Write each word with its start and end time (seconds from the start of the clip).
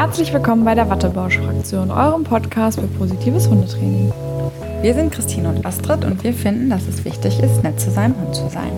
Herzlich 0.00 0.32
willkommen 0.32 0.64
bei 0.64 0.74
der 0.74 0.88
Wattebausch-Fraktion, 0.88 1.90
eurem 1.90 2.24
Podcast 2.24 2.80
für 2.80 2.86
positives 2.86 3.46
Hundetraining. 3.50 4.10
Wir 4.80 4.94
sind 4.94 5.12
Christine 5.12 5.50
und 5.50 5.66
Astrid 5.66 6.06
und 6.06 6.24
wir 6.24 6.32
finden, 6.32 6.70
dass 6.70 6.88
es 6.88 7.04
wichtig 7.04 7.38
ist, 7.38 7.62
nett 7.62 7.78
zu 7.78 7.90
seinem 7.90 8.16
Hund 8.16 8.34
zu 8.34 8.48
sein. 8.48 8.72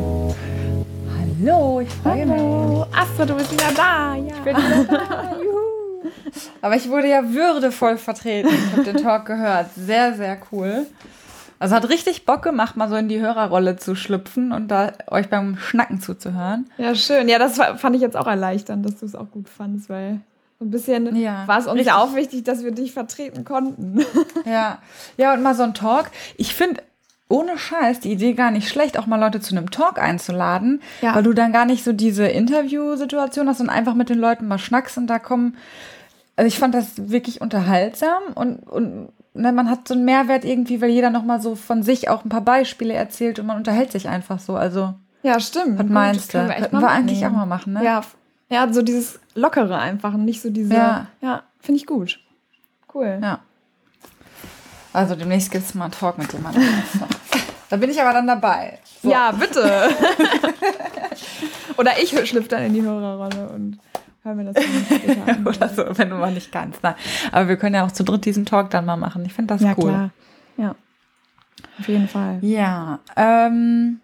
Hallo, 1.17 1.79
ich 1.79 1.89
freue 1.91 2.29
Hallo. 2.29 2.87
mich. 2.89 2.99
Astrid, 2.99 3.31
du 3.31 3.35
bist 3.37 3.53
wieder 3.53 3.71
da. 3.77 4.17
Ja. 4.17 4.35
Ich 4.35 4.41
bin 4.41 4.57
wieder 4.57 4.99
da. 4.99 5.37
Juhu. 5.41 6.11
Aber 6.61 6.75
ich 6.75 6.91
wurde 6.91 7.09
ja 7.09 7.23
würdevoll 7.33 7.99
vertreten. 7.99 8.49
Ich 8.53 8.73
habe 8.73 8.83
den 8.83 8.97
Talk 8.97 9.27
gehört. 9.27 9.67
Sehr, 9.77 10.15
sehr 10.15 10.39
cool. 10.51 10.89
Also 11.61 11.77
hat 11.77 11.89
richtig 11.89 12.27
Bock 12.27 12.43
gemacht, 12.43 12.77
mal 12.77 12.89
so 12.89 12.97
in 12.97 13.09
die 13.09 13.21
Hörerrolle 13.21 13.77
zu 13.77 13.95
schlüpfen 13.95 14.51
und 14.51 14.73
da 14.73 14.91
euch 15.09 15.31
beim 15.31 15.57
Schnacken 15.57 16.01
zuzuhören. 16.01 16.69
Ja, 16.79 16.97
schön. 16.97 17.29
Ja, 17.29 17.39
das 17.39 17.61
fand 17.77 17.95
ich 17.95 18.03
jetzt 18.03 18.17
auch 18.17 18.27
erleichternd, 18.27 18.85
dass 18.85 18.99
du 18.99 19.07
es 19.07 19.15
auch 19.15 19.31
gut 19.31 19.49
fandest, 19.49 19.89
weil 19.89 20.19
ein 20.63 20.71
bisschen 20.71 21.15
ja, 21.17 21.47
war 21.47 21.59
es 21.59 21.67
uns 21.67 21.75
richtig. 21.75 21.89
ja 21.89 21.99
auch 21.99 22.15
wichtig, 22.15 22.45
dass 22.45 22.65
wir 22.65 22.73
dich 22.73 22.93
vertreten 22.93 23.45
konnten. 23.45 24.05
Ja, 24.45 24.79
ja 25.17 25.35
und 25.35 25.43
mal 25.43 25.55
so 25.55 25.63
ein 25.63 25.75
Talk. 25.75 26.11
Ich 26.37 26.55
finde 26.55 26.83
ohne 27.29 27.57
Scheiß 27.57 28.01
die 28.01 28.13
Idee 28.13 28.35
gar 28.35 28.51
nicht 28.51 28.69
schlecht, 28.69 28.99
auch 28.99 29.07
mal 29.07 29.19
Leute 29.19 29.41
zu 29.41 29.57
einem 29.57 29.71
Talk 29.71 29.99
einzuladen, 29.99 30.83
ja. 31.01 31.15
weil 31.15 31.23
du 31.23 31.33
dann 31.33 31.53
gar 31.53 31.65
nicht 31.65 31.85
so 31.85 31.93
diese 31.93 32.27
Interviewsituation 32.27 33.49
hast 33.49 33.61
und 33.61 33.71
einfach 33.71 33.95
mit 33.95 34.11
den 34.11 34.19
Leuten 34.19 34.49
mal 34.49 34.59
schnackst 34.59 34.99
und 34.99 35.07
da 35.07 35.19
kommen. 35.19 35.57
Also 36.37 36.49
ich 36.49 36.59
fand 36.59 36.75
das 36.75 37.11
wirklich 37.11 37.41
unterhaltsam 37.41 38.23
und, 38.35 38.59
und 38.59 39.09
ne, 39.35 39.53
man 39.53 39.71
hat 39.71 39.89
so 39.89 39.95
einen 39.95 40.05
Mehrwert 40.05 40.45
irgendwie, 40.45 40.81
weil 40.81 40.91
jeder 40.91 41.11
noch 41.11 41.25
mal 41.25 41.41
so 41.41 41.55
von 41.55 41.83
sich 41.83 42.09
auch 42.09 42.25
ein 42.25 42.29
paar 42.29 42.43
Beispiele 42.43 42.95
erzählt 42.95 43.39
und 43.39 43.47
man 43.47 43.57
unterhält 43.57 43.93
sich 43.93 44.09
einfach 44.09 44.39
so. 44.39 44.57
Also 44.57 44.95
ja, 45.23 45.39
stimmt. 45.41 45.79
Was 45.79 45.87
meinst 45.87 46.35
du? 46.35 46.47
Könnten 46.47 46.81
wir 46.81 46.89
eigentlich 46.89 47.25
auch 47.25 47.31
mal 47.31 47.47
machen, 47.47 47.75
ne? 47.75 47.85
Ja, 47.85 48.03
ja, 48.53 48.71
so 48.73 48.83
dieses 48.83 49.19
Lockere 49.35 49.79
einfach 49.79 50.15
und 50.15 50.25
nicht 50.25 50.43
so 50.43 50.51
diese. 50.51 50.75
Ja, 50.75 51.07
ja 51.23 51.43
finde 51.61 51.81
ich 51.81 51.87
gut. 51.87 52.21
Cool. 52.93 53.19
Ja. 53.23 53.41
Also 54.93 55.15
demnächst 55.15 55.51
gibt 55.51 55.65
es 55.65 55.75
mal 55.75 55.87
einen 55.87 55.93
Talk 55.93 56.19
mit 56.19 56.31
jemandem. 56.33 56.63
da 57.71 57.77
bin 57.79 57.89
ich 57.89 58.01
aber 58.01 58.13
dann 58.13 58.27
dabei. 58.27 58.79
So. 59.03 59.11
Ja, 59.11 59.33
bitte. 59.33 59.89
Oder 61.79 61.93
ich 62.03 62.11
schlüpfe 62.29 62.49
dann 62.49 62.65
in 62.65 62.75
die 62.75 62.83
Hörerrolle 62.83 63.49
und 63.49 63.79
höre 64.23 64.35
mir 64.35 64.53
das 64.53 64.57
an. 65.27 65.47
Oder 65.47 65.69
so, 65.71 65.85
wenn 65.97 66.11
du 66.11 66.17
mal 66.17 66.31
nicht 66.31 66.53
kannst. 66.53 66.83
Nein. 66.83 66.95
Aber 67.33 67.49
wir 67.49 67.57
können 67.57 67.75
ja 67.75 67.87
auch 67.87 67.93
zu 67.93 68.05
dritt 68.05 68.27
diesen 68.27 68.45
Talk 68.45 68.69
dann 68.69 68.85
mal 68.85 68.99
machen. 68.99 69.25
Ich 69.25 69.33
finde 69.33 69.55
das 69.55 69.63
ja, 69.63 69.75
cool. 69.79 69.89
Klar. 69.89 70.11
Ja, 70.59 70.75
auf 71.79 71.89
jeden 71.89 72.09
Fall. 72.09 72.39
Ja, 72.43 72.99
ähm, 73.17 74.02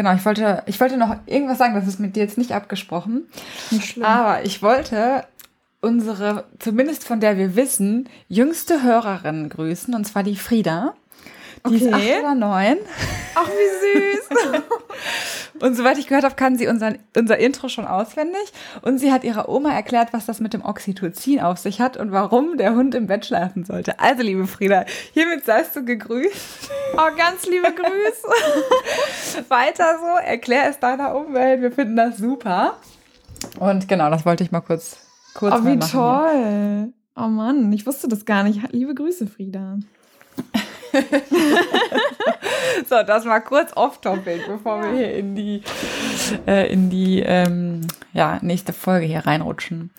Genau, 0.00 0.14
ich 0.14 0.24
wollte, 0.24 0.62
ich 0.64 0.80
wollte 0.80 0.96
noch 0.96 1.14
irgendwas 1.26 1.58
sagen, 1.58 1.74
das 1.74 1.86
ist 1.86 2.00
mit 2.00 2.16
dir 2.16 2.22
jetzt 2.22 2.38
nicht 2.38 2.52
abgesprochen. 2.52 3.28
Nicht. 3.70 4.02
Aber 4.02 4.42
ich 4.46 4.62
wollte 4.62 5.24
unsere, 5.82 6.44
zumindest 6.58 7.04
von 7.04 7.20
der 7.20 7.36
wir 7.36 7.54
wissen, 7.54 8.08
jüngste 8.26 8.82
Hörerin 8.82 9.50
grüßen, 9.50 9.94
und 9.94 10.06
zwar 10.06 10.22
die 10.22 10.36
Frieda. 10.36 10.94
Die 11.66 11.74
okay. 11.74 11.84
ist 11.84 11.92
acht 11.92 12.20
oder 12.20 12.34
neun. 12.34 12.78
Ach, 13.34 13.46
wie 13.46 14.16
süß. 14.16 14.62
und 15.60 15.74
soweit 15.74 15.98
ich 15.98 16.06
gehört 16.06 16.24
habe, 16.24 16.34
kann 16.34 16.56
sie 16.56 16.66
unser, 16.66 16.94
unser 17.16 17.38
Intro 17.38 17.68
schon 17.68 17.86
auswendig. 17.86 18.40
Und 18.82 18.98
sie 18.98 19.12
hat 19.12 19.24
ihrer 19.24 19.48
Oma 19.48 19.72
erklärt, 19.72 20.12
was 20.12 20.26
das 20.26 20.40
mit 20.40 20.54
dem 20.54 20.64
Oxytocin 20.64 21.40
auf 21.40 21.58
sich 21.58 21.80
hat 21.80 21.96
und 21.96 22.12
warum 22.12 22.56
der 22.56 22.74
Hund 22.74 22.94
im 22.94 23.06
Bett 23.06 23.26
schlafen 23.26 23.64
sollte. 23.64 23.98
Also, 23.98 24.22
liebe 24.22 24.46
Frieda, 24.46 24.84
hiermit 25.12 25.44
seist 25.44 25.76
du 25.76 25.84
gegrüßt. 25.84 26.70
Oh, 26.94 27.16
ganz 27.16 27.46
liebe 27.46 27.72
Grüße. 27.74 29.48
Weiter 29.48 29.98
so, 29.98 30.26
erklär 30.26 30.70
es 30.70 30.78
deiner 30.78 31.14
Umwelt. 31.14 31.60
Wir 31.60 31.72
finden 31.72 31.96
das 31.96 32.18
super. 32.18 32.78
Und 33.58 33.88
genau, 33.88 34.10
das 34.10 34.24
wollte 34.26 34.44
ich 34.44 34.50
mal 34.50 34.60
kurz, 34.60 34.98
kurz 35.34 35.54
oh, 35.54 35.64
wie 35.64 35.76
machen, 35.76 35.90
toll. 35.90 36.92
Oh 37.16 37.28
Mann, 37.28 37.72
ich 37.72 37.86
wusste 37.86 38.08
das 38.08 38.24
gar 38.24 38.44
nicht. 38.44 38.72
Liebe 38.72 38.94
Grüße, 38.94 39.26
Frieda. 39.26 39.78
so, 42.88 43.02
das 43.06 43.24
war 43.24 43.40
kurz 43.40 43.72
off-topic, 43.76 44.42
bevor 44.46 44.82
wir 44.82 44.92
hier 44.92 45.14
in 45.14 45.34
die, 45.34 45.62
äh, 46.46 46.72
in 46.72 46.90
die 46.90 47.20
ähm, 47.20 47.82
ja, 48.12 48.38
nächste 48.42 48.72
Folge 48.72 49.06
hier 49.06 49.26
reinrutschen. 49.26 49.90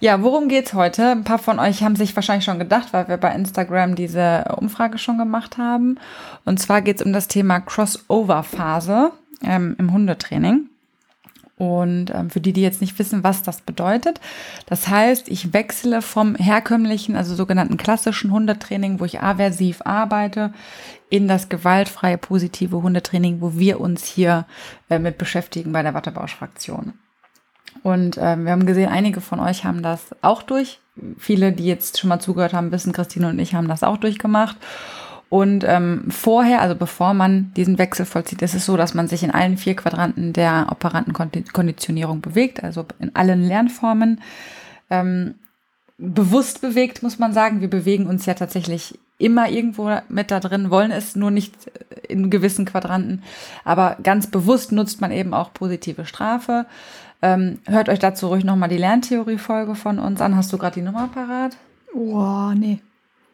Ja, 0.00 0.22
worum 0.22 0.48
geht's 0.48 0.72
heute? 0.72 1.10
Ein 1.10 1.24
paar 1.24 1.38
von 1.38 1.58
euch 1.58 1.82
haben 1.82 1.94
sich 1.94 2.16
wahrscheinlich 2.16 2.46
schon 2.46 2.58
gedacht, 2.58 2.92
weil 2.92 3.06
wir 3.08 3.18
bei 3.18 3.34
Instagram 3.34 3.96
diese 3.96 4.46
Umfrage 4.56 4.96
schon 4.96 5.18
gemacht 5.18 5.58
haben. 5.58 5.98
Und 6.46 6.58
zwar 6.58 6.80
geht's 6.80 7.02
um 7.02 7.12
das 7.12 7.28
Thema 7.28 7.60
Crossover-Phase 7.60 9.12
ähm, 9.44 9.76
im 9.78 9.92
Hundetraining. 9.92 10.69
Und 11.60 12.06
ähm, 12.14 12.30
für 12.30 12.40
die, 12.40 12.54
die 12.54 12.62
jetzt 12.62 12.80
nicht 12.80 12.98
wissen, 12.98 13.22
was 13.22 13.42
das 13.42 13.60
bedeutet, 13.60 14.18
das 14.64 14.88
heißt, 14.88 15.28
ich 15.28 15.52
wechsle 15.52 16.00
vom 16.00 16.34
herkömmlichen, 16.34 17.16
also 17.16 17.34
sogenannten 17.34 17.76
klassischen 17.76 18.32
Hundetraining, 18.32 18.98
wo 18.98 19.04
ich 19.04 19.20
aversiv 19.20 19.82
arbeite, 19.84 20.54
in 21.10 21.28
das 21.28 21.50
gewaltfreie, 21.50 22.16
positive 22.16 22.80
Hundetraining, 22.82 23.42
wo 23.42 23.58
wir 23.58 23.78
uns 23.78 24.06
hier 24.06 24.46
äh, 24.88 24.98
mit 24.98 25.18
beschäftigen 25.18 25.70
bei 25.70 25.82
der 25.82 25.92
Wattebausch-Fraktion. 25.92 26.94
Und 27.82 28.16
ähm, 28.18 28.46
wir 28.46 28.52
haben 28.52 28.64
gesehen, 28.64 28.88
einige 28.88 29.20
von 29.20 29.38
euch 29.38 29.66
haben 29.66 29.82
das 29.82 30.16
auch 30.22 30.42
durch. 30.42 30.80
Viele, 31.18 31.52
die 31.52 31.66
jetzt 31.66 32.00
schon 32.00 32.08
mal 32.08 32.20
zugehört 32.20 32.54
haben, 32.54 32.72
wissen, 32.72 32.94
Christine 32.94 33.28
und 33.28 33.38
ich 33.38 33.54
haben 33.54 33.68
das 33.68 33.82
auch 33.82 33.98
durchgemacht. 33.98 34.56
Und 35.30 35.64
ähm, 35.64 36.06
vorher, 36.10 36.60
also 36.60 36.74
bevor 36.74 37.14
man 37.14 37.52
diesen 37.54 37.78
Wechsel 37.78 38.04
vollzieht, 38.04 38.42
ist 38.42 38.54
es 38.54 38.66
so, 38.66 38.76
dass 38.76 38.94
man 38.94 39.06
sich 39.06 39.22
in 39.22 39.30
allen 39.30 39.56
vier 39.56 39.76
Quadranten 39.76 40.32
der 40.32 40.66
Operantenkonditionierung 40.70 42.20
bewegt, 42.20 42.64
also 42.64 42.84
in 42.98 43.14
allen 43.14 43.42
Lernformen. 43.42 44.20
Ähm, 44.90 45.36
bewusst 45.98 46.60
bewegt, 46.60 47.04
muss 47.04 47.20
man 47.20 47.32
sagen. 47.32 47.60
Wir 47.60 47.70
bewegen 47.70 48.06
uns 48.06 48.26
ja 48.26 48.34
tatsächlich 48.34 48.98
immer 49.18 49.48
irgendwo 49.48 49.98
mit 50.08 50.32
da 50.32 50.40
drin, 50.40 50.70
wollen 50.70 50.90
es 50.90 51.14
nur 51.14 51.30
nicht 51.30 51.54
in 52.08 52.28
gewissen 52.28 52.64
Quadranten. 52.64 53.22
Aber 53.64 53.98
ganz 54.02 54.26
bewusst 54.26 54.72
nutzt 54.72 55.00
man 55.00 55.12
eben 55.12 55.32
auch 55.32 55.54
positive 55.54 56.06
Strafe. 56.06 56.66
Ähm, 57.22 57.60
hört 57.66 57.88
euch 57.88 58.00
dazu 58.00 58.28
ruhig 58.28 58.42
nochmal 58.42 58.70
die 58.70 58.78
Lerntheorie-Folge 58.78 59.76
von 59.76 60.00
uns 60.00 60.20
an. 60.20 60.34
Hast 60.34 60.52
du 60.52 60.58
gerade 60.58 60.74
die 60.74 60.82
Nummer 60.82 61.08
parat? 61.08 61.56
Boah, 61.94 62.52
nee. 62.56 62.80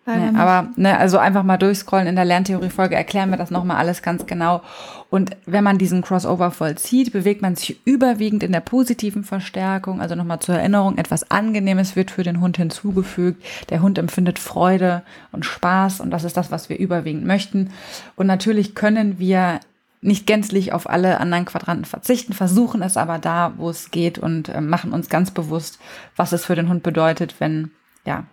Nee, 0.06 0.38
aber 0.38 0.68
ne, 0.76 0.96
also 0.96 1.18
einfach 1.18 1.42
mal 1.42 1.56
durchscrollen 1.56 2.06
in 2.06 2.14
der 2.14 2.24
Lerntheorie-Folge 2.24 2.94
erklären 2.94 3.30
wir 3.30 3.36
das 3.36 3.50
nochmal 3.50 3.78
alles 3.78 4.02
ganz 4.02 4.24
genau. 4.26 4.62
Und 5.10 5.36
wenn 5.46 5.64
man 5.64 5.78
diesen 5.78 6.02
Crossover 6.02 6.52
vollzieht, 6.52 7.12
bewegt 7.12 7.42
man 7.42 7.56
sich 7.56 7.84
überwiegend 7.84 8.44
in 8.44 8.52
der 8.52 8.60
positiven 8.60 9.24
Verstärkung. 9.24 10.00
Also 10.00 10.14
nochmal 10.14 10.38
zur 10.38 10.54
Erinnerung, 10.54 10.96
etwas 10.96 11.28
Angenehmes 11.30 11.96
wird 11.96 12.12
für 12.12 12.22
den 12.22 12.40
Hund 12.40 12.56
hinzugefügt. 12.56 13.42
Der 13.70 13.82
Hund 13.82 13.98
empfindet 13.98 14.38
Freude 14.38 15.02
und 15.32 15.44
Spaß 15.44 16.00
und 16.00 16.10
das 16.10 16.22
ist 16.22 16.36
das, 16.36 16.52
was 16.52 16.68
wir 16.68 16.78
überwiegend 16.78 17.26
möchten. 17.26 17.70
Und 18.14 18.28
natürlich 18.28 18.76
können 18.76 19.18
wir 19.18 19.58
nicht 20.02 20.26
gänzlich 20.26 20.72
auf 20.72 20.88
alle 20.88 21.18
anderen 21.18 21.46
Quadranten 21.46 21.84
verzichten, 21.84 22.32
versuchen 22.32 22.80
es 22.82 22.96
aber 22.96 23.18
da, 23.18 23.54
wo 23.56 23.70
es 23.70 23.90
geht 23.90 24.18
und 24.18 24.50
äh, 24.50 24.60
machen 24.60 24.92
uns 24.92 25.08
ganz 25.08 25.32
bewusst, 25.32 25.80
was 26.14 26.30
es 26.30 26.44
für 26.44 26.54
den 26.54 26.68
Hund 26.68 26.84
bedeutet, 26.84 27.34
wenn 27.40 27.72
ja 28.04 28.24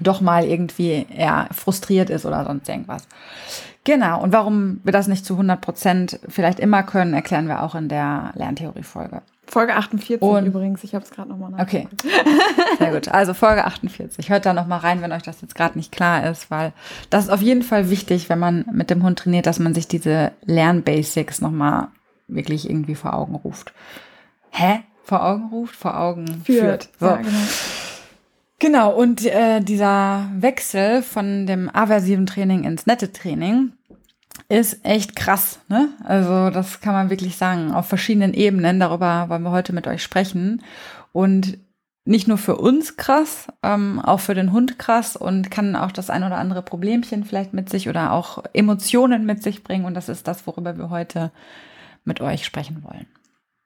doch 0.00 0.20
mal 0.20 0.44
irgendwie 0.44 1.06
ja, 1.16 1.48
frustriert 1.52 2.10
ist 2.10 2.26
oder 2.26 2.44
sonst 2.44 2.68
irgendwas. 2.68 3.06
Genau, 3.84 4.22
und 4.22 4.32
warum 4.32 4.80
wir 4.84 4.92
das 4.92 5.08
nicht 5.08 5.24
zu 5.24 5.34
100 5.34 5.60
Prozent 5.60 6.20
vielleicht 6.28 6.60
immer 6.60 6.82
können, 6.82 7.14
erklären 7.14 7.48
wir 7.48 7.62
auch 7.62 7.74
in 7.74 7.88
der 7.88 8.32
Lerntheorie-Folge. 8.34 9.22
Folge 9.46 9.76
48 9.76 10.20
und, 10.20 10.44
übrigens, 10.44 10.84
ich 10.84 10.94
habe 10.94 11.04
es 11.04 11.10
gerade 11.10 11.30
nochmal 11.30 11.54
Okay, 11.58 11.88
sehr 12.78 12.92
gut. 12.92 13.08
Also 13.08 13.32
Folge 13.32 13.64
48. 13.64 14.28
Hört 14.28 14.44
da 14.44 14.52
nochmal 14.52 14.80
rein, 14.80 15.00
wenn 15.00 15.12
euch 15.12 15.22
das 15.22 15.40
jetzt 15.40 15.54
gerade 15.54 15.78
nicht 15.78 15.90
klar 15.90 16.28
ist, 16.28 16.50
weil 16.50 16.72
das 17.08 17.24
ist 17.24 17.30
auf 17.30 17.40
jeden 17.40 17.62
Fall 17.62 17.88
wichtig, 17.88 18.28
wenn 18.28 18.38
man 18.38 18.66
mit 18.70 18.90
dem 18.90 19.02
Hund 19.02 19.18
trainiert, 19.18 19.46
dass 19.46 19.58
man 19.58 19.72
sich 19.72 19.88
diese 19.88 20.32
Lernbasics 20.44 21.40
nochmal 21.40 21.88
wirklich 22.26 22.68
irgendwie 22.68 22.94
vor 22.94 23.14
Augen 23.14 23.36
ruft. 23.36 23.72
Hä? 24.50 24.80
Vor 25.02 25.24
Augen 25.24 25.48
ruft? 25.50 25.76
Vor 25.76 25.98
Augen 25.98 26.26
führt. 26.44 26.84
führt. 26.84 26.88
So. 27.00 27.06
Ja, 27.06 27.16
genau. 27.16 27.38
Genau, 28.60 28.92
und 28.92 29.24
äh, 29.24 29.60
dieser 29.60 30.30
Wechsel 30.34 31.02
von 31.02 31.46
dem 31.46 31.70
aversiven 31.72 32.26
Training 32.26 32.64
ins 32.64 32.86
nette 32.86 33.12
Training 33.12 33.72
ist 34.48 34.84
echt 34.84 35.14
krass. 35.14 35.60
Ne? 35.68 35.90
Also 36.04 36.50
das 36.50 36.80
kann 36.80 36.92
man 36.92 37.10
wirklich 37.10 37.36
sagen, 37.36 37.72
auf 37.72 37.86
verschiedenen 37.86 38.34
Ebenen. 38.34 38.80
Darüber 38.80 39.28
wollen 39.28 39.42
wir 39.42 39.52
heute 39.52 39.72
mit 39.72 39.86
euch 39.86 40.02
sprechen. 40.02 40.62
Und 41.12 41.58
nicht 42.04 42.26
nur 42.26 42.38
für 42.38 42.56
uns 42.56 42.96
krass, 42.96 43.48
ähm, 43.62 44.00
auch 44.00 44.20
für 44.20 44.34
den 44.34 44.50
Hund 44.52 44.78
krass 44.78 45.14
und 45.14 45.50
kann 45.50 45.76
auch 45.76 45.92
das 45.92 46.08
ein 46.08 46.24
oder 46.24 46.38
andere 46.38 46.62
Problemchen 46.62 47.24
vielleicht 47.24 47.52
mit 47.52 47.68
sich 47.68 47.88
oder 47.88 48.12
auch 48.12 48.42
Emotionen 48.54 49.26
mit 49.26 49.42
sich 49.42 49.62
bringen. 49.62 49.84
Und 49.84 49.94
das 49.94 50.08
ist 50.08 50.26
das, 50.26 50.46
worüber 50.46 50.78
wir 50.78 50.90
heute 50.90 51.30
mit 52.04 52.20
euch 52.20 52.44
sprechen 52.46 52.82
wollen. 52.82 53.06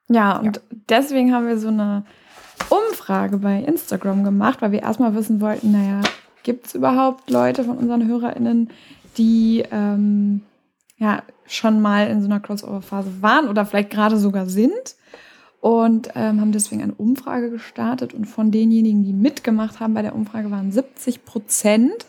Ja, 0.09 0.37
und 0.37 0.57
ja. 0.57 0.63
deswegen 0.89 1.33
haben 1.33 1.47
wir 1.47 1.57
so 1.57 1.69
eine 1.69 2.03
Umfrage 2.69 3.37
bei 3.37 3.59
Instagram 3.59 4.23
gemacht, 4.23 4.61
weil 4.61 4.71
wir 4.71 4.81
erstmal 4.83 5.15
wissen 5.15 5.41
wollten, 5.41 5.71
naja, 5.71 6.01
gibt 6.43 6.67
es 6.67 6.75
überhaupt 6.75 7.29
Leute 7.29 7.63
von 7.63 7.77
unseren 7.77 8.07
HörerInnen, 8.07 8.69
die 9.17 9.63
ähm, 9.71 10.41
ja 10.97 11.23
schon 11.45 11.81
mal 11.81 12.07
in 12.07 12.21
so 12.21 12.27
einer 12.27 12.39
Crossover-Phase 12.39 13.21
waren 13.21 13.47
oder 13.47 13.65
vielleicht 13.65 13.89
gerade 13.89 14.17
sogar 14.17 14.47
sind? 14.47 14.95
und 15.63 16.09
ähm, 16.15 16.41
haben 16.41 16.51
deswegen 16.51 16.83
eine 16.83 16.93
Umfrage 16.93 17.49
gestartet. 17.49 18.13
Und 18.13 18.25
von 18.25 18.51
denjenigen, 18.51 19.05
die 19.05 19.13
mitgemacht 19.13 19.79
haben 19.79 19.93
bei 19.93 20.01
der 20.01 20.13
Umfrage, 20.13 20.51
waren 20.51 20.73
70 20.73 21.23
Prozent, 21.23 22.05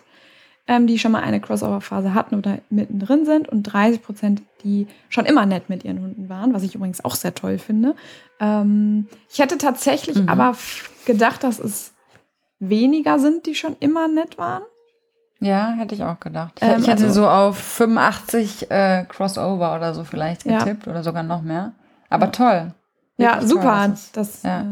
ähm, 0.67 0.87
die 0.87 0.99
schon 0.99 1.13
mal 1.13 1.23
eine 1.23 1.41
Crossover-Phase 1.41 2.15
hatten 2.15 2.37
oder 2.37 2.59
mittendrin 2.71 3.27
sind 3.27 3.49
und 3.49 3.65
30 3.65 4.03
Prozent, 4.03 4.43
die 4.63 4.87
schon 5.09 5.27
immer 5.27 5.45
nett 5.47 5.69
mit 5.69 5.85
ihren 5.85 6.01
Hunden 6.01 6.29
waren, 6.29 6.55
was 6.55 6.63
ich 6.63 6.75
übrigens 6.75 7.05
auch 7.05 7.15
sehr 7.15 7.35
toll 7.35 7.59
finde. 7.59 7.95
Ähm, 8.41 9.07
ich 9.31 9.39
hätte 9.41 9.59
tatsächlich 9.59 10.17
mhm. 10.17 10.29
aber 10.29 10.57
gedacht, 11.05 11.45
dass 11.45 11.59
es 11.59 11.93
weniger 12.59 13.19
sind, 13.19 13.47
die 13.47 13.55
schon 13.55 13.77
immer 13.81 14.09
nett 14.09 14.39
waren. 14.39 14.63
Ja, 15.41 15.73
hätte 15.73 15.95
ich 15.95 16.03
auch 16.03 16.19
gedacht. 16.21 16.59
Ähm, 16.63 16.81
ich 16.81 16.87
hätte 16.87 17.05
also, 17.05 17.23
so 17.23 17.29
auf 17.29 17.59
85 17.59 18.71
äh, 18.71 19.05
Crossover 19.07 19.75
oder 19.75 19.93
so 19.93 20.05
vielleicht 20.05 20.45
getippt 20.45 20.87
ja. 20.87 20.93
oder 20.93 21.03
sogar 21.03 21.23
noch 21.23 21.43
mehr. 21.43 21.73
Aber 22.09 22.27
ja. 22.27 22.31
toll. 22.33 22.75
Ja, 23.17 23.43
super, 23.43 23.63
toll, 23.63 23.89
dass, 23.91 24.13
dass 24.13 24.43
ja. 24.43 24.63
Äh, 24.63 24.65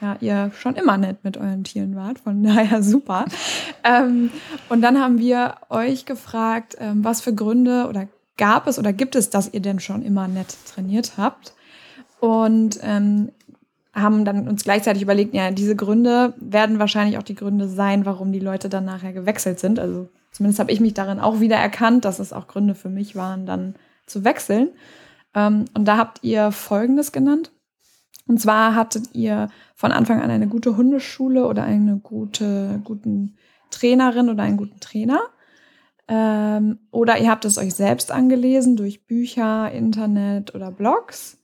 ja, 0.00 0.16
ihr 0.20 0.50
schon 0.58 0.74
immer 0.74 0.98
nett 0.98 1.24
mit 1.24 1.36
euren 1.36 1.64
Tieren 1.64 1.96
wart. 1.96 2.18
Von 2.20 2.42
daher 2.44 2.82
super. 2.82 3.24
ähm, 3.84 4.30
und 4.68 4.82
dann 4.82 5.00
haben 5.00 5.18
wir 5.18 5.56
euch 5.70 6.04
gefragt, 6.04 6.76
ähm, 6.78 7.04
was 7.04 7.20
für 7.20 7.34
Gründe 7.34 7.86
oder 7.88 8.08
gab 8.36 8.66
es 8.66 8.78
oder 8.78 8.92
gibt 8.92 9.16
es, 9.16 9.30
dass 9.30 9.52
ihr 9.52 9.60
denn 9.60 9.80
schon 9.80 10.02
immer 10.02 10.28
nett 10.28 10.54
trainiert 10.66 11.12
habt? 11.16 11.54
Und 12.20 12.78
ähm, 12.82 13.30
haben 13.94 14.26
dann 14.26 14.46
uns 14.46 14.64
gleichzeitig 14.64 15.02
überlegt, 15.02 15.34
ja, 15.34 15.50
diese 15.50 15.74
Gründe 15.74 16.34
werden 16.36 16.78
wahrscheinlich 16.78 17.16
auch 17.16 17.22
die 17.22 17.34
Gründe 17.34 17.66
sein, 17.66 18.04
warum 18.04 18.30
die 18.30 18.40
Leute 18.40 18.68
dann 18.68 18.84
nachher 18.84 19.14
gewechselt 19.14 19.58
sind. 19.58 19.78
Also 19.78 20.10
zumindest 20.32 20.60
habe 20.60 20.70
ich 20.70 20.80
mich 20.80 20.92
darin 20.92 21.18
auch 21.18 21.40
wieder 21.40 21.56
erkannt, 21.56 22.04
dass 22.04 22.18
es 22.18 22.34
auch 22.34 22.46
Gründe 22.46 22.74
für 22.74 22.90
mich 22.90 23.16
waren, 23.16 23.46
dann 23.46 23.74
zu 24.04 24.22
wechseln. 24.22 24.68
Ähm, 25.34 25.64
und 25.74 25.86
da 25.86 25.96
habt 25.96 26.22
ihr 26.22 26.52
Folgendes 26.52 27.10
genannt. 27.10 27.50
Und 28.26 28.40
zwar 28.40 28.74
hattet 28.74 29.14
ihr 29.14 29.48
von 29.74 29.92
Anfang 29.92 30.20
an 30.20 30.30
eine 30.30 30.48
gute 30.48 30.76
Hundeschule 30.76 31.46
oder 31.46 31.62
eine 31.62 31.98
gute, 31.98 32.80
guten 32.84 33.36
Trainerin 33.70 34.28
oder 34.28 34.42
einen 34.42 34.56
guten 34.56 34.80
Trainer. 34.80 35.20
Ähm, 36.08 36.78
oder 36.90 37.18
ihr 37.18 37.30
habt 37.30 37.44
es 37.44 37.58
euch 37.58 37.74
selbst 37.74 38.12
angelesen 38.12 38.76
durch 38.76 39.06
Bücher, 39.06 39.70
Internet 39.70 40.54
oder 40.54 40.70
Blogs. 40.70 41.38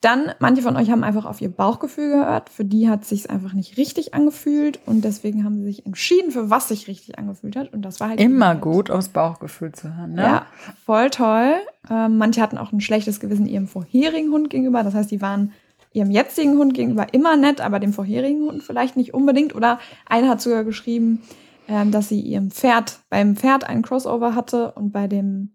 Dann, 0.00 0.32
manche 0.38 0.60
von 0.60 0.76
euch 0.76 0.90
haben 0.90 1.02
einfach 1.02 1.24
auf 1.24 1.40
ihr 1.40 1.48
Bauchgefühl 1.48 2.10
gehört. 2.10 2.50
Für 2.50 2.64
die 2.64 2.90
hat 2.90 3.04
es 3.04 3.08
sich 3.08 3.30
einfach 3.30 3.54
nicht 3.54 3.78
richtig 3.78 4.12
angefühlt 4.12 4.78
und 4.84 5.02
deswegen 5.02 5.44
haben 5.44 5.56
sie 5.56 5.64
sich 5.64 5.86
entschieden, 5.86 6.30
für 6.30 6.50
was 6.50 6.68
sich 6.68 6.88
richtig 6.88 7.18
angefühlt 7.18 7.56
hat. 7.56 7.72
Und 7.72 7.82
das 7.82 8.00
war 8.00 8.10
halt 8.10 8.20
immer 8.20 8.54
gut, 8.54 8.90
aufs 8.90 9.08
Bauchgefühl 9.08 9.72
zu 9.72 9.96
hören. 9.96 10.12
Ne? 10.12 10.22
Ja, 10.22 10.46
voll 10.84 11.08
toll. 11.08 11.54
Ähm, 11.88 12.18
manche 12.18 12.42
hatten 12.42 12.58
auch 12.58 12.70
ein 12.70 12.82
schlechtes 12.82 13.18
Gewissen 13.18 13.46
ihrem 13.46 13.66
vorherigen 13.66 14.30
Hund 14.30 14.50
gegenüber. 14.50 14.82
Das 14.82 14.92
heißt, 14.92 15.10
die 15.10 15.22
waren 15.22 15.52
ihrem 15.94 16.10
jetzigen 16.10 16.58
Hund 16.58 16.74
gegenüber 16.74 17.14
immer 17.14 17.36
nett, 17.36 17.60
aber 17.60 17.78
dem 17.78 17.94
vorherigen 17.94 18.42
Hund 18.42 18.62
vielleicht 18.62 18.96
nicht 18.96 19.14
unbedingt. 19.14 19.54
Oder 19.54 19.78
eine 20.06 20.28
hat 20.28 20.42
sogar 20.42 20.64
geschrieben, 20.64 21.22
ähm, 21.68 21.92
dass 21.92 22.10
sie 22.10 22.20
ihrem 22.20 22.50
Pferd 22.50 22.98
beim 23.08 23.36
Pferd 23.36 23.64
einen 23.64 23.82
Crossover 23.82 24.34
hatte 24.34 24.72
und 24.72 24.92
bei 24.92 25.06
dem 25.06 25.54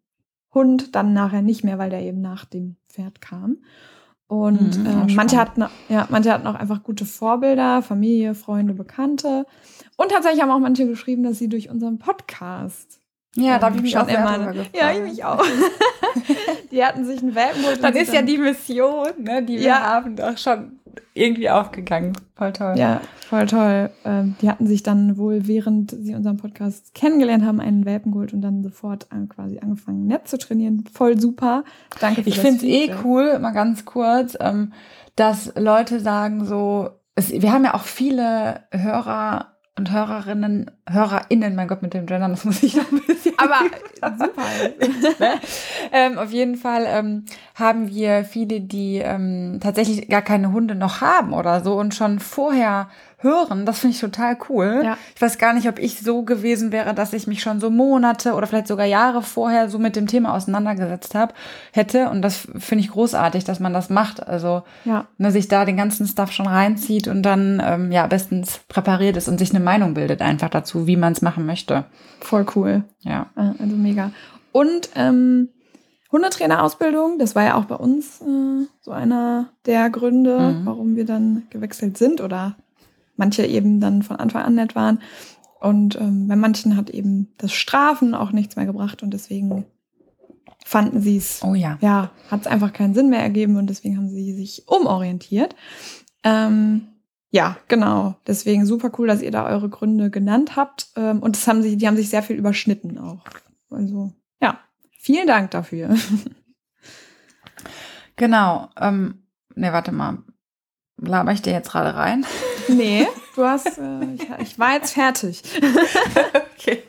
Hund 0.53 0.95
dann 0.95 1.13
nachher 1.13 1.44
nicht 1.44 1.63
mehr, 1.63 1.77
weil 1.77 1.91
der 1.91 2.01
eben 2.01 2.21
nach 2.21 2.45
dem 2.45 2.77
Pferd 2.88 3.21
kam. 3.21 3.57
Und 4.27 4.80
mhm, 4.80 4.86
äh, 4.86 5.13
manche, 5.13 5.38
hatten, 5.38 5.65
ja, 5.89 6.07
manche 6.09 6.31
hatten 6.31 6.47
auch 6.47 6.56
einfach 6.56 6.83
gute 6.83 7.06
Vorbilder, 7.06 7.81
Familie, 7.81 8.33
Freunde, 8.33 8.74
Bekannte. 8.74 9.45
Und 9.97 10.12
tatsächlich 10.12 10.41
haben 10.41 10.51
auch 10.51 10.59
manche 10.59 10.88
geschrieben, 10.88 11.24
dass 11.24 11.38
sie 11.38 11.50
durch 11.50 11.69
unseren 11.69 12.00
Podcast. 12.00 12.99
Ja, 13.36 13.56
ähm, 13.56 13.60
da 13.60 13.66
habe 13.68 13.76
ich 13.78 13.81
mich 13.81 13.98
auch 13.98 14.08
immer. 14.08 14.30
Eine, 14.30 14.66
ja, 14.74 14.92
ich 14.92 15.02
mich 15.02 15.24
auch. 15.24 15.44
die 16.72 16.84
hatten 16.84 17.06
sich 17.06 17.22
einen 17.22 17.36
Welpen 17.36 17.62
geholt. 17.62 17.84
Dann 17.84 17.96
ist 17.96 18.14
ja 18.14 18.22
die 18.22 18.38
Mission, 18.38 19.08
ne, 19.20 19.44
die 19.44 19.58
wir 19.60 19.68
ja. 19.68 19.81
haben, 19.81 20.16
doch 20.16 20.38
schon 20.38 20.80
irgendwie 21.14 21.50
aufgegangen. 21.50 22.14
Voll 22.36 22.54
toll. 22.54 22.76
Ja, 22.78 23.02
voll 23.28 23.46
toll. 23.46 23.90
Ähm, 24.06 24.36
die 24.42 24.50
hatten 24.50 24.68
sich 24.68 24.84
dann 24.84 25.18
wohl, 25.18 25.48
während 25.48 25.92
sie 25.92 26.16
unseren 26.16 26.38
Podcast 26.38 26.94
kennengelernt 26.94 27.46
haben, 27.46 27.60
einen 27.60 27.86
Welpen 27.86 28.12
geholt 28.12 28.34
und 28.34 28.42
dann 28.42 28.64
sofort 28.64 29.08
quasi 29.30 29.60
angefangen, 29.60 30.08
nett 30.08 30.28
zu 30.28 30.38
trainieren. 30.38 30.86
Voll 30.92 31.20
super. 31.20 31.64
Danke 32.00 32.24
für 32.24 32.30
Ich 32.30 32.40
finde 32.40 32.58
es 32.58 32.64
eh 32.64 32.92
cool, 33.04 33.40
mal 33.40 33.52
ganz 33.52 33.86
kurz, 33.86 34.38
ähm, 34.40 34.74
dass 35.16 35.54
Leute 35.56 36.00
sagen 36.00 36.46
so, 36.46 36.90
es, 37.16 37.32
wir 37.32 37.52
haben 37.52 37.66
ja 37.66 37.74
auch 37.74 37.84
viele 37.84 38.62
Hörer 38.72 39.58
und 39.78 39.92
Hörerinnen, 39.92 40.72
HörerInnen, 40.91 41.56
mein 41.56 41.68
Gott, 41.68 41.81
mit 41.81 41.94
dem 41.94 42.06
Gender, 42.06 42.27
das 42.27 42.45
muss 42.45 42.63
ich 42.63 42.75
noch 42.75 42.91
ein 42.91 43.01
bisschen. 43.06 43.33
Aber 43.38 43.59
super. 44.18 44.44
ne? 45.19 45.33
ähm, 45.91 46.18
auf 46.18 46.31
jeden 46.31 46.56
Fall 46.56 46.86
ähm, 46.88 47.25
haben 47.56 47.89
wir 47.89 48.25
viele, 48.25 48.62
die 48.62 48.97
ähm, 48.97 49.59
tatsächlich 49.62 50.07
gar 50.09 50.21
keine 50.21 50.51
Hunde 50.51 50.75
noch 50.75 51.01
haben 51.01 51.33
oder 51.33 51.63
so 51.63 51.75
und 51.75 51.94
schon 51.94 52.19
vorher 52.19 52.88
hören. 53.21 53.65
Das 53.65 53.80
finde 53.80 53.95
ich 53.95 54.01
total 54.01 54.38
cool. 54.50 54.81
Ja. 54.83 54.97
Ich 55.15 55.21
weiß 55.21 55.38
gar 55.38 55.53
nicht, 55.53 55.68
ob 55.68 55.77
ich 55.77 56.00
so 56.00 56.24
gewesen 56.24 56.71
wäre, 56.71 56.94
dass 56.94 57.13
ich 57.13 57.27
mich 57.27 57.41
schon 57.41 57.59
so 57.59 57.69
Monate 57.69 58.33
oder 58.33 58.47
vielleicht 58.47 58.68
sogar 58.68 58.86
Jahre 58.86 59.21
vorher 59.21 59.69
so 59.69 59.77
mit 59.77 59.95
dem 59.95 60.07
Thema 60.07 60.33
auseinandergesetzt 60.33 61.15
habe, 61.15 61.33
hätte. 61.74 62.09
Und 62.09 62.21
das 62.21 62.47
finde 62.57 62.83
ich 62.83 62.91
großartig, 62.91 63.44
dass 63.44 63.59
man 63.59 63.74
das 63.74 63.89
macht. 63.89 64.25
Also 64.25 64.63
ja. 64.86 65.06
ne, 65.18 65.31
sich 65.31 65.47
da 65.47 65.65
den 65.65 65.77
ganzen 65.77 66.07
Stuff 66.07 66.31
schon 66.31 66.47
reinzieht 66.47 67.07
und 67.07 67.24
dann 67.24 67.62
ähm, 67.63 67.91
ja 67.91 68.07
bestens 68.07 68.62
präpariert 68.69 69.18
ist 69.18 69.27
und 69.27 69.38
sich 69.38 69.50
eine 69.51 69.63
Meinung 69.63 69.94
bildet 69.94 70.21
einfach 70.21 70.50
dazu, 70.50 70.79
wie 70.88 70.98
man 70.98 71.14
es 71.14 71.22
machen 71.22 71.46
möchte. 71.46 71.86
Voll 72.20 72.46
cool. 72.56 72.84
Ja. 73.02 73.30
Äh, 73.36 73.52
also 73.60 73.76
mega. 73.76 74.12
Und 74.52 74.90
ähm, 74.96 75.50
Hundetrainerausbildung, 76.12 77.20
das 77.20 77.36
war 77.36 77.44
ja 77.44 77.56
auch 77.56 77.66
bei 77.66 77.76
uns 77.76 78.22
äh, 78.22 78.66
so 78.81 78.92
einer 78.92 79.50
der 79.66 79.90
Gründe, 79.90 80.40
mhm. 80.40 80.66
warum 80.66 80.96
wir 80.96 81.06
dann 81.06 81.44
gewechselt 81.50 81.98
sind 81.98 82.22
oder 82.22 82.56
manche 83.16 83.46
eben 83.46 83.80
dann 83.80 84.02
von 84.02 84.18
Anfang 84.18 84.44
an 84.44 84.56
nett 84.56 84.76
waren. 84.76 85.00
Und 85.60 86.00
ähm, 86.00 86.28
bei 86.28 86.36
manchen 86.36 86.78
hat 86.78 86.90
eben 86.90 87.34
das 87.38 87.52
Strafen 87.52 88.16
auch 88.16 88.32
nichts 88.32 88.56
mehr 88.56 88.66
gebracht 88.66 89.04
und 89.04 89.14
deswegen 89.14 89.66
fanden 90.66 91.02
sie 91.02 91.18
es, 91.18 91.42
oh 91.44 91.54
ja, 91.54 91.78
ja 91.82 92.12
hat 92.30 92.42
es 92.42 92.48
einfach 92.48 92.74
keinen 92.74 92.94
Sinn 92.94 93.10
mehr 93.10 93.22
ergeben 93.22 93.58
und 93.58 93.70
deswegen 93.70 93.98
haben 93.98 94.10
sie 94.10 94.34
sich 94.34 94.64
umorientiert. 94.68 95.56
Ähm, 96.24 96.88
ja, 97.31 97.58
genau. 97.68 98.16
Deswegen 98.28 98.66
super 98.66 98.92
cool, 98.98 99.08
dass 99.08 99.22
ihr 99.22 99.31
da 99.31 99.48
eure 99.48 99.70
Gründe 99.70 100.10
genannt 100.10 100.56
habt. 100.56 100.88
Ähm, 100.96 101.20
und 101.20 101.36
das 101.36 101.48
haben 101.48 101.62
sich, 101.62 101.78
die 101.78 101.88
haben 101.88 101.98
sich 101.98 102.10
sehr 102.10 102.24
viel 102.24 102.36
überschnitten 102.36 102.98
auch. 102.98 103.24
Also, 103.70 104.14
ja, 104.42 104.60
vielen 104.92 105.28
Dank 105.28 105.52
dafür. 105.52 105.96
Genau. 108.20 108.70
Ähm, 108.78 109.24
ne, 109.56 109.72
warte 109.72 109.94
mal. 109.94 110.18
Laber 110.98 111.31
ich 111.31 111.42
dir 111.42 111.54
jetzt 111.54 111.72
gerade 111.72 111.96
rein? 111.96 112.26
Nee, 112.68 113.08
du 113.36 113.46
hast, 113.46 113.80
äh, 113.80 114.14
ich, 114.14 114.30
ich, 114.42 114.60
war 114.60 114.74
jetzt 114.74 114.94
fertig. 114.94 115.42
okay. 116.56 116.84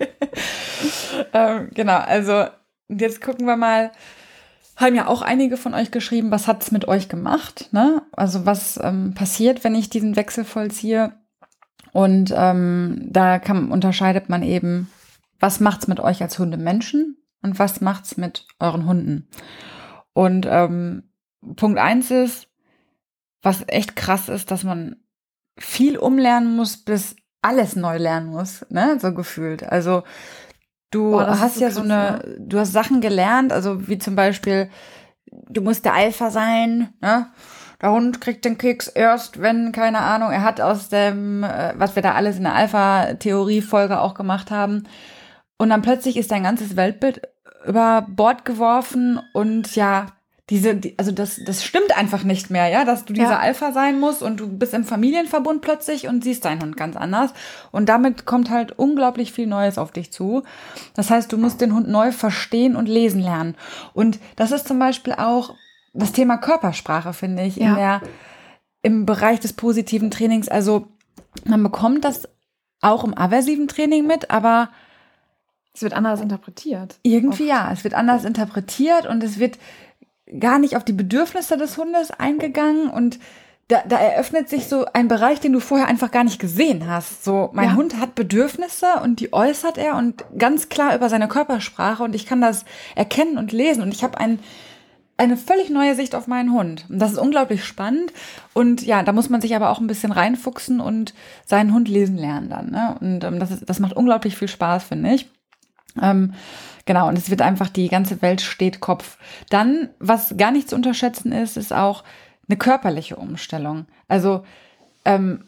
ähm, 1.32 1.70
genau, 1.72 1.96
also 1.96 2.44
jetzt 2.88 3.22
gucken 3.22 3.46
wir 3.46 3.56
mal. 3.56 3.90
Haben 4.80 4.94
ja 4.94 5.08
auch 5.08 5.20
einige 5.20 5.58
von 5.58 5.74
euch 5.74 5.90
geschrieben, 5.90 6.30
was 6.30 6.48
hat 6.48 6.62
es 6.62 6.70
mit 6.70 6.88
euch 6.88 7.10
gemacht? 7.10 7.68
Ne? 7.72 8.02
Also 8.12 8.46
was 8.46 8.80
ähm, 8.82 9.12
passiert, 9.14 9.62
wenn 9.62 9.74
ich 9.74 9.90
diesen 9.90 10.16
Wechsel 10.16 10.44
vollziehe? 10.44 11.12
Und 11.92 12.32
ähm, 12.34 13.06
da 13.10 13.38
kann, 13.38 13.70
unterscheidet 13.72 14.30
man 14.30 14.42
eben, 14.42 14.90
was 15.38 15.60
macht 15.60 15.82
es 15.82 15.88
mit 15.88 16.00
euch 16.00 16.22
als 16.22 16.38
Hundemenschen 16.38 17.18
und 17.42 17.58
was 17.58 17.82
macht 17.82 18.04
es 18.04 18.16
mit 18.16 18.46
euren 18.58 18.86
Hunden? 18.86 19.28
Und 20.14 20.46
ähm, 20.48 21.10
Punkt 21.56 21.78
eins 21.78 22.10
ist, 22.10 22.48
was 23.42 23.64
echt 23.66 23.96
krass 23.96 24.30
ist, 24.30 24.50
dass 24.50 24.64
man 24.64 24.96
viel 25.58 25.98
umlernen 25.98 26.56
muss, 26.56 26.78
bis 26.78 27.16
alles 27.42 27.76
neu 27.76 27.98
lernen 27.98 28.28
muss, 28.28 28.64
ne, 28.70 28.98
so 28.98 29.12
gefühlt. 29.12 29.62
Also 29.62 30.04
du 30.90 31.12
Boah, 31.12 31.38
hast 31.38 31.56
so 31.56 31.60
ja 31.60 31.68
krass, 31.68 31.76
so 31.76 31.82
eine, 31.82 31.94
ne? 31.94 32.36
du 32.38 32.58
hast 32.58 32.72
Sachen 32.72 33.00
gelernt, 33.00 33.52
also 33.52 33.88
wie 33.88 33.98
zum 33.98 34.16
Beispiel, 34.16 34.70
du 35.26 35.60
musst 35.60 35.84
der 35.84 35.94
Alpha 35.94 36.30
sein, 36.30 36.92
ne? 37.00 37.28
Der 37.82 37.92
Hund 37.92 38.20
kriegt 38.20 38.44
den 38.44 38.58
Keks 38.58 38.88
erst, 38.88 39.40
wenn, 39.40 39.72
keine 39.72 40.00
Ahnung, 40.00 40.30
er 40.30 40.42
hat 40.42 40.60
aus 40.60 40.90
dem, 40.90 41.42
äh, 41.42 41.72
was 41.76 41.96
wir 41.96 42.02
da 42.02 42.12
alles 42.12 42.36
in 42.36 42.42
der 42.42 42.54
Alpha-Theorie-Folge 42.54 44.00
auch 44.00 44.12
gemacht 44.12 44.50
haben. 44.50 44.84
Und 45.56 45.70
dann 45.70 45.80
plötzlich 45.80 46.18
ist 46.18 46.30
dein 46.30 46.42
ganzes 46.42 46.76
Weltbild 46.76 47.22
über 47.66 48.06
Bord 48.06 48.44
geworfen 48.44 49.18
und 49.32 49.74
ja, 49.76 50.06
diese, 50.50 50.74
die, 50.74 50.98
also 50.98 51.12
das, 51.12 51.40
das 51.44 51.64
stimmt 51.64 51.96
einfach 51.96 52.24
nicht 52.24 52.50
mehr, 52.50 52.66
ja, 52.66 52.84
dass 52.84 53.04
du 53.04 53.12
dieser 53.12 53.30
ja. 53.30 53.38
Alpha 53.38 53.70
sein 53.70 54.00
musst 54.00 54.20
und 54.20 54.40
du 54.40 54.48
bist 54.48 54.74
im 54.74 54.84
Familienverbund 54.84 55.62
plötzlich 55.62 56.08
und 56.08 56.24
siehst 56.24 56.44
deinen 56.44 56.60
Hund 56.60 56.76
ganz 56.76 56.96
anders. 56.96 57.32
Und 57.70 57.88
damit 57.88 58.26
kommt 58.26 58.50
halt 58.50 58.72
unglaublich 58.76 59.32
viel 59.32 59.46
Neues 59.46 59.78
auf 59.78 59.92
dich 59.92 60.12
zu. 60.12 60.42
Das 60.94 61.08
heißt, 61.08 61.32
du 61.32 61.38
musst 61.38 61.60
den 61.60 61.72
Hund 61.72 61.88
neu 61.88 62.10
verstehen 62.10 62.74
und 62.74 62.88
lesen 62.88 63.22
lernen. 63.22 63.54
Und 63.94 64.18
das 64.34 64.50
ist 64.50 64.66
zum 64.66 64.80
Beispiel 64.80 65.12
auch 65.12 65.54
das 65.92 66.10
Thema 66.12 66.36
Körpersprache, 66.36 67.12
finde 67.12 67.44
ich, 67.44 67.56
ja. 67.56 67.68
in 67.68 67.74
der, 67.76 68.00
im 68.82 69.06
Bereich 69.06 69.38
des 69.38 69.52
positiven 69.52 70.10
Trainings. 70.10 70.48
Also 70.48 70.88
man 71.44 71.62
bekommt 71.62 72.04
das 72.04 72.28
auch 72.80 73.04
im 73.04 73.16
aversiven 73.16 73.68
Training 73.68 74.04
mit, 74.04 74.30
aber 74.32 74.70
es 75.74 75.82
wird 75.82 75.92
anders 75.92 76.20
interpretiert. 76.20 76.98
Irgendwie 77.02 77.44
oft. 77.44 77.50
ja, 77.50 77.72
es 77.72 77.84
wird 77.84 77.94
anders 77.94 78.24
interpretiert 78.24 79.06
und 79.06 79.22
es 79.22 79.38
wird 79.38 79.58
gar 80.38 80.58
nicht 80.58 80.76
auf 80.76 80.84
die 80.84 80.92
Bedürfnisse 80.92 81.56
des 81.56 81.76
Hundes 81.76 82.10
eingegangen 82.10 82.88
und 82.90 83.18
da, 83.68 83.82
da 83.88 83.98
eröffnet 83.98 84.48
sich 84.48 84.66
so 84.66 84.84
ein 84.92 85.06
Bereich, 85.06 85.38
den 85.38 85.52
du 85.52 85.60
vorher 85.60 85.86
einfach 85.86 86.10
gar 86.10 86.24
nicht 86.24 86.40
gesehen 86.40 86.88
hast. 86.88 87.24
So, 87.24 87.50
mein 87.52 87.70
Ja. 87.70 87.76
Hund 87.76 88.00
hat 88.00 88.16
Bedürfnisse 88.16 88.86
und 89.02 89.20
die 89.20 89.32
äußert 89.32 89.78
er 89.78 89.96
und 89.96 90.24
ganz 90.36 90.68
klar 90.68 90.94
über 90.96 91.08
seine 91.08 91.28
Körpersprache 91.28 92.02
und 92.02 92.14
ich 92.16 92.26
kann 92.26 92.40
das 92.40 92.64
erkennen 92.96 93.38
und 93.38 93.52
lesen 93.52 93.82
und 93.82 93.94
ich 93.94 94.02
habe 94.02 94.18
ein, 94.18 94.40
eine 95.18 95.36
völlig 95.36 95.70
neue 95.70 95.94
Sicht 95.94 96.16
auf 96.16 96.26
meinen 96.26 96.52
Hund. 96.52 96.86
Und 96.88 96.98
das 96.98 97.12
ist 97.12 97.18
unglaublich 97.18 97.64
spannend 97.64 98.12
und 98.54 98.82
ja, 98.82 99.04
da 99.04 99.12
muss 99.12 99.28
man 99.28 99.40
sich 99.40 99.54
aber 99.54 99.70
auch 99.70 99.78
ein 99.78 99.86
bisschen 99.86 100.10
reinfuchsen 100.10 100.80
und 100.80 101.14
seinen 101.46 101.72
Hund 101.72 101.88
lesen 101.88 102.16
lernen 102.16 102.50
dann. 102.50 102.70
Ne? 102.70 102.96
Und 103.00 103.22
ähm, 103.22 103.38
das, 103.38 103.52
ist, 103.52 103.68
das 103.70 103.78
macht 103.78 103.92
unglaublich 103.92 104.36
viel 104.36 104.48
Spaß, 104.48 104.82
finde 104.82 105.14
ich. 105.14 105.28
Ähm, 106.00 106.34
genau, 106.90 107.06
und 107.06 107.16
es 107.16 107.30
wird 107.30 107.40
einfach, 107.40 107.68
die 107.68 107.86
ganze 107.86 108.20
Welt 108.20 108.40
steht 108.40 108.80
Kopf. 108.80 109.16
Dann, 109.48 109.90
was 110.00 110.36
gar 110.36 110.50
nicht 110.50 110.68
zu 110.68 110.74
unterschätzen 110.74 111.30
ist, 111.30 111.56
ist 111.56 111.72
auch 111.72 112.02
eine 112.48 112.58
körperliche 112.58 113.14
Umstellung. 113.14 113.86
Also, 114.08 114.44
ähm, 115.04 115.44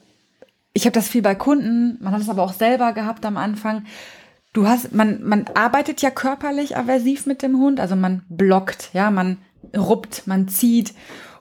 ich 0.72 0.84
habe 0.84 0.92
das 0.92 1.08
viel 1.08 1.20
bei 1.20 1.34
Kunden, 1.34 1.99
man 2.00 2.12
hat 2.12 2.20
es 2.20 2.28
aber 2.28 2.44
auch 2.44 2.52
selber 2.52 2.92
gehabt 2.92 3.26
am 3.26 3.37
Anfang. 3.37 3.87
Du 4.52 4.68
hast, 4.68 4.94
man, 4.94 5.20
man 5.25 5.46
arbeitet 5.54 6.00
ja 6.00 6.11
körperlich 6.11 6.76
aversiv 6.76 7.26
mit 7.26 7.42
dem 7.42 7.58
Hund, 7.58 7.80
also 7.80 7.96
man 7.96 8.22
blockt, 8.28 8.90
ja, 8.92 9.11
man 9.11 9.38
ruppt, 9.76 10.28
man 10.28 10.46
zieht 10.46 10.94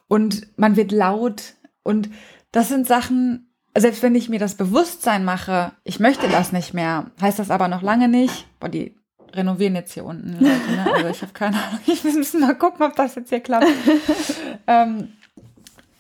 und 0.08 0.48
man 0.58 0.78
wird 0.78 0.92
laut. 0.92 1.54
Und 1.84 2.10
das 2.52 2.70
sind 2.70 2.88
Sachen, 2.88 3.54
selbst 3.78 4.02
wenn 4.02 4.16
ich 4.16 4.30
mir 4.30 4.40
das 4.40 4.56
Bewusstsein 4.56 5.24
mache, 5.24 5.74
ich 5.84 6.00
möchte 6.00 6.28
das 6.28 6.52
nicht 6.52 6.74
mehr, 6.74 7.12
heißt 7.22 7.38
das 7.38 7.52
aber 7.52 7.68
noch 7.68 7.84
lange 7.84 8.08
nicht. 8.08 8.48
Boah, 8.60 8.68
die 8.68 8.96
renovieren 9.34 9.76
jetzt 9.76 9.94
hier 9.94 10.06
unten, 10.06 10.34
Leute, 10.34 10.72
ne? 10.72 10.86
Also 10.94 11.08
ich 11.08 11.22
habe 11.22 11.34
keine 11.34 11.58
Ahnung. 11.58 11.80
Ich 11.88 12.04
muss 12.04 12.34
mal 12.34 12.56
gucken, 12.56 12.86
ob 12.86 12.96
das 12.96 13.16
jetzt 13.16 13.30
hier 13.30 13.40
klappt. 13.40 13.68
ähm, 14.68 15.10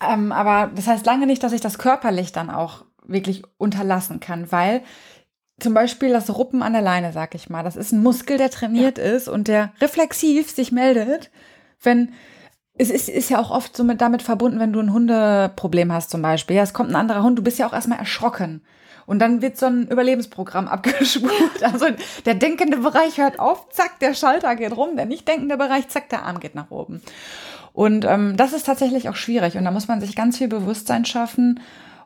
ähm, 0.07 0.31
aber 0.31 0.71
das 0.73 0.87
heißt 0.87 1.05
lange 1.05 1.27
nicht, 1.27 1.43
dass 1.43 1.53
ich 1.53 1.61
das 1.61 1.77
körperlich 1.77 2.31
dann 2.31 2.49
auch 2.49 2.85
wirklich 3.05 3.43
unterlassen 3.57 4.19
kann, 4.19 4.51
weil 4.51 4.81
zum 5.59 5.73
Beispiel 5.73 6.11
das 6.11 6.35
Ruppen 6.35 6.63
an 6.63 6.73
der 6.73 6.81
Leine, 6.81 7.13
sag 7.13 7.35
ich 7.35 7.49
mal, 7.49 7.63
das 7.63 7.75
ist 7.75 7.91
ein 7.91 8.01
Muskel, 8.01 8.37
der 8.37 8.49
trainiert 8.49 8.97
ist 8.97 9.27
und 9.27 9.47
der 9.47 9.73
reflexiv 9.79 10.49
sich 10.49 10.71
meldet, 10.71 11.29
wenn 11.81 12.13
es 12.73 12.89
ist, 12.89 13.09
ist 13.09 13.29
ja 13.29 13.39
auch 13.39 13.51
oft 13.51 13.75
so 13.75 13.83
mit, 13.83 14.01
damit 14.01 14.21
verbunden, 14.23 14.59
wenn 14.59 14.73
du 14.73 14.79
ein 14.79 14.93
Hundeproblem 14.93 15.91
hast 15.91 16.09
zum 16.09 16.21
Beispiel. 16.21 16.55
Ja, 16.55 16.63
es 16.63 16.73
kommt 16.73 16.89
ein 16.89 16.95
anderer 16.95 17.21
Hund, 17.21 17.37
du 17.37 17.43
bist 17.43 17.59
ja 17.59 17.67
auch 17.67 17.73
erstmal 17.73 17.99
erschrocken. 17.99 18.63
Und 19.11 19.19
dann 19.19 19.41
wird 19.41 19.57
so 19.57 19.65
ein 19.65 19.87
Überlebensprogramm 19.89 20.67
abgespult. 20.69 21.61
Also 21.63 21.87
der 22.23 22.33
denkende 22.33 22.77
Bereich 22.77 23.17
hört 23.17 23.41
auf, 23.41 23.69
zack, 23.69 23.99
der 23.99 24.13
Schalter 24.13 24.55
geht 24.55 24.71
rum, 24.77 24.95
der 24.95 25.05
nicht 25.05 25.27
denkende 25.27 25.57
Bereich, 25.57 25.89
zack, 25.89 26.07
der 26.07 26.23
Arm 26.23 26.39
geht 26.39 26.55
nach 26.55 26.71
oben. 26.71 27.01
Und 27.73 28.05
ähm, 28.05 28.37
das 28.37 28.53
ist 28.53 28.67
tatsächlich 28.67 29.09
auch 29.09 29.17
schwierig. 29.17 29.57
Und 29.57 29.65
da 29.65 29.71
muss 29.71 29.89
man 29.89 29.99
sich 29.99 30.15
ganz 30.15 30.37
viel 30.37 30.47
Bewusstsein 30.47 31.03
schaffen. 31.03 31.59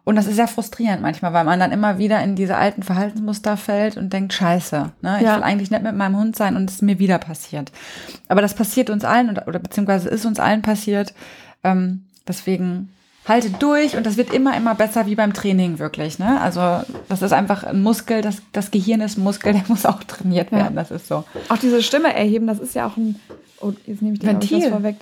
Und 0.04 0.16
das 0.16 0.26
ist 0.26 0.38
sehr 0.38 0.48
frustrierend 0.48 1.04
manchmal, 1.04 1.32
weil 1.32 1.44
man 1.46 1.60
dann 1.60 1.72
immer 1.72 2.00
wieder 2.00 2.24
in 2.24 2.36
diese 2.36 2.58
alten 2.58 2.82
Verhaltensmuster 2.82 3.56
fällt 3.56 3.98
und 3.98 4.12
denkt, 4.12 4.34
scheiße, 4.34 4.92
ne? 5.04 5.18
ich 5.18 5.26
Ja. 5.26 5.36
will 5.36 5.44
eigentlich 5.44 5.70
nicht 5.70 5.84
mit 5.84 5.96
meinem 5.96 6.18
Hund 6.18 6.36
sein 6.36 6.56
und 6.56 6.72
es 6.72 6.78
ist 6.78 6.82
mir 6.82 6.98
wieder 6.98 7.20
passiert. 7.20 7.72
Aber 8.30 8.42
das 8.42 8.56
passiert 8.56 8.90
uns 8.90 9.06
allen 9.06 9.30
oder, 9.30 9.48
oder 9.48 9.60
beziehungsweise 9.60 10.10
ist 10.10 10.26
uns 10.26 10.40
allen 10.40 10.64
passiert. 10.64 11.14
Ähm, 11.64 12.06
deswegen 12.28 12.90
haltet 13.28 13.62
durch 13.62 13.98
und 13.98 14.06
das 14.06 14.18
wird 14.18 14.32
immer, 14.34 14.56
immer 14.56 14.76
besser 14.76 15.06
wie 15.08 15.16
beim 15.16 15.34
Training 15.34 15.80
wirklich. 15.80 16.20
Ne? 16.20 16.40
Also 16.42 16.82
das 17.10 17.22
ist 17.22 17.34
einfach 17.34 17.64
ein 17.64 17.82
Muskel, 17.82 18.22
das, 18.22 18.42
das 18.52 18.70
Gehirn 18.72 19.02
ist 19.02 19.18
ein 19.18 19.24
Muskel, 19.24 19.54
der 19.54 19.64
muss 19.68 19.86
auch 19.86 20.04
trainiert 20.04 20.52
Ja. 20.52 20.58
werden. 20.60 20.76
Das 20.76 20.92
ist 20.92 21.08
so. 21.08 21.24
Auch 21.50 21.58
diese 21.58 21.82
Stimme 21.82 22.14
erheben, 22.14 22.46
das 22.48 22.60
ist 22.60 22.76
ja 22.76 22.86
auch 22.88 22.98
ein, 22.98 23.20
oh, 23.60 23.74
jetzt 23.86 24.02
nehme 24.02 24.14
ich 24.14 24.20
dir 24.20 24.30
glaub 24.30 24.44
ich, 24.44 24.52
Ventil. 24.52 24.70
vorweg. 24.70 24.96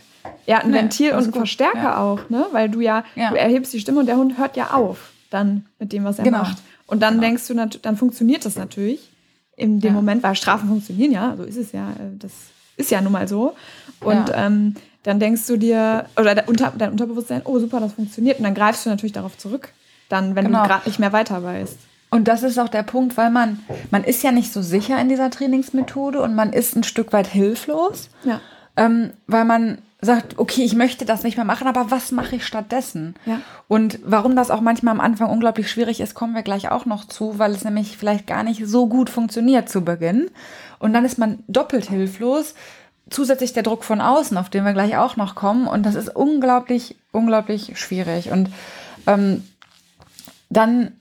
Ja, 0.45 0.59
ein 0.59 0.71
Nee, 0.71 0.77
Ventil 0.77 1.11
und 1.13 1.19
ein 1.19 1.25
gut. 1.31 1.35
Verstärker 1.35 1.77
Ja. 1.83 1.97
auch, 2.01 2.29
ne? 2.29 2.45
Weil 2.51 2.69
du 2.69 2.79
ja, 2.81 3.03
Ja. 3.15 3.29
du 3.31 3.35
erhebst 3.37 3.73
die 3.73 3.79
Stimme 3.79 3.99
und 3.99 4.05
der 4.07 4.17
Hund 4.17 4.37
hört 4.37 4.55
ja 4.57 4.71
auf 4.71 5.11
dann 5.29 5.65
mit 5.79 5.91
dem, 5.91 6.03
was 6.03 6.17
er 6.19 6.25
Genau. 6.25 6.39
macht. 6.39 6.57
Und 6.85 7.01
dann 7.01 7.15
Genau. 7.15 7.25
denkst 7.27 7.47
du, 7.47 7.53
dann 7.81 7.97
funktioniert 7.97 8.45
das 8.45 8.55
natürlich 8.55 9.09
in 9.57 9.79
dem 9.81 9.89
Ja. 9.89 9.93
Moment, 9.93 10.23
weil 10.23 10.35
Strafen 10.35 10.67
funktionieren 10.69 11.11
ja, 11.11 11.35
so 11.35 11.43
ist 11.43 11.57
es 11.57 11.71
ja, 11.71 11.89
äh, 11.91 12.17
das 12.19 12.31
ist 12.77 12.89
ja 12.91 13.01
nun 13.01 13.11
mal 13.11 13.27
so. 13.27 13.55
Und 14.01 14.29
Ja. 14.29 14.45
ähm, 14.47 14.75
dann 15.03 15.19
denkst 15.19 15.45
du 15.47 15.57
dir, 15.57 16.05
oder 16.19 16.43
Unter, 16.47 16.73
dein 16.77 16.91
Unterbewusstsein, 16.91 17.41
oh 17.45 17.59
super, 17.59 17.79
das 17.79 17.93
funktioniert. 17.93 18.37
Und 18.39 18.45
dann 18.45 18.53
greifst 18.55 18.85
du 18.85 18.89
natürlich 18.89 19.13
darauf 19.13 19.37
zurück, 19.37 19.69
dann, 20.09 20.35
wenn 20.35 20.45
Genau. 20.45 20.63
du 20.63 20.67
gerade 20.69 20.87
nicht 20.87 20.99
mehr 20.99 21.13
weiter 21.13 21.43
weißt. 21.43 21.77
Und 22.09 22.27
das 22.27 22.43
ist 22.43 22.59
auch 22.59 22.69
der 22.69 22.83
Punkt, 22.83 23.17
weil 23.17 23.31
man, 23.31 23.59
man 23.91 24.03
ist 24.03 24.21
ja 24.23 24.31
nicht 24.31 24.53
so 24.53 24.61
sicher 24.61 24.99
in 25.01 25.09
dieser 25.09 25.29
Trainingsmethode 25.31 26.21
und 26.21 26.35
man 26.35 26.53
ist 26.53 26.75
ein 26.75 26.83
Stück 26.83 27.11
weit 27.11 27.27
hilflos, 27.27 28.09
Ja. 28.23 28.39
ähm, 28.77 29.11
weil 29.27 29.45
man 29.45 29.79
sagt, 29.99 30.37
okay, 30.37 30.63
ich 30.63 30.75
möchte 30.75 31.05
das 31.05 31.23
nicht 31.23 31.37
mehr 31.37 31.45
machen, 31.45 31.65
aber 31.65 31.89
was 31.89 32.11
mache 32.11 32.35
ich 32.35 32.45
stattdessen? 32.45 33.15
Ja. 33.25 33.39
Und 33.69 33.99
warum 34.03 34.35
das 34.35 34.51
auch 34.51 34.59
manchmal 34.61 34.91
am 34.93 34.99
Anfang 34.99 35.29
unglaublich 35.29 35.71
schwierig 35.71 36.01
ist, 36.01 36.13
kommen 36.13 36.35
wir 36.35 36.43
gleich 36.43 36.69
auch 36.69 36.85
noch 36.85 37.05
zu, 37.05 37.39
weil 37.39 37.51
es 37.53 37.63
nämlich 37.63 37.97
vielleicht 37.97 38.27
gar 38.27 38.43
nicht 38.43 38.67
so 38.67 38.87
gut 38.87 39.09
funktioniert 39.09 39.69
zu 39.69 39.81
Beginn. 39.81 40.29
Und 40.79 40.91
dann 40.93 41.05
ist 41.05 41.17
man 41.17 41.39
doppelt 41.47 41.89
hilflos. 41.89 42.53
Zusätzlich 43.13 43.53
der 43.53 43.63
Druck 43.63 43.83
von 43.83 44.01
außen, 44.01 44.37
auf 44.37 44.49
den 44.49 44.65
wir 44.65 44.73
gleich 44.73 44.97
auch 44.97 45.15
noch 45.15 45.35
kommen. 45.35 45.67
Und 45.67 45.85
das 45.85 45.95
ist 45.95 46.13
unglaublich, 46.13 46.97
unglaublich 47.11 47.79
schwierig. 47.79 48.31
Und 48.31 48.49
ähm, 49.07 49.43
dann 50.49 50.93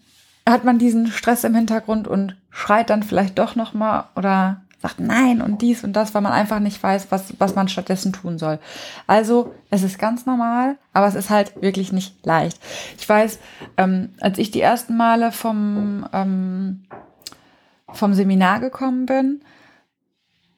hat 0.49 0.65
man 0.65 0.79
diesen 0.79 1.07
Stress 1.07 1.45
im 1.45 1.55
Hintergrund 1.55 2.07
und 2.07 2.37
schreit 2.51 2.91
dann 2.91 3.03
vielleicht 3.03 3.39
doch 3.39 3.57
noch 3.57 3.75
mal 3.75 4.09
oder 4.17 4.61
sagt 4.83 4.99
nein 4.99 5.41
und 5.41 5.63
dies 5.63 5.85
und 5.85 5.93
das, 5.93 6.13
weil 6.13 6.23
man 6.23 6.33
einfach 6.33 6.59
nicht 6.59 6.83
weiß, 6.83 7.07
was, 7.11 7.35
was 7.39 7.55
man 7.55 7.69
stattdessen 7.69 8.13
tun 8.13 8.37
soll. 8.37 8.59
Also 9.07 9.55
es 9.71 9.85
ist 9.85 9.99
ganz 9.99 10.27
normal, 10.27 10.77
aber 10.93 11.07
es 11.07 11.15
ist 11.15 11.31
halt 11.31 11.63
wirklich 11.63 11.93
nicht 11.93 12.27
leicht. 12.27 12.59
Ich 12.99 13.09
weiß, 13.09 13.39
ähm, 13.77 14.11
als 14.21 14.39
ich 14.39 14.51
die 14.51 14.61
ersten 14.61 14.97
Male 14.97 15.31
vom, 15.31 16.07
ähm, 16.13 16.83
vom 17.93 18.13
Seminar 18.13 18.59
gekommen 18.59 19.07
bin 19.07 19.43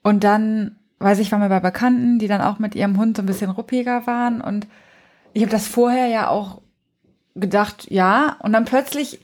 und 0.02 0.25
dann, 0.25 0.76
weiß 1.04 1.18
ich, 1.20 1.30
waren 1.30 1.40
wir 1.40 1.49
bei 1.49 1.61
Bekannten, 1.61 2.18
die 2.18 2.26
dann 2.28 2.40
auch 2.40 2.58
mit 2.58 2.75
ihrem 2.75 2.99
Hund 2.99 3.16
so 3.16 3.23
ein 3.23 3.26
bisschen 3.26 3.50
ruppiger 3.50 4.06
waren 4.06 4.40
und 4.40 4.66
ich 5.32 5.42
habe 5.42 5.50
das 5.52 5.66
vorher 5.68 6.06
ja 6.06 6.28
auch 6.28 6.61
gedacht, 7.34 7.87
ja, 7.90 8.37
und 8.40 8.52
dann 8.52 8.64
plötzlich, 8.64 9.20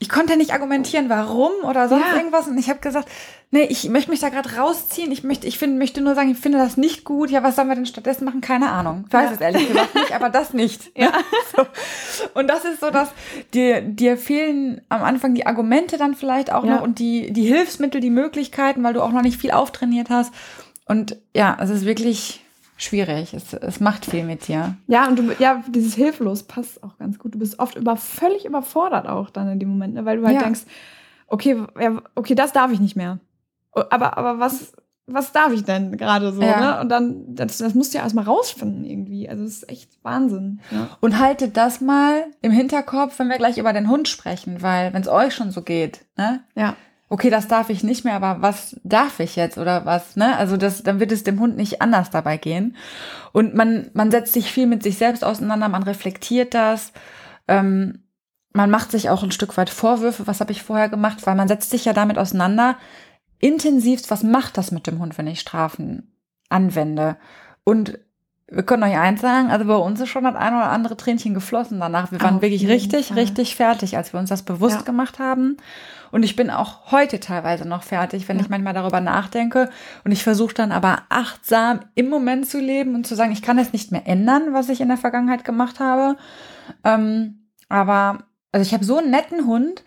ich 0.00 0.08
konnte 0.08 0.36
nicht 0.36 0.52
argumentieren, 0.52 1.08
warum 1.08 1.52
oder 1.62 1.88
sonst 1.88 2.06
Ja. 2.10 2.16
irgendwas. 2.16 2.48
Und 2.48 2.58
ich 2.58 2.68
habe 2.68 2.80
gesagt, 2.80 3.08
nee, 3.52 3.62
ich 3.70 3.88
möchte 3.88 4.10
mich 4.10 4.18
da 4.18 4.30
gerade 4.30 4.56
rausziehen. 4.56 5.12
Ich 5.12 5.22
möchte, 5.22 5.46
ich 5.46 5.58
finde, 5.58 5.78
möchte 5.78 6.00
nur 6.00 6.16
sagen, 6.16 6.30
ich 6.32 6.38
finde 6.38 6.58
das 6.58 6.76
nicht 6.76 7.04
gut. 7.04 7.30
Ja, 7.30 7.44
was 7.44 7.54
sollen 7.54 7.68
wir 7.68 7.76
denn 7.76 7.86
stattdessen 7.86 8.24
machen? 8.24 8.40
Keine 8.40 8.70
Ahnung. 8.72 9.04
Ich 9.06 9.12
weiß 9.14 9.26
Ja. 9.30 9.34
es 9.36 9.40
ehrlich 9.40 9.68
gesagt 9.68 9.94
nicht, 9.94 10.12
aber 10.12 10.28
das 10.30 10.52
nicht. 10.52 10.90
Ja. 10.98 11.12
So. 11.56 11.66
Und 12.34 12.48
das 12.48 12.64
ist 12.64 12.80
so, 12.80 12.90
dass 12.90 13.10
dir, 13.54 13.82
dir 13.82 14.16
fehlen 14.16 14.80
am 14.88 15.02
Anfang 15.04 15.34
die 15.34 15.46
Argumente 15.46 15.98
dann 15.98 16.14
vielleicht 16.14 16.50
auch 16.52 16.64
Ja. 16.64 16.76
noch 16.76 16.82
und 16.82 16.98
die, 16.98 17.32
die 17.32 17.44
Hilfsmittel, 17.44 18.00
die 18.00 18.10
Möglichkeiten, 18.10 18.82
weil 18.82 18.94
du 18.94 19.02
auch 19.02 19.12
noch 19.12 19.22
nicht 19.22 19.38
viel 19.40 19.50
auftrainiert 19.52 20.08
hast. 20.10 20.32
Und 20.92 21.16
ja, 21.34 21.56
es 21.60 21.70
ist 21.70 21.84
wirklich 21.84 22.44
schwierig. 22.76 23.34
Es, 23.34 23.52
es 23.52 23.80
macht 23.80 24.04
viel 24.06 24.24
mit 24.24 24.48
dir. 24.48 24.76
Ja, 24.86 25.08
und 25.08 25.18
du, 25.18 25.34
ja, 25.38 25.62
dieses 25.68 25.94
hilflos 25.94 26.42
passt 26.44 26.82
auch 26.82 26.98
ganz 26.98 27.18
gut. 27.18 27.34
Du 27.34 27.38
bist 27.38 27.58
oft 27.58 27.76
über, 27.76 27.96
völlig 27.96 28.44
überfordert 28.44 29.08
auch 29.08 29.30
dann 29.30 29.48
in 29.48 29.58
dem 29.58 29.70
Moment, 29.70 29.94
ne? 29.94 30.04
weil 30.04 30.18
du 30.18 30.24
halt 30.26 30.36
Ja. 30.36 30.42
denkst, 30.42 30.62
okay, 31.26 31.62
ja, 31.80 32.02
okay, 32.14 32.34
das 32.34 32.52
darf 32.52 32.72
ich 32.72 32.80
nicht 32.80 32.96
mehr. 32.96 33.18
Aber, 33.74 34.18
aber 34.18 34.38
was, 34.38 34.72
was 35.06 35.32
darf 35.32 35.52
ich 35.52 35.64
denn 35.64 35.96
gerade 35.96 36.32
so? 36.32 36.42
Ja. 36.42 36.60
Ne? 36.60 36.80
Und 36.80 36.88
dann, 36.88 37.34
das, 37.34 37.58
das 37.58 37.74
musst 37.74 37.94
du 37.94 37.98
ja 37.98 38.04
erstmal 38.04 38.24
rausfinden 38.24 38.84
irgendwie. 38.84 39.28
Also, 39.28 39.44
das 39.44 39.52
ist 39.54 39.68
echt 39.68 39.90
Wahnsinn. 40.02 40.60
Ja. 40.70 40.88
Und 41.00 41.18
haltet 41.18 41.56
das 41.56 41.80
mal 41.80 42.26
im 42.42 42.52
Hinterkopf, 42.52 43.18
wenn 43.18 43.28
wir 43.28 43.38
gleich 43.38 43.58
über 43.58 43.72
den 43.72 43.88
Hund 43.88 44.08
sprechen, 44.08 44.60
weil 44.62 44.92
wenn 44.92 45.02
es 45.02 45.08
euch 45.08 45.34
schon 45.34 45.50
so 45.50 45.62
geht, 45.62 46.04
ne? 46.16 46.40
ja. 46.54 46.76
Okay, 47.12 47.28
das 47.28 47.46
darf 47.46 47.68
ich 47.68 47.84
nicht 47.84 48.06
mehr, 48.06 48.14
aber 48.14 48.40
was 48.40 48.80
darf 48.84 49.20
ich 49.20 49.36
jetzt 49.36 49.58
oder 49.58 49.84
was, 49.84 50.16
ne? 50.16 50.34
Also 50.38 50.56
das, 50.56 50.82
dann 50.82 50.98
wird 50.98 51.12
es 51.12 51.24
dem 51.24 51.40
Hund 51.40 51.58
nicht 51.58 51.82
anders 51.82 52.08
dabei 52.08 52.38
gehen. 52.38 52.74
Und 53.32 53.54
man, 53.54 53.90
man 53.92 54.10
setzt 54.10 54.32
sich 54.32 54.50
viel 54.50 54.66
mit 54.66 54.82
sich 54.82 54.96
selbst 54.96 55.22
auseinander, 55.22 55.68
man 55.68 55.82
reflektiert 55.82 56.54
das, 56.54 56.94
ähm, 57.48 58.04
man 58.54 58.70
macht 58.70 58.90
sich 58.90 59.10
auch 59.10 59.22
ein 59.22 59.30
Stück 59.30 59.58
weit 59.58 59.68
Vorwürfe, 59.68 60.26
was 60.26 60.40
habe 60.40 60.52
ich 60.52 60.62
vorher 60.62 60.88
gemacht, 60.88 61.18
weil 61.26 61.34
man 61.34 61.48
setzt 61.48 61.68
sich 61.68 61.84
ja 61.84 61.92
damit 61.92 62.16
auseinander, 62.16 62.78
intensivst, 63.40 64.10
was 64.10 64.22
macht 64.22 64.56
das 64.56 64.70
mit 64.70 64.86
dem 64.86 64.98
Hund, 64.98 65.18
wenn 65.18 65.26
ich 65.26 65.40
Strafen 65.40 66.16
anwende? 66.48 67.18
Und 67.62 67.98
wir 68.48 68.62
können 68.64 68.82
euch 68.82 68.96
eins 68.98 69.20
sagen, 69.20 69.50
also 69.50 69.64
bei 69.64 69.76
uns 69.76 70.00
ist 70.00 70.08
schon 70.10 70.24
das 70.24 70.34
ein 70.34 70.52
oder 70.54 70.70
andere 70.70 70.96
Tränchen 70.96 71.32
geflossen 71.34 71.80
danach. 71.80 72.12
Wir 72.12 72.20
waren 72.20 72.36
Auf 72.36 72.42
wirklich 72.42 72.68
richtig, 72.68 73.08
Fall. 73.08 73.18
richtig 73.18 73.56
fertig, 73.56 73.96
als 73.96 74.12
wir 74.12 74.20
uns 74.20 74.28
das 74.28 74.42
bewusst 74.42 74.76
Ja. 74.78 74.82
gemacht 74.82 75.18
haben. 75.18 75.56
Und 76.10 76.22
ich 76.22 76.36
bin 76.36 76.50
auch 76.50 76.92
heute 76.92 77.18
teilweise 77.20 77.66
noch 77.66 77.82
fertig, 77.82 78.28
wenn 78.28 78.36
Ja. 78.36 78.42
ich 78.42 78.50
manchmal 78.50 78.74
darüber 78.74 79.00
nachdenke. 79.00 79.70
Und 80.04 80.12
ich 80.12 80.22
versuche 80.22 80.52
dann 80.54 80.70
aber 80.72 80.98
achtsam 81.08 81.80
im 81.94 82.10
Moment 82.10 82.46
zu 82.46 82.60
leben 82.60 82.94
und 82.94 83.06
zu 83.06 83.14
sagen, 83.14 83.32
ich 83.32 83.40
kann 83.40 83.58
es 83.58 83.72
nicht 83.72 83.90
mehr 83.92 84.06
ändern, 84.06 84.52
was 84.52 84.68
ich 84.68 84.82
in 84.82 84.88
der 84.88 84.98
Vergangenheit 84.98 85.44
gemacht 85.44 85.80
habe. 85.80 86.16
Ähm, 86.84 87.48
aber 87.70 88.24
also 88.52 88.66
ich 88.66 88.74
habe 88.74 88.84
so 88.84 88.98
einen 88.98 89.10
netten 89.10 89.46
Hund 89.46 89.82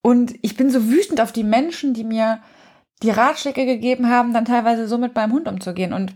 und 0.00 0.32
ich 0.40 0.56
bin 0.56 0.70
so 0.70 0.88
wütend 0.88 1.20
auf 1.20 1.32
die 1.32 1.44
Menschen, 1.44 1.92
die 1.92 2.04
mir 2.04 2.38
die 3.02 3.10
Ratschläge 3.10 3.66
gegeben 3.66 4.08
haben, 4.08 4.32
dann 4.32 4.46
teilweise 4.46 4.88
so 4.88 4.96
mit 4.96 5.14
meinem 5.14 5.32
Hund 5.32 5.46
umzugehen. 5.48 5.92
Und 5.92 6.14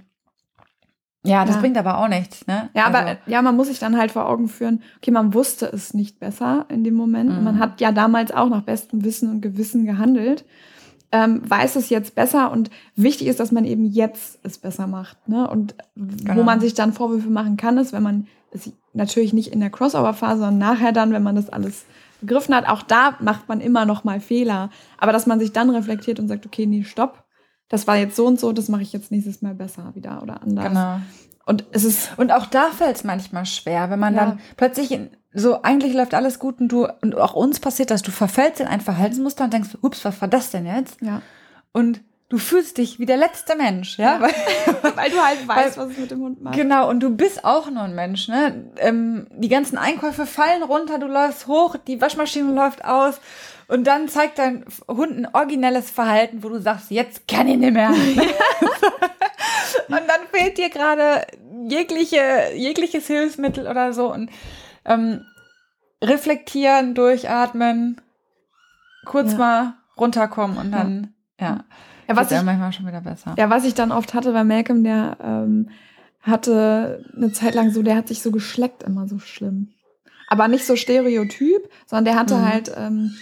Ja, 1.25 1.45
das 1.45 1.57
Ja. 1.57 1.61
bringt 1.61 1.77
aber 1.77 1.99
auch 1.99 2.09
nichts, 2.09 2.47
ne? 2.47 2.71
Ja, 2.75 2.87
aber 2.87 2.99
Also, 3.07 3.21
ja, 3.27 3.43
man 3.43 3.55
muss 3.57 3.69
sich 3.69 3.79
dann 3.79 3.99
halt 3.99 4.11
vor 4.11 4.27
Augen 4.29 4.49
führen, 4.49 4.83
okay, 4.99 5.11
man 5.11 5.35
wusste 5.35 5.67
es 5.67 5.93
nicht 5.93 6.19
besser 6.19 6.65
in 6.71 6.83
dem 6.83 6.95
Moment. 6.95 7.31
Und 7.31 7.45
man 7.45 7.57
Mhm. 7.57 7.59
hat 7.61 7.81
ja 7.81 7.93
damals 7.93 8.33
auch 8.33 8.49
nach 8.49 8.63
bestem 8.63 9.05
Wissen 9.05 9.31
und 9.31 9.41
Gewissen 9.43 9.85
gehandelt. 9.85 10.45
Ähm, 11.13 11.43
weiß 11.45 11.75
es 11.77 11.91
jetzt 11.91 12.15
besser 12.15 12.53
und 12.53 12.71
wichtig 12.95 13.27
ist, 13.27 13.41
dass 13.41 13.51
man 13.53 13.65
eben 13.65 13.85
jetzt 13.85 14.39
es 14.45 14.59
besser 14.59 14.87
macht. 14.87 15.29
Ne? 15.29 15.49
Und 15.51 15.75
wo 15.97 16.33
Genau. 16.33 16.43
man 16.45 16.61
sich 16.61 16.73
dann 16.75 16.93
Vorwürfe 16.93 17.29
machen 17.29 17.57
kann, 17.57 17.77
ist, 17.79 17.93
wenn 17.93 18.03
man 18.05 18.27
es 18.53 18.71
natürlich 18.95 19.33
nicht 19.33 19.53
in 19.53 19.59
der 19.61 19.71
Crossover-Phase, 19.71 20.39
sondern 20.41 20.59
nachher 20.59 20.93
dann, 20.93 21.13
wenn 21.13 21.23
man 21.25 21.35
das 21.35 21.51
alles 21.51 21.85
begriffen 22.21 22.55
hat, 22.55 22.69
auch 22.69 22.83
da 22.83 23.17
macht 23.21 23.49
man 23.49 23.61
immer 23.61 23.85
noch 23.87 24.05
mal 24.05 24.21
Fehler. 24.21 24.71
Aber 24.99 25.13
dass 25.13 25.27
man 25.27 25.41
sich 25.41 25.53
dann 25.53 25.69
reflektiert 25.71 26.21
und 26.21 26.29
sagt, 26.29 26.47
okay, 26.47 26.65
nee, 26.67 26.85
stopp. 26.85 27.25
Das 27.71 27.87
war 27.87 27.97
jetzt 27.97 28.17
so 28.17 28.27
und 28.27 28.39
so, 28.39 28.53
das 28.53 28.69
mache 28.69 28.83
ich 28.83 28.93
jetzt 28.93 29.11
nächstes 29.11 29.41
Mal 29.41 29.55
besser 29.55 29.95
wieder 29.95 30.23
oder 30.23 30.43
anders. 30.43 30.69
genau. 30.69 31.01
Und 31.47 31.65
es 31.73 31.85
ist 31.85 32.11
Und 32.19 32.31
auch 32.33 32.47
da 32.47 32.67
fällt 32.67 32.97
es 32.97 33.05
manchmal 33.05 33.47
schwer, 33.47 33.89
wenn 33.91 33.99
man 33.99 34.15
Ja. 34.15 34.27
dann 34.27 34.41
plötzlich 34.59 34.93
in, 34.93 35.09
so 35.33 35.63
eigentlich 35.63 35.95
läuft 35.95 36.13
alles 36.15 36.39
gut 36.39 36.61
und 36.61 36.69
du 36.69 36.87
und 37.01 37.17
auch 37.17 37.33
uns 37.35 37.59
passiert 37.61 37.91
das, 37.91 38.03
du 38.03 38.11
verfällst 38.11 38.61
in 38.61 38.67
ein 38.67 38.81
Verhaltensmuster 38.83 39.45
und 39.45 39.53
denkst, 39.55 39.71
ups, 39.81 40.05
was 40.05 40.21
war 40.21 40.29
das 40.29 40.51
denn 40.51 40.67
jetzt? 40.67 41.01
ja. 41.01 41.23
Und 41.73 42.03
du 42.29 42.39
fühlst 42.39 42.79
dich 42.79 42.99
wie 43.01 43.07
der 43.07 43.17
letzte 43.17 43.57
Mensch, 43.57 43.99
ja? 43.99 44.15
Ja. 44.17 44.21
Weil, 44.21 44.33
Weil 44.97 45.11
du 45.11 45.19
halt 45.21 45.49
weißt, 45.49 45.77
Weil- 45.79 45.85
was 45.87 45.93
es 45.93 45.99
mit 45.99 46.11
dem 46.11 46.21
Hund 46.23 46.43
macht. 46.43 46.55
genau, 46.55 46.89
und 46.91 47.01
du 47.01 47.11
bist 47.11 47.45
auch 47.45 47.71
nur 47.71 47.83
ein 47.85 47.95
Mensch, 47.95 48.29
ne? 48.29 48.71
Ähm, 48.79 49.27
die 49.37 49.49
ganzen 49.49 49.79
Einkäufe 49.79 50.27
fallen 50.27 50.63
runter, 50.65 50.99
du 50.99 51.07
läufst 51.07 51.47
hoch, 51.47 51.77
die 51.87 52.01
Waschmaschine 52.01 52.53
läuft 52.53 52.85
aus 52.85 53.21
und 53.71 53.87
dann 53.87 54.09
zeigt 54.09 54.39
dein 54.39 54.65
Hund 54.89 55.17
ein 55.17 55.29
originelles 55.33 55.91
Verhalten, 55.91 56.43
wo 56.43 56.49
du 56.49 56.61
sagst, 56.61 56.91
jetzt 56.91 57.27
kann 57.29 57.49
ich 57.49 57.57
nicht 57.57 57.73
mehr. 57.73 57.91
und 59.89 60.01
dann 60.09 60.21
fehlt 60.33 60.59
dir 60.59 60.71
gerade 60.71 61.27
jegliche, 61.69 62.53
jegliches 62.55 63.07
Hilfsmittel 63.07 63.67
oder 63.67 63.93
so 63.93 64.13
und 64.13 64.31
ähm, 64.85 65.25
reflektieren, 66.03 66.95
durchatmen, 66.95 68.01
kurz 69.05 69.33
Ja. 69.33 69.39
mal 69.39 69.75
runterkommen 69.97 70.57
und 70.57 70.73
dann, 70.73 71.15
ja, 71.41 71.65
Ja, 72.09 72.17
was 72.17 72.31
ich, 72.31 72.43
manchmal 72.43 72.73
schon 72.73 72.87
wieder 72.87 73.01
besser. 73.03 73.35
ja, 73.39 73.51
was 73.51 73.65
ich 73.65 73.75
dann 73.75 73.93
oft 73.93 74.15
hatte 74.15 74.33
bei 74.33 74.45
Malcolm, 74.45 74.83
der 74.83 75.17
ähm, 75.23 75.71
hatte 76.23 77.05
eine 77.17 77.33
Zeit 77.33 77.55
lang 77.55 77.71
so, 77.71 77.83
der 77.83 77.97
hat 77.97 78.09
sich 78.09 78.23
so 78.23 78.31
geschleckt 78.31 78.83
immer 78.83 79.07
so 79.09 79.19
schlimm. 79.19 79.73
Aber 80.29 80.49
nicht 80.49 80.65
so 80.65 80.77
stereotyp, 80.77 81.69
sondern 81.87 82.05
der 82.07 82.15
hatte 82.17 82.37
Mhm. 82.37 82.45
halt 82.45 82.73
ähm, 82.77 83.15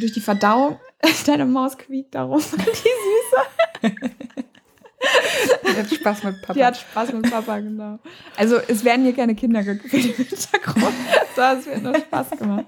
durch 0.00 0.12
die 0.12 0.20
Verdauung, 0.20 0.78
deine 1.26 1.46
Maus 1.46 1.76
quiekt 1.78 2.14
darum, 2.14 2.40
die 2.52 3.86
Süße. 3.86 3.96
Jetzt 5.76 5.94
Spaß 5.94 6.24
mit 6.24 6.42
Papa. 6.42 6.52
Die 6.52 6.64
hat 6.64 6.76
Spaß 6.76 7.12
mit 7.14 7.30
Papa, 7.30 7.58
genau. 7.60 7.98
Also 8.36 8.56
es 8.68 8.84
werden 8.84 9.02
hier 9.04 9.14
keine 9.14 9.34
Kinder 9.34 9.62
gequält 9.62 10.18
im 10.18 10.24
Hintergrund, 10.26 10.94
es 11.58 11.66
wird 11.66 11.82
nur 11.82 11.94
Spaß 11.94 12.30
gemacht. 12.30 12.66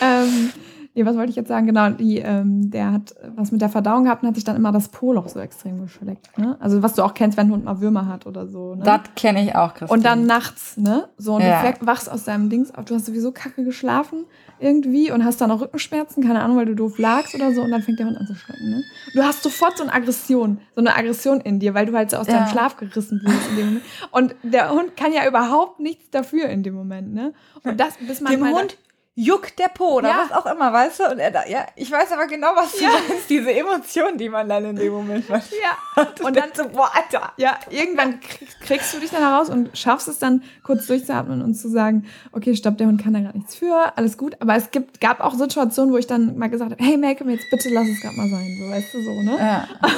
ähm, 0.00 0.50
nee, 0.94 1.04
was 1.04 1.16
wollte 1.16 1.30
ich 1.30 1.36
jetzt 1.36 1.48
sagen? 1.48 1.66
Genau, 1.66 1.90
die, 1.90 2.18
ähm, 2.18 2.70
der 2.70 2.92
hat 2.92 3.14
was 3.34 3.50
mit 3.50 3.60
der 3.60 3.70
Verdauung 3.70 4.04
gehabt 4.04 4.22
und 4.22 4.28
hat 4.28 4.36
sich 4.36 4.44
dann 4.44 4.54
immer 4.54 4.70
das 4.70 4.88
Poloch 4.88 5.28
so 5.28 5.40
extrem 5.40 5.80
geschleckt. 5.80 6.28
Ne? 6.38 6.56
Also 6.60 6.82
was 6.82 6.94
du 6.94 7.02
auch 7.02 7.14
kennst, 7.14 7.36
wenn 7.36 7.48
ein 7.48 7.52
Hund 7.52 7.64
mal 7.64 7.80
Würmer 7.80 8.06
hat 8.06 8.26
oder 8.26 8.46
so. 8.46 8.76
Ne? 8.76 8.84
Das 8.84 9.00
kenne 9.16 9.42
ich 9.44 9.56
auch, 9.56 9.74
Christine. 9.74 9.90
und 9.98 10.04
dann 10.04 10.26
nachts, 10.26 10.76
ne? 10.76 11.08
So, 11.16 11.34
und 11.36 11.42
Ja. 11.42 11.72
du 11.72 11.86
wachst 11.86 12.08
aus 12.10 12.22
deinem 12.24 12.50
Dings 12.50 12.72
auf. 12.72 12.84
Du 12.84 12.94
hast 12.94 13.06
sowieso 13.06 13.32
kacke 13.32 13.64
geschlafen 13.64 14.26
irgendwie 14.60 15.10
und 15.10 15.24
hast 15.24 15.40
dann 15.40 15.50
auch 15.50 15.60
Rückenschmerzen, 15.60 16.22
keine 16.22 16.40
Ahnung, 16.42 16.56
weil 16.56 16.66
du 16.66 16.74
doof 16.74 16.98
lagst 16.98 17.34
oder 17.34 17.52
so. 17.52 17.62
Und 17.62 17.70
dann 17.70 17.82
fängt 17.82 17.98
der 17.98 18.06
Hund 18.06 18.16
an 18.18 18.26
zu 18.26 18.34
schrecken, 18.34 18.70
ne? 18.70 18.82
Du 19.14 19.22
hast 19.22 19.42
sofort 19.42 19.76
so 19.76 19.82
eine 19.84 19.92
Aggression, 19.92 20.60
so 20.74 20.80
eine 20.80 20.94
Aggression 20.96 21.40
in 21.40 21.58
dir, 21.60 21.74
weil 21.74 21.86
du 21.86 21.92
halt 21.96 22.10
so 22.10 22.16
aus 22.16 22.26
Ja. 22.26 22.34
deinem 22.34 22.48
Schlaf 22.48 22.76
gerissen 22.76 23.20
wurdest 23.24 23.50
in 23.50 23.56
dem 23.56 23.66
Moment. 23.66 23.84
Und 24.10 24.34
der 24.42 24.70
Hund 24.70 24.96
kann 24.96 25.12
ja 25.12 25.26
überhaupt 25.26 25.80
nichts 25.80 26.10
dafür 26.10 26.46
in 26.48 26.62
dem 26.62 26.74
Moment, 26.74 27.12
ne? 27.14 27.32
Und 27.64 27.78
das, 27.78 27.94
bis 28.06 28.20
man 28.20 28.32
dem 28.32 28.40
mal 28.40 28.52
Hund 28.52 28.76
juckt 29.20 29.58
der 29.58 29.66
Po 29.68 29.96
oder 29.96 30.08
Ja. 30.10 30.28
was 30.30 30.32
auch 30.32 30.46
immer, 30.46 30.72
weißt 30.72 31.00
du? 31.00 31.10
Und 31.10 31.18
er 31.18 31.32
da, 31.32 31.44
ja, 31.46 31.66
ich 31.74 31.90
weiß 31.90 32.12
aber 32.12 32.28
genau, 32.28 32.52
was 32.54 32.70
du 32.72 32.84
Ja. 32.84 32.90
meinst, 32.90 33.28
diese 33.28 33.52
Emotion, 33.52 34.16
die 34.16 34.28
man 34.28 34.48
dann 34.48 34.64
in 34.64 34.76
dem 34.76 34.92
Moment 34.92 35.28
hat. 35.28 35.42
Ja. 35.96 36.06
Und 36.24 36.36
dann 36.36 36.50
so, 36.54 36.68
boah, 36.68 36.88
Alter. 36.94 37.32
Ja, 37.36 37.58
irgendwann 37.68 38.20
kriegst, 38.60 38.94
du 38.94 39.00
dich 39.00 39.10
dann 39.10 39.22
heraus 39.22 39.50
und 39.50 39.76
schaffst 39.76 40.06
es 40.06 40.20
dann 40.20 40.44
kurz 40.62 40.86
durchzuatmen 40.86 41.42
und 41.42 41.54
zu 41.54 41.68
sagen, 41.68 42.06
okay, 42.30 42.54
stopp, 42.54 42.78
der 42.78 42.86
Hund 42.86 43.02
kann 43.02 43.12
da 43.14 43.20
gar 43.20 43.32
nichts 43.34 43.56
für, 43.56 43.92
alles 43.96 44.16
gut. 44.16 44.36
Aber 44.40 44.54
es 44.54 44.70
gibt, 44.70 45.00
gab 45.00 45.20
auch 45.20 45.34
Situationen, 45.34 45.92
wo 45.92 45.96
ich 45.98 46.06
dann 46.06 46.38
mal 46.38 46.48
gesagt 46.48 46.70
habe, 46.70 46.82
hey 46.84 46.96
Malcolm, 46.96 47.30
jetzt 47.30 47.50
bitte 47.50 47.70
lass 47.70 47.88
es 47.88 48.00
gerade 48.00 48.16
mal 48.16 48.28
sein, 48.28 48.56
so 48.60 48.70
weißt 48.70 48.94
du 48.94 49.02
so, 49.02 49.22
ne? 49.22 49.36
Ja. 49.38 49.68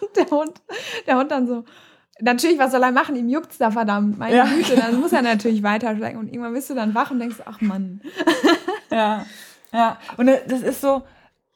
Und 0.00 0.16
der 0.16 0.30
Hund, 0.30 0.60
der 1.06 1.16
Hund 1.16 1.30
dann 1.30 1.46
so, 1.46 1.64
natürlich, 2.20 2.58
was 2.58 2.72
soll 2.72 2.82
er 2.82 2.92
machen? 2.92 3.16
Ihm 3.16 3.28
juckt's 3.28 3.58
da 3.58 3.70
verdammt, 3.70 4.18
meine 4.18 4.36
Ja. 4.36 4.44
Güte, 4.44 4.76
dann 4.76 5.00
muss 5.00 5.12
er 5.12 5.22
natürlich 5.22 5.62
weiterschlecken 5.62 6.18
und 6.18 6.28
irgendwann 6.28 6.54
bist 6.54 6.70
du 6.70 6.74
dann 6.74 6.94
wach 6.94 7.10
und 7.10 7.18
denkst, 7.20 7.38
ach 7.44 7.60
Mann. 7.60 8.00
Ja, 8.90 9.26
ja. 9.72 9.98
Und 10.16 10.28
das 10.46 10.62
ist 10.62 10.80
so, 10.80 11.02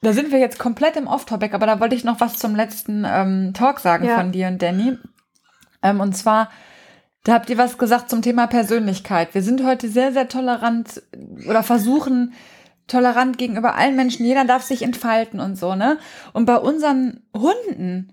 da 0.03 0.13
sind 0.13 0.33
wir 0.33 0.39
jetzt 0.39 0.59
komplett 0.59 0.97
im 0.97 1.07
Off-Topic, 1.07 1.55
aber 1.55 1.67
da 1.67 1.81
wollte 1.81 1.95
ich 1.95 2.05
noch 2.05 2.21
was 2.21 2.37
zum 2.39 2.55
letzten 2.55 3.07
ähm, 3.09 3.53
Talk 3.55 3.81
sagen 3.81 4.05
Ja. 4.05 4.17
von 4.19 4.33
dir 4.33 4.49
und 4.49 4.61
Danny. 4.61 4.99
Ähm, 5.83 6.01
und 6.01 6.15
zwar, 6.15 6.51
da 7.25 7.33
habt 7.35 7.49
ihr 7.49 7.57
was 7.57 7.79
gesagt 7.79 8.11
zum 8.11 8.21
Thema 8.21 8.47
Persönlichkeit. 8.49 9.33
Wir 9.35 9.43
sind 9.43 9.65
heute 9.65 9.89
sehr, 9.89 10.13
sehr 10.13 10.29
tolerant 10.29 11.03
oder 11.49 11.63
versuchen 11.63 12.35
tolerant 12.87 13.39
gegenüber 13.39 13.75
allen 13.77 13.97
Menschen. 13.97 14.27
Jeder 14.27 14.45
darf 14.45 14.63
sich 14.63 14.83
entfalten 14.83 15.41
und 15.41 15.57
so, 15.57 15.75
ne? 15.75 15.99
Und 16.35 16.45
bei 16.45 16.57
unseren 16.59 17.23
Hunden, 17.35 18.13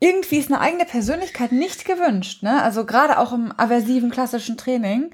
irgendwie 0.00 0.38
ist 0.38 0.50
eine 0.50 0.60
eigene 0.60 0.84
Persönlichkeit 0.86 1.52
nicht 1.52 1.84
gewünscht, 1.84 2.42
ne? 2.42 2.62
Also 2.62 2.86
gerade 2.86 3.18
auch 3.18 3.32
im 3.32 3.52
aversiven 3.56 4.10
klassischen 4.10 4.56
Training 4.56 5.10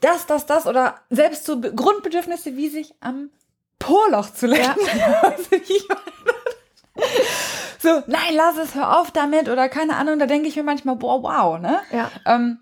das, 0.00 0.26
das, 0.26 0.46
das 0.46 0.66
oder 0.66 0.96
selbst 1.10 1.44
so 1.46 1.60
Be- 1.60 1.74
Grundbedürfnisse 1.74 2.56
wie 2.56 2.68
sich 2.68 2.94
am 3.00 3.30
Poloch 3.78 4.30
zu 4.32 4.46
lecken. 4.46 4.80
Meine, 4.86 5.34
so, 7.78 8.02
nein, 8.06 8.32
lass 8.34 8.56
es, 8.56 8.74
hör 8.74 8.98
auf 9.00 9.10
damit 9.10 9.48
oder 9.48 9.68
keine 9.68 9.96
Ahnung, 9.96 10.18
da 10.18 10.26
denke 10.26 10.48
ich 10.48 10.56
mir 10.56 10.62
manchmal, 10.62 10.96
boah, 10.96 11.22
wow, 11.22 11.58
ne? 11.60 11.80
Ja. 11.92 12.10
Ähm, 12.26 12.58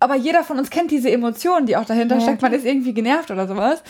aber 0.00 0.14
jeder 0.16 0.44
von 0.44 0.58
uns 0.58 0.70
kennt 0.70 0.90
diese 0.90 1.10
Emotionen, 1.10 1.66
die 1.66 1.76
auch 1.76 1.84
dahinter 1.86 2.16
Ja, 2.16 2.20
steckt. 2.22 2.42
Man 2.42 2.52
ist 2.52 2.64
irgendwie 2.66 2.92
genervt 2.94 3.30
oder 3.30 3.46
sowas. 3.48 3.82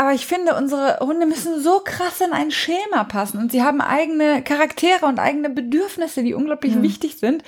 Aber 0.00 0.14
ich 0.14 0.24
finde, 0.26 0.54
unsere 0.56 0.98
Hunde 1.00 1.26
müssen 1.26 1.60
so 1.60 1.80
krass 1.84 2.22
in 2.22 2.32
ein 2.32 2.50
Schema 2.50 3.04
passen 3.04 3.36
und 3.36 3.52
sie 3.52 3.62
haben 3.62 3.82
eigene 3.82 4.40
Charaktere 4.42 5.04
und 5.04 5.18
eigene 5.18 5.50
Bedürfnisse, 5.50 6.22
die 6.22 6.32
unglaublich 6.32 6.74
Ja. 6.76 6.80
wichtig 6.80 7.18
sind. 7.18 7.42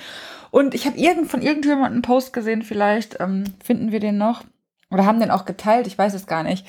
Und 0.51 0.75
ich 0.75 0.85
habe 0.85 0.95
irgend 0.99 1.31
von 1.31 1.41
irgendjemandem 1.41 1.93
einen 1.93 2.01
Post 2.03 2.31
gesehen, 2.31 2.61
vielleicht 2.61 3.19
ähm, 3.19 3.45
finden 3.63 3.91
wir 3.91 3.99
den 3.99 4.19
noch 4.19 4.43
oder 4.91 5.07
haben 5.07 5.19
den 5.19 5.31
auch 5.31 5.45
geteilt, 5.45 5.87
ich 5.87 5.97
weiß 5.97 6.13
es 6.13 6.27
gar 6.27 6.43
nicht. 6.43 6.63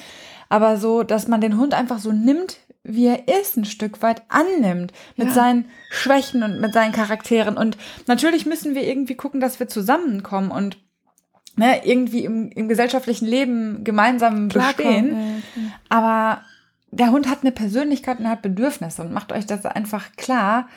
Aber 0.49 0.79
so, 0.79 1.03
dass 1.03 1.29
man 1.29 1.43
den 1.43 1.59
Hund 1.59 1.75
einfach 1.75 1.99
so 1.99 2.13
nimmt, 2.13 2.57
wie 2.83 3.07
er 3.09 3.29
ist, 3.41 3.59
ein 3.59 3.67
Stück 3.67 4.01
weit 4.01 4.23
annimmt, 4.31 4.91
mit 5.17 5.29
Ja. 5.29 5.35
seinen 5.35 5.67
Schwächen 5.91 6.43
und 6.43 6.63
mit 6.63 6.73
seinen 6.73 6.93
Charakteren. 6.93 7.59
Und 7.59 7.77
natürlich 8.07 8.47
müssen 8.47 8.75
wir 8.75 8.85
irgendwie 8.85 9.17
gucken, 9.17 9.39
dass 9.39 9.61
wir 9.61 9.69
zusammenkommen 9.69 10.51
und 10.51 10.79
ne, 11.57 11.85
irgendwie 11.85 12.25
im, 12.25 12.51
im 12.51 12.69
gesellschaftlichen 12.69 13.27
Leben 13.27 13.85
gemeinsam 13.85 14.49
bestehen. 14.49 15.11
Ja, 15.11 15.63
ja. 15.63 15.69
Aber 15.89 16.41
der 16.91 17.11
Hund 17.11 17.29
hat 17.29 17.39
eine 17.43 17.53
Persönlichkeit 17.53 18.21
und 18.21 18.29
hat 18.29 18.43
Bedürfnisse 18.43 19.03
und 19.03 19.13
macht 19.13 19.33
euch 19.33 19.47
das 19.47 19.67
einfach 19.67 20.13
klar. 20.17 20.69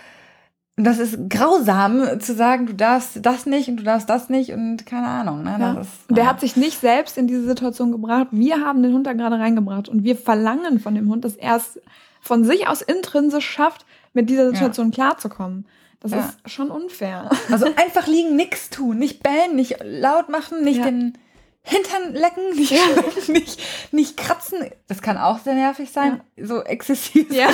Und 0.76 0.84
das 0.84 1.00
ist 1.00 1.30
grausam 1.30 2.20
zu 2.20 2.36
sagen, 2.36 2.68
du 2.68 2.74
darfst 2.74 3.26
das 3.26 3.48
nicht 3.48 3.68
und 3.68 3.78
du 3.78 3.84
darfst 3.84 4.10
das 4.10 4.30
nicht 4.30 4.52
und 4.52 4.86
keine 4.86 5.08
Ahnung. 5.08 5.44
Ne? 5.44 5.58
Ja. 5.60 5.82
Ist, 5.82 5.90
Und 6.08 6.18
der 6.18 6.28
hat 6.28 6.40
sich 6.40 6.56
nicht 6.56 6.80
selbst 6.80 7.18
in 7.18 7.28
diese 7.28 7.46
Situation 7.46 7.92
gebracht. 7.92 8.28
Wir 8.32 8.62
haben 8.62 8.84
den 8.84 8.94
Hund 8.94 9.08
da 9.08 9.14
gerade 9.14 9.40
reingebracht 9.40 9.90
und 9.90 10.04
wir 10.04 10.16
verlangen 10.16 10.80
von 10.80 10.94
dem 10.94 11.10
Hund, 11.10 11.26
dass 11.26 11.36
er 11.36 11.56
es 11.56 11.80
von 12.22 12.44
sich 12.44 12.68
aus 12.68 12.82
intrinsisch 12.82 13.50
schafft, 13.50 13.86
mit 14.14 14.30
dieser 14.30 14.50
Situation 14.50 14.92
klarzukommen. 14.92 15.66
Das 16.00 16.12
Ja. 16.12 16.20
ist 16.46 16.52
schon 16.52 16.70
unfair. 16.72 17.30
Also 17.52 17.66
einfach 17.76 18.08
liegen, 18.08 18.36
nichts 18.36 18.70
tun, 18.70 18.98
nicht 19.00 19.24
bellen, 19.24 19.56
nicht 19.56 19.78
laut 19.84 20.30
machen, 20.30 20.64
nicht 20.64 20.78
Ja. 20.80 20.86
den 20.86 21.18
Hintern 21.64 22.14
lecken, 22.14 22.44
nicht, 22.56 23.28
nicht, 23.30 23.60
nicht 23.92 24.16
kratzen. 24.18 24.60
Das 24.88 25.02
kann 25.02 25.18
auch 25.18 25.40
sehr 25.40 25.54
nervig 25.56 25.92
sein, 25.92 26.22
so 26.42 26.62
exzessiv. 26.64 27.30
Ja. 27.32 27.50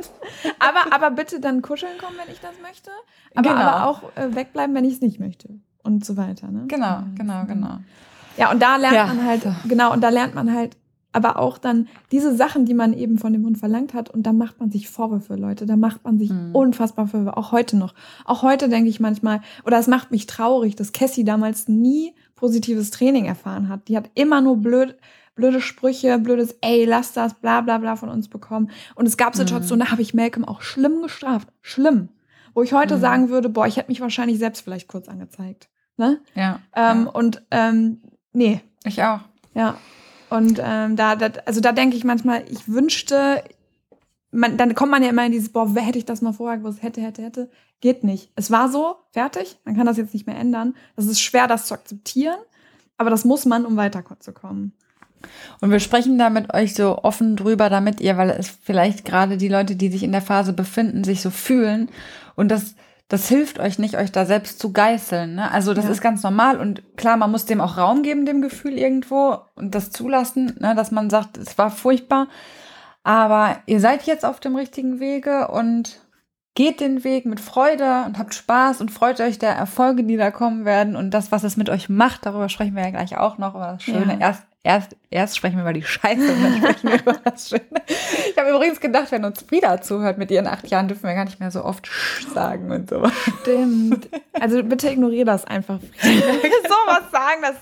aber, 0.58 0.92
aber 0.94 1.10
bitte 1.10 1.40
dann 1.40 1.62
kuscheln 1.62 1.98
kommen, 1.98 2.16
wenn 2.24 2.32
ich 2.32 2.40
das 2.40 2.52
möchte. 2.62 2.90
Aber, 3.34 3.48
Genau. 3.48 3.60
aber 3.60 3.86
auch 3.86 4.02
äh, 4.16 4.34
wegbleiben, 4.34 4.74
wenn 4.74 4.84
ich 4.84 4.94
es 4.94 5.00
nicht 5.00 5.18
möchte. 5.18 5.48
Und 5.82 6.04
so 6.04 6.16
weiter. 6.16 6.48
Ne? 6.48 6.64
Genau, 6.68 7.02
genau, 7.16 7.44
genau. 7.46 7.78
Ja, 8.36 8.50
und 8.52 8.60
da 8.62 8.76
lernt 8.76 8.94
Ja. 8.94 9.06
man 9.06 9.24
halt, 9.24 9.42
genau, 9.66 9.92
und 9.92 10.00
da 10.02 10.10
lernt 10.10 10.34
man 10.34 10.52
halt 10.54 10.76
aber 11.18 11.38
auch 11.38 11.58
dann 11.58 11.88
diese 12.12 12.34
Sachen, 12.34 12.64
die 12.64 12.74
man 12.74 12.94
eben 12.94 13.18
von 13.18 13.32
dem 13.32 13.44
Hund 13.44 13.58
verlangt 13.58 13.92
hat, 13.92 14.08
und 14.08 14.22
da 14.22 14.32
macht 14.32 14.58
man 14.60 14.70
sich 14.70 14.88
Vorwürfe, 14.88 15.34
Leute. 15.34 15.66
Da 15.66 15.76
macht 15.76 16.04
man 16.04 16.18
sich 16.18 16.30
Mhm. 16.30 16.54
unfassbar 16.54 17.06
Vorwürfe, 17.08 17.36
auch 17.36 17.52
heute 17.52 17.76
noch. 17.76 17.94
Auch 18.24 18.42
heute 18.42 18.68
denke 18.68 18.88
ich 18.88 19.00
manchmal, 19.00 19.40
oder 19.66 19.78
es 19.78 19.86
macht 19.86 20.10
mich 20.10 20.26
traurig, 20.26 20.76
dass 20.76 20.92
Cassie 20.92 21.24
damals 21.24 21.68
nie 21.68 22.14
positives 22.36 22.90
Training 22.90 23.26
erfahren 23.26 23.68
hat. 23.68 23.88
Die 23.88 23.96
hat 23.96 24.10
immer 24.14 24.40
nur 24.40 24.56
blöd, 24.56 24.96
blöde 25.34 25.60
Sprüche, 25.60 26.18
blödes 26.18 26.56
ey, 26.60 26.84
lass 26.84 27.12
das, 27.12 27.34
bla 27.34 27.60
bla 27.60 27.78
bla 27.78 27.96
von 27.96 28.08
uns 28.08 28.28
bekommen. 28.28 28.70
Und 28.94 29.06
es 29.06 29.16
gab 29.16 29.34
Situationen, 29.36 29.84
da 29.84 29.92
habe 29.92 30.02
ich 30.02 30.14
Malcolm 30.14 30.44
auch 30.44 30.62
schlimm 30.62 31.02
gestraft. 31.02 31.48
Schlimm. 31.60 32.08
wo 32.54 32.62
ich 32.62 32.72
heute 32.72 32.96
mhm. 32.96 33.00
sagen 33.00 33.28
würde, 33.28 33.48
boah, 33.48 33.66
ich 33.68 33.76
hätte 33.76 33.90
mich 33.90 34.00
wahrscheinlich 34.00 34.38
selbst 34.38 34.62
vielleicht 34.62 34.88
kurz 34.88 35.08
angezeigt. 35.08 35.68
Ne? 35.96 36.20
Ja. 36.34 36.60
Ähm, 36.74 37.04
ja. 37.04 37.10
Und 37.10 37.42
ähm, 37.52 38.00
nee. 38.32 38.60
Ich 38.84 39.02
auch. 39.02 39.20
Ja. 39.54 39.76
Und 40.30 40.60
ähm, 40.62 40.96
da, 40.96 41.16
da, 41.16 41.30
also 41.46 41.60
da 41.60 41.72
denke 41.72 41.96
ich 41.96 42.04
manchmal, 42.04 42.44
ich 42.50 42.68
wünschte, 42.68 43.42
man, 44.30 44.56
dann 44.56 44.74
kommt 44.74 44.90
man 44.90 45.02
ja 45.02 45.10
immer 45.10 45.24
in 45.24 45.32
dieses, 45.32 45.50
boah, 45.50 45.74
wer 45.74 45.82
hätte 45.82 45.98
ich 45.98 46.04
das 46.04 46.22
mal 46.22 46.32
vorher 46.32 46.58
gewusst, 46.58 46.82
hätte, 46.82 47.00
hätte, 47.00 47.22
hätte. 47.22 47.50
Geht 47.80 48.04
nicht. 48.04 48.30
Es 48.34 48.50
war 48.50 48.68
so, 48.68 48.96
fertig, 49.12 49.56
man 49.64 49.76
kann 49.76 49.86
das 49.86 49.96
jetzt 49.96 50.12
nicht 50.12 50.26
mehr 50.26 50.36
ändern. 50.36 50.74
Das 50.96 51.06
ist 51.06 51.20
schwer, 51.20 51.46
das 51.46 51.66
zu 51.66 51.74
akzeptieren, 51.74 52.38
aber 52.96 53.10
das 53.10 53.24
muss 53.24 53.46
man, 53.46 53.64
um 53.64 53.76
weiterzukommen. 53.76 54.72
Und 55.60 55.70
wir 55.70 55.80
sprechen 55.80 56.18
da 56.18 56.30
mit 56.30 56.54
euch 56.54 56.74
so 56.74 56.98
offen 56.98 57.36
drüber, 57.36 57.70
damit 57.70 58.00
ihr, 58.00 58.16
weil 58.16 58.30
es 58.30 58.48
vielleicht 58.48 59.04
gerade 59.04 59.36
die 59.36 59.48
Leute, 59.48 59.76
die 59.76 59.88
sich 59.88 60.02
in 60.02 60.12
der 60.12 60.22
Phase 60.22 60.52
befinden, 60.52 61.04
sich 61.04 61.22
so 61.22 61.30
fühlen. 61.30 61.88
Und 62.36 62.50
das, 62.50 62.74
das 63.08 63.26
hilft 63.28 63.58
euch 63.58 63.78
nicht, 63.78 63.96
euch 63.96 64.12
da 64.12 64.26
selbst 64.26 64.60
zu 64.60 64.72
geißeln. 64.72 65.36
Ne? 65.36 65.50
Also 65.50 65.72
das 65.72 65.86
ja. 65.86 65.90
ist 65.90 66.02
ganz 66.02 66.22
normal 66.22 66.60
und 66.60 66.82
klar, 66.96 67.16
man 67.16 67.30
muss 67.30 67.46
dem 67.46 67.60
auch 67.60 67.78
Raum 67.78 68.02
geben, 68.02 68.26
dem 68.26 68.42
Gefühl 68.42 68.78
irgendwo 68.78 69.38
und 69.54 69.74
das 69.74 69.90
zulassen, 69.90 70.56
ne? 70.60 70.74
dass 70.74 70.90
man 70.90 71.08
sagt, 71.08 71.38
es 71.38 71.56
war 71.56 71.70
furchtbar. 71.70 72.28
Aber 73.04 73.56
ihr 73.64 73.80
seid 73.80 74.02
jetzt 74.02 74.26
auf 74.26 74.40
dem 74.40 74.56
richtigen 74.56 75.00
Wege 75.00 75.48
und 75.48 76.00
geht 76.58 76.80
den 76.80 77.04
Weg 77.04 77.24
mit 77.24 77.38
Freude 77.38 78.02
und 78.04 78.18
habt 78.18 78.34
Spaß 78.34 78.80
und 78.80 78.90
freut 78.90 79.20
euch 79.20 79.38
der 79.38 79.52
Erfolge, 79.52 80.02
die 80.02 80.16
da 80.16 80.32
kommen 80.32 80.64
werden 80.64 80.96
und 80.96 81.12
das, 81.12 81.30
was 81.30 81.44
es 81.44 81.56
mit 81.56 81.70
euch 81.70 81.88
macht. 81.88 82.26
Darüber 82.26 82.48
sprechen 82.48 82.74
wir 82.74 82.82
ja 82.82 82.90
gleich 82.90 83.16
auch 83.16 83.38
noch. 83.38 83.54
Aber 83.54 83.74
das 83.74 83.84
Schöne, 83.84 84.14
ja. 84.14 84.18
erst 84.18 84.42
Erst, 84.64 84.96
erst 85.08 85.36
sprechen 85.36 85.54
wir 85.54 85.62
über 85.62 85.72
die 85.72 85.84
Scheiße 85.84 86.20
und 86.20 86.42
dann 86.42 86.56
sprechen 86.56 86.90
wir 86.90 87.00
über 87.00 87.12
das 87.24 87.48
Schöne. 87.48 87.62
Ich 87.86 88.36
habe 88.36 88.50
übrigens 88.50 88.80
gedacht, 88.80 89.12
wenn 89.12 89.24
uns 89.24 89.48
wieder 89.52 89.80
zuhört 89.80 90.18
mit 90.18 90.32
ihren 90.32 90.48
acht 90.48 90.66
Jahren, 90.66 90.88
dürfen 90.88 91.04
wir 91.04 91.14
gar 91.14 91.24
nicht 91.24 91.38
mehr 91.38 91.52
so 91.52 91.64
oft 91.64 91.88
sagen 92.34 92.72
und 92.72 92.90
so. 92.90 93.08
Stimmt. 93.40 94.08
Also 94.32 94.60
bitte 94.64 94.90
ignoriere 94.90 95.26
das 95.26 95.44
einfach. 95.44 95.78
so 96.02 96.74
was 96.86 97.10
sagen, 97.12 97.40
das, 97.40 97.54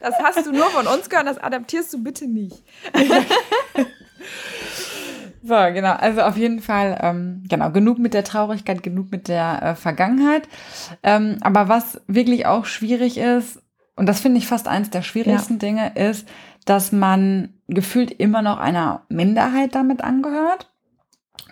das 0.00 0.14
hast 0.22 0.46
du 0.46 0.52
nur 0.52 0.66
von 0.66 0.86
uns 0.86 1.10
gehört, 1.10 1.26
das 1.26 1.38
adaptierst 1.38 1.92
du 1.92 2.02
bitte 2.02 2.28
nicht. 2.28 2.62
So, 5.46 5.54
genau. 5.74 5.92
Also 5.92 6.22
auf 6.22 6.38
jeden 6.38 6.60
Fall, 6.60 6.98
ähm, 7.02 7.42
genau, 7.46 7.70
genug 7.70 7.98
mit 7.98 8.14
der 8.14 8.24
Traurigkeit, 8.24 8.82
genug 8.82 9.10
mit 9.10 9.28
der 9.28 9.62
äh, 9.62 9.74
Vergangenheit. 9.74 10.48
Ähm, 11.02 11.36
aber 11.42 11.68
was 11.68 12.00
wirklich 12.06 12.46
auch 12.46 12.64
schwierig 12.64 13.18
ist, 13.18 13.60
und 13.94 14.06
das 14.06 14.20
finde 14.20 14.38
ich 14.38 14.46
fast 14.46 14.66
eins 14.66 14.88
der 14.88 15.02
schwierigsten 15.02 15.54
ja. 15.54 15.58
Dinge, 15.58 15.92
ist, 15.96 16.26
dass 16.64 16.92
man 16.92 17.52
gefühlt 17.68 18.10
immer 18.10 18.40
noch 18.40 18.58
einer 18.58 19.02
Minderheit 19.10 19.74
damit 19.74 20.02
angehört 20.02 20.72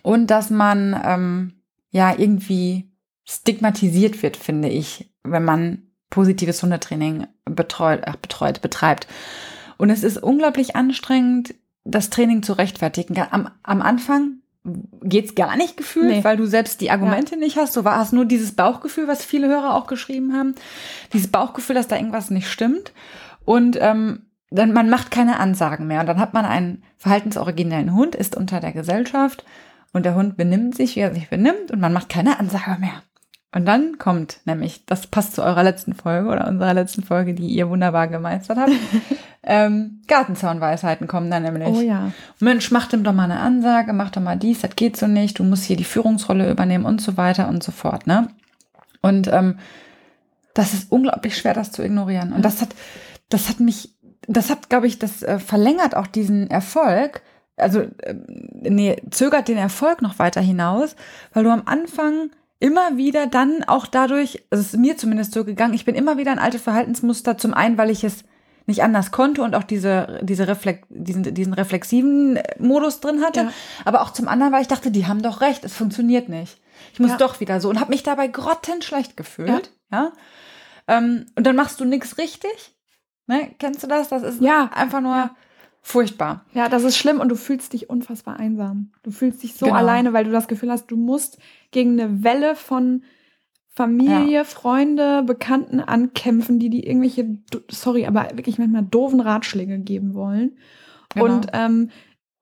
und 0.03 0.29
dass 0.29 0.49
man 0.49 0.99
ähm, 1.05 1.53
ja 1.91 2.15
irgendwie 2.17 2.91
stigmatisiert 3.25 4.23
wird, 4.23 4.39
finde 4.39 4.69
ich, 4.69 5.13
wenn 5.23 5.45
man 5.45 5.83
positives 6.09 6.63
Hundetraining 6.63 7.27
betreut, 7.45 8.05
ach, 8.07 8.17
betreut, 8.17 8.63
betreibt. 8.63 9.07
Und 9.77 9.91
es 9.91 10.03
ist 10.03 10.17
unglaublich 10.17 10.77
anstrengend, 10.77 11.55
das 11.85 12.11
Training 12.11 12.43
zu 12.43 12.53
rechtfertigen. 12.53 13.17
Am, 13.31 13.49
am 13.63 13.83
Anfang 13.83 14.39
geht's 15.03 15.35
gar 15.35 15.57
nicht 15.57 15.77
gefühlt, 15.77 16.09
nee. 16.09 16.25
weil 16.25 16.37
du 16.37 16.47
selbst 16.47 16.81
die 16.81 16.91
Argumente 16.91 17.35
ja. 17.35 17.41
nicht 17.41 17.57
hast. 17.57 17.77
Du 17.77 17.85
hast 17.85 18.13
nur 18.13 18.25
dieses 18.25 18.53
Bauchgefühl, 18.53 19.09
was 19.09 19.25
viele 19.25 19.49
Hörer 19.49 19.75
auch 19.75 19.87
geschrieben 19.87 20.35
haben. 20.35 20.55
Dieses 21.13 21.29
Bauchgefühl, 21.29 21.75
dass 21.75 21.89
da 21.89 21.97
irgendwas 21.97 22.31
nicht 22.31 22.49
stimmt. 22.49 22.93
Und 23.45 23.77
ähm, 23.81 24.27
dann 24.51 24.73
man 24.73 24.89
macht 24.89 25.11
keine 25.11 25.41
Ansagen 25.41 25.87
mehr. 25.87 26.01
Und 26.01 26.07
dann 26.07 26.21
hat 26.21 26.35
man 26.35 26.45
einen 26.45 26.85
verhaltensoriginellen 26.99 27.95
Hund, 27.95 28.15
ist 28.15 28.37
unter 28.37 28.61
der 28.61 28.73
Gesellschaft 28.73 29.45
und 29.93 30.05
der 30.05 30.15
Hund 30.15 30.37
benimmt 30.37 30.77
sich, 30.77 30.97
wie 30.97 31.01
er 31.01 31.15
sich 31.15 31.29
benimmt 31.29 31.71
und 31.71 31.81
man 31.81 31.93
macht 31.93 32.09
keine 32.09 32.39
Ansage 32.39 32.79
mehr. 32.79 33.03
Und 33.55 33.67
dann 33.67 33.99
kommt 33.99 34.41
nämlich, 34.47 34.87
das 34.87 35.07
passt 35.07 35.35
zu 35.35 35.43
eurer 35.43 35.63
letzten 35.63 35.95
Folge 35.95 36.29
oder 36.29 36.49
unserer 36.49 36.73
letzten 36.73 37.03
Folge, 37.03 37.35
die 37.35 37.49
ihr 37.49 37.69
wunderbar 37.69 38.09
gemeistert 38.09 38.59
habt. 38.59 38.73
ähm, 39.45 40.03
Gartenzaunweisheiten 40.07 41.09
kommen 41.09 41.31
dann 41.31 41.43
nämlich. 41.43 41.69
Oh 41.69 41.81
ja. 41.81 42.13
Mensch, 42.39 42.71
mach 42.71 42.87
dem 42.87 43.03
doch 43.03 43.13
mal 43.13 43.25
eine 43.25 43.41
Ansage, 43.41 43.93
mach 43.93 44.11
doch 44.11 44.23
mal 44.23 44.37
dies, 44.37 44.61
das 44.61 44.77
geht 44.77 44.97
so 44.97 45.07
nicht, 45.07 45.39
du 45.39 45.45
musst 45.45 45.65
hier 45.65 45.77
die 45.77 45.85
Führungsrolle 45.85 46.51
übernehmen 46.51 46.85
und 46.85 47.01
so 47.01 47.17
weiter 47.17 47.49
und 47.49 47.63
so 47.63 47.73
fort, 47.73 48.07
ne? 48.07 48.29
Und 49.01 49.29
ähm, 49.33 49.59
das 50.55 50.75
ist 50.75 50.93
unglaublich 50.93 51.37
schwer, 51.37 51.55
das 51.55 51.73
zu 51.73 51.83
ignorieren. 51.83 52.33
Und 52.33 52.45
das 52.45 52.61
hat, 52.61 52.69
das 53.31 53.49
hat 53.49 53.59
mich, 53.59 53.91
das 54.29 54.49
hat, 54.49 54.69
glaube 54.69 54.87
ich, 54.87 54.99
das 54.99 55.23
äh, 55.23 55.41
verlängert 55.41 55.97
auch 55.97 56.07
diesen 56.07 56.49
Erfolg, 56.49 57.23
also 57.57 57.81
äh, 57.81 58.15
nee, 58.63 58.97
zögert 59.11 59.49
den 59.49 59.59
Erfolg 59.59 60.03
noch 60.03 60.21
weiter 60.21 60.41
hinaus, 60.41 60.95
weil 61.33 61.45
du 61.45 61.51
am 61.51 61.63
Anfang 61.65 62.31
immer 62.61 62.97
wieder 62.97 63.27
dann 63.27 63.65
auch 63.65 63.89
dadurch, 63.89 64.45
also 64.51 64.61
es 64.61 64.75
ist 64.75 64.79
mir 64.79 64.97
zumindest 64.97 65.33
so 65.33 65.45
gegangen, 65.45 65.75
ich 65.75 65.85
bin 65.85 65.97
immer 65.97 66.17
wieder 66.17 66.33
in 66.33 66.39
alte 66.39 66.61
Verhaltensmuster, 66.61 67.37
zum 67.37 67.55
einen, 67.55 67.77
weil 67.77 67.91
ich 67.91 68.05
es 68.05 68.25
nicht 68.67 68.83
anders 68.83 69.11
konnte 69.11 69.43
und 69.43 69.55
auch 69.55 69.65
diese, 69.65 70.21
diese 70.23 70.47
Reflex, 70.49 70.87
diesen, 70.91 71.23
diesen 71.35 71.53
reflexiven 71.53 72.39
Modus 72.59 73.01
drin 73.01 73.23
hatte, 73.23 73.41
ja. 73.41 73.53
aber 73.85 74.03
auch 74.03 74.13
zum 74.13 74.29
anderen, 74.29 74.53
weil 74.53 74.63
ich 74.63 74.69
dachte, 74.69 74.91
die 74.91 75.07
haben 75.07 75.23
doch 75.23 75.41
recht, 75.41 75.65
es 75.65 75.75
funktioniert 75.75 76.29
nicht. 76.29 76.61
Ich 76.93 77.01
muss 77.01 77.11
ja. 77.11 77.17
doch 77.17 77.41
wieder 77.41 77.61
so 77.61 77.69
und 77.69 77.81
habe 77.81 77.91
mich 77.91 78.03
dabei 78.03 78.29
grottenschlecht 78.29 79.17
gefühlt, 79.17 79.73
ja. 79.91 80.05
ja? 80.05 80.13
Ähm, 80.89 81.27
und 81.37 81.47
dann 81.47 81.57
machst 81.57 81.81
du 81.81 81.85
nichts 81.85 82.19
richtig, 82.19 82.75
ne? 83.27 83.55
Kennst 83.59 83.83
du 83.83 83.87
das? 83.87 84.09
Das 84.09 84.23
ist 84.23 84.41
ja. 84.41 84.71
einfach 84.73 85.01
nur 85.01 85.31
furchtbar. 85.81 86.45
Ja, 86.55 86.69
das 86.69 86.85
ist 86.85 86.97
schlimm 86.97 87.21
und 87.21 87.29
du 87.29 87.37
fühlst 87.37 87.73
dich 87.73 87.91
unfassbar 87.91 88.39
einsam. 88.39 88.93
Du 89.03 89.11
fühlst 89.11 89.43
dich 89.43 89.55
so 89.55 89.67
genau. 89.67 89.79
alleine, 89.79 90.13
weil 90.13 90.25
du 90.25 90.31
das 90.31 90.49
Gefühl 90.49 90.71
hast, 90.71 90.87
du 90.87 90.97
musst 90.97 91.39
gegen 91.73 92.01
eine 92.01 92.23
Welle 92.23 92.55
von 92.55 93.03
Familie, 93.75 94.31
ja. 94.31 94.45
Freunde, 94.45 95.23
Bekannten 95.23 95.81
ankämpfen, 95.81 96.59
die 96.59 96.69
die 96.69 96.87
irgendwelche, 96.87 97.39
sorry, 97.71 98.07
aber 98.07 98.29
wirklich 98.35 98.59
manchmal 98.59 98.83
doofen 98.83 99.21
Ratschläge 99.21 99.79
geben 99.79 100.15
wollen. 100.15 100.59
Genau. 101.15 101.25
Und 101.25 101.47
ähm, 101.55 101.91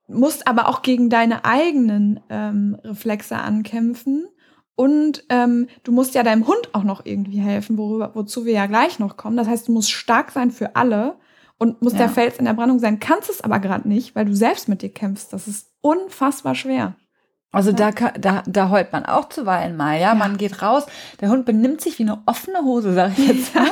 musst 0.08 0.48
aber 0.48 0.68
auch 0.68 0.82
gegen 0.82 1.08
deine 1.08 1.44
eigenen 1.44 2.20
ähm, 2.30 2.76
Reflexe 2.82 3.36
ankämpfen. 3.36 4.26
Und 4.74 5.24
ähm, 5.28 5.68
du 5.84 5.92
musst 5.92 6.14
ja 6.14 6.22
deinem 6.22 6.48
Hund 6.48 6.70
auch 6.74 6.84
noch 6.84 7.04
irgendwie 7.04 7.38
helfen, 7.38 7.78
worüber, 7.78 8.12
wozu 8.14 8.44
wir 8.44 8.54
ja 8.54 8.66
gleich 8.66 8.98
noch 8.98 9.16
kommen. 9.16 9.36
Das 9.36 9.46
heißt, 9.46 9.68
du 9.68 9.72
musst 9.72 9.92
stark 9.92 10.32
sein 10.32 10.50
für 10.50 10.74
alle 10.74 11.16
und 11.58 11.82
musst 11.82 11.96
ja. 11.96 12.06
der 12.06 12.08
Fels 12.08 12.38
in 12.38 12.46
der 12.46 12.54
Brandung 12.54 12.78
sein, 12.78 12.98
kannst 12.98 13.28
es 13.28 13.42
aber 13.42 13.60
gerade 13.60 13.86
nicht, 13.86 14.16
weil 14.16 14.24
du 14.24 14.34
selbst 14.34 14.68
mit 14.68 14.82
dir 14.82 14.88
kämpfst. 14.88 15.32
Das 15.32 15.46
ist 15.46 15.68
unfassbar 15.82 16.54
schwer. 16.54 16.96
Also 17.52 17.70
ja. 17.72 17.90
da, 17.90 18.10
da, 18.12 18.42
da 18.46 18.70
heult 18.70 18.92
man 18.92 19.04
auch 19.04 19.28
zuweilen 19.28 19.76
mal, 19.76 19.94
ja? 19.94 20.08
ja? 20.08 20.14
Man 20.14 20.36
geht 20.36 20.62
raus, 20.62 20.86
der 21.20 21.30
Hund 21.30 21.46
benimmt 21.46 21.80
sich 21.80 21.98
wie 21.98 22.04
eine 22.04 22.22
offene 22.26 22.60
Hose, 22.62 22.94
sag 22.94 23.18
ich 23.18 23.26
jetzt. 23.26 23.54
Ja. 23.54 23.66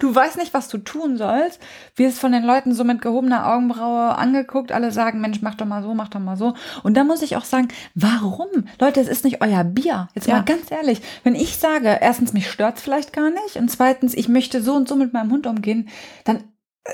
Du 0.00 0.12
weißt 0.12 0.36
nicht, 0.36 0.52
was 0.52 0.68
du 0.68 0.78
tun 0.78 1.16
sollst. 1.16 1.60
Wirst 1.94 2.18
von 2.18 2.32
den 2.32 2.42
Leuten 2.42 2.74
so 2.74 2.82
mit 2.82 3.00
gehobener 3.00 3.46
Augenbraue 3.46 4.16
angeguckt. 4.16 4.72
Alle 4.72 4.90
sagen, 4.90 5.20
Mensch, 5.20 5.42
mach 5.42 5.54
doch 5.54 5.66
mal 5.66 5.82
so, 5.82 5.94
mach 5.94 6.08
doch 6.08 6.20
mal 6.20 6.36
so. 6.36 6.54
Und 6.82 6.96
da 6.96 7.04
muss 7.04 7.22
ich 7.22 7.36
auch 7.36 7.44
sagen, 7.44 7.68
warum? 7.94 8.48
Leute, 8.80 9.00
es 9.00 9.08
ist 9.08 9.24
nicht 9.24 9.40
euer 9.42 9.62
Bier. 9.62 10.08
Jetzt 10.14 10.26
mal 10.26 10.44
ganz 10.44 10.70
ehrlich. 10.70 11.00
Wenn 11.22 11.36
ich 11.36 11.56
sage, 11.56 11.98
erstens, 12.00 12.32
mich 12.32 12.50
stört's 12.50 12.82
vielleicht 12.82 13.12
gar 13.12 13.30
nicht 13.30 13.56
und 13.56 13.70
zweitens, 13.70 14.14
ich 14.14 14.28
möchte 14.28 14.60
so 14.60 14.74
und 14.74 14.88
so 14.88 14.96
mit 14.96 15.12
meinem 15.12 15.30
Hund 15.30 15.46
umgehen, 15.46 15.88
dann 16.24 16.42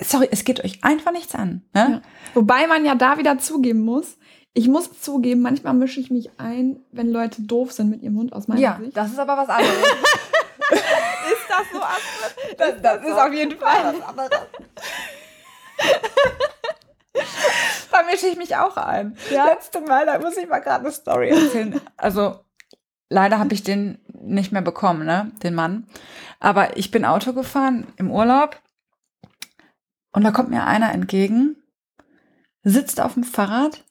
sorry, 0.01 0.29
es 0.31 0.45
geht 0.45 0.65
euch 0.65 0.83
einfach 0.83 1.13
nichts 1.13 1.35
an. 1.35 1.63
Ne? 1.73 1.87
Ja. 1.91 2.03
Wobei 2.35 2.67
man 2.67 2.85
ja 2.85 2.95
da 2.95 3.19
wieder 3.19 3.39
zugeben 3.39 3.81
muss, 3.81 4.19
ich 4.57 4.69
muss 4.69 5.03
zugeben, 5.03 5.43
manchmal 5.43 5.75
mische 5.75 6.01
ich 6.01 6.11
mich 6.11 6.31
ein, 6.39 6.81
wenn 6.91 7.13
Leute 7.13 7.43
doof 7.43 7.73
sind 7.73 7.91
mit 7.91 8.03
ihrem 8.03 8.17
Hund 8.17 8.33
aus 8.33 8.49
meiner 8.49 8.59
ja, 8.59 8.79
Sicht. 8.81 8.97
Ja, 8.97 9.03
das 9.03 9.13
ist 9.13 9.19
aber 9.19 9.37
was 9.37 9.51
anderes. 9.51 9.77
ist 10.71 11.47
das 11.47 11.67
so, 11.71 11.83
Astrid? 11.83 12.59
Das, 12.59 12.81
das, 12.81 13.05
ist 13.05 13.19
auf 13.19 13.33
jeden 13.35 13.59
Fall 13.59 13.95
was 13.95 14.09
anderes. 14.09 14.31
da 17.93 18.03
mische 18.11 18.29
ich 18.29 18.39
mich 18.39 18.57
auch 18.57 18.79
ein. 18.79 19.19
Ja? 19.31 19.45
Letzte 19.45 19.83
Mal, 19.83 20.07
da 20.07 20.19
muss 20.19 20.39
ich 20.39 20.49
mal 20.49 20.61
gerade 20.61 20.87
eine 20.87 20.93
Story 20.93 21.29
erzählen. 21.29 21.79
Also, 21.99 22.41
leider 23.11 23.39
habe 23.39 23.53
ich 23.53 23.63
den 23.63 23.99
nicht 24.23 24.53
mehr 24.53 24.63
bekommen, 24.63 25.05
ne, 25.05 25.33
den 25.43 25.55
Mann. 25.55 25.87
Aber 26.41 26.79
ich 26.79 26.91
bin 26.91 27.05
Auto 27.05 27.35
gefahren 27.35 27.87
im 27.99 28.11
Urlaub 28.11 28.59
und 30.13 30.25
da 30.25 30.31
kommt 30.31 30.49
mir 30.49 30.65
einer 30.65 30.93
entgegen, 30.93 31.63
sitzt 32.63 33.03
auf 33.03 33.13
dem 33.13 33.25
Fahrrad 33.25 33.85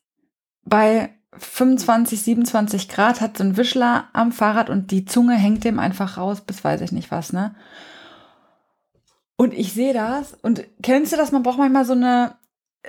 bei 0.66 1.10
25, 1.38 2.22
27 2.22 2.90
Grad, 2.90 3.22
hat 3.22 3.38
so 3.38 3.44
einen 3.44 3.58
Wischler 3.58 4.10
am 4.14 4.32
Fahrrad 4.32 4.70
und 4.70 4.92
die 4.92 5.06
Zunge 5.06 5.36
hängt 5.36 5.64
dem 5.64 5.80
einfach 5.80 6.18
raus, 6.18 6.42
bis 6.42 6.64
weiß 6.64 6.82
ich 6.82 6.92
nicht 6.92 7.12
was, 7.12 7.34
ne? 7.34 7.56
Und 9.38 9.54
ich 9.54 9.74
sehe 9.74 9.94
das 9.94 10.34
und 10.42 10.64
kennst 10.82 11.12
du 11.12 11.18
das? 11.18 11.32
Man 11.32 11.44
braucht 11.44 11.58
manchmal 11.58 11.84
so 11.84 11.92
eine, 11.94 12.36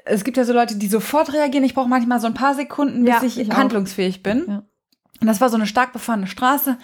es 0.05 0.23
gibt 0.23 0.37
ja 0.37 0.45
so 0.45 0.53
Leute, 0.53 0.77
die 0.77 0.87
sofort 0.87 1.33
reagieren. 1.33 1.65
Ich 1.65 1.75
brauche 1.75 1.89
manchmal 1.89 2.21
so 2.21 2.29
ein 2.29 2.35
paar 2.35 2.55
Sekunden, 2.55 3.05
bis 3.05 3.15
ja, 3.15 3.23
ich, 3.25 3.39
ich 3.41 3.51
handlungsfähig 3.51 4.23
bin. 4.23 4.45
Ja. 4.47 4.62
Und 5.21 5.27
das 5.27 5.41
war 5.41 5.49
so 5.49 5.57
eine 5.57 5.67
stark 5.67 5.93
befahrene 5.93 6.27
Straße. 6.27 6.79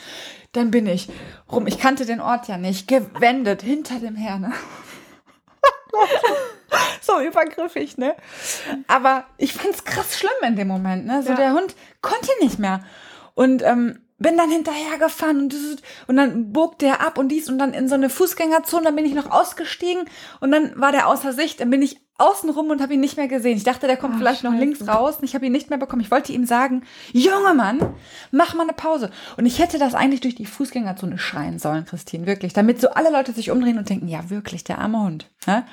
Dann 0.53 0.71
bin 0.71 0.87
ich 0.87 1.09
rum, 1.51 1.67
ich 1.67 1.79
kannte 1.79 2.07
den 2.07 2.21
Ort 2.21 2.49
ja 2.49 2.59
nicht, 2.59 2.89
gewendet 2.89 3.63
hinter 3.63 4.01
dem 4.01 4.17
Herrn. 4.17 4.43
Ne? 4.43 4.53
So 7.01 7.21
übergriffig, 7.21 7.99
ne? 7.99 8.15
Aber 8.89 9.27
ich 9.39 9.53
fand's 9.53 9.85
krass 9.85 10.19
schlimm 10.19 10.33
in 10.43 10.57
dem 10.57 10.69
Moment, 10.69 11.07
ne? 11.07 11.23
So 11.23 11.31
ja. 11.31 11.37
der 11.37 11.53
Hund 11.53 11.75
konnte 12.01 12.31
nicht 12.41 12.59
mehr. 12.59 12.85
Und 13.35 13.63
ähm, 13.63 14.01
bin 14.23 14.37
dann 14.37 14.51
hinterhergefahren 14.51 15.41
und, 15.43 15.55
und 16.07 16.17
dann 16.17 16.53
bog 16.53 16.79
der 16.79 17.01
ab 17.01 17.19
und 17.19 17.29
dies 17.29 17.49
und 17.49 17.59
dann 17.59 17.75
in 17.75 17.89
so 17.89 17.95
eine 17.95 18.09
Fußgängerzone, 18.09 18.85
dann 18.85 18.97
bin 18.97 19.05
ich 19.05 19.15
noch 19.15 19.31
ausgestiegen 19.31 20.05
und 20.41 20.53
dann 20.53 20.79
war 20.81 20.93
der 20.93 21.09
außer 21.09 21.33
Sicht, 21.33 21.61
dann 21.61 21.71
bin 21.71 21.83
ich 21.83 22.01
außen 22.19 22.51
rum 22.51 22.71
und 22.71 22.81
habe 22.81 22.95
ihn 22.95 23.01
nicht 23.01 23.17
mehr 23.17 23.27
gesehen. 23.27 23.57
Ich 23.57 23.65
dachte, 23.65 23.87
der 23.87 23.97
kommt 23.97 24.15
Ach, 24.15 24.19
vielleicht 24.19 24.43
Scheiße. 24.43 24.53
noch 24.53 24.61
links 24.61 24.87
raus 24.87 25.17
und 25.17 25.25
ich 25.25 25.35
habe 25.35 25.47
ihn 25.47 25.53
nicht 25.53 25.71
mehr 25.71 25.79
bekommen. 25.79 26.03
Ich 26.03 26.11
wollte 26.11 26.33
ihm 26.33 26.47
sagen, 26.47 26.85
Junge 27.13 27.55
Mann, 27.55 27.95
mach 28.31 28.55
mal 28.55 28.63
eine 28.63 28.75
Pause. 28.75 29.11
Und 29.37 29.47
ich 29.47 29.59
hätte 29.59 29.79
das 29.79 29.95
eigentlich 29.95 30.21
durch 30.21 30.35
die 30.35 30.47
Fußgängerzone 30.47 31.19
schreien 31.19 31.59
sollen, 31.59 31.85
Christine, 31.85 32.27
wirklich, 32.27 32.53
damit 32.53 32.81
so 32.81 32.91
alle 32.91 33.11
Leute 33.11 33.33
sich 33.33 33.51
umdrehen 33.51 33.79
und 33.79 33.89
denken, 33.89 34.09
ja 34.09 34.31
wirklich, 34.31 34.63
der 34.63 34.79
arme 34.79 35.01
Hund. 35.01 35.31
Ja? 35.47 35.67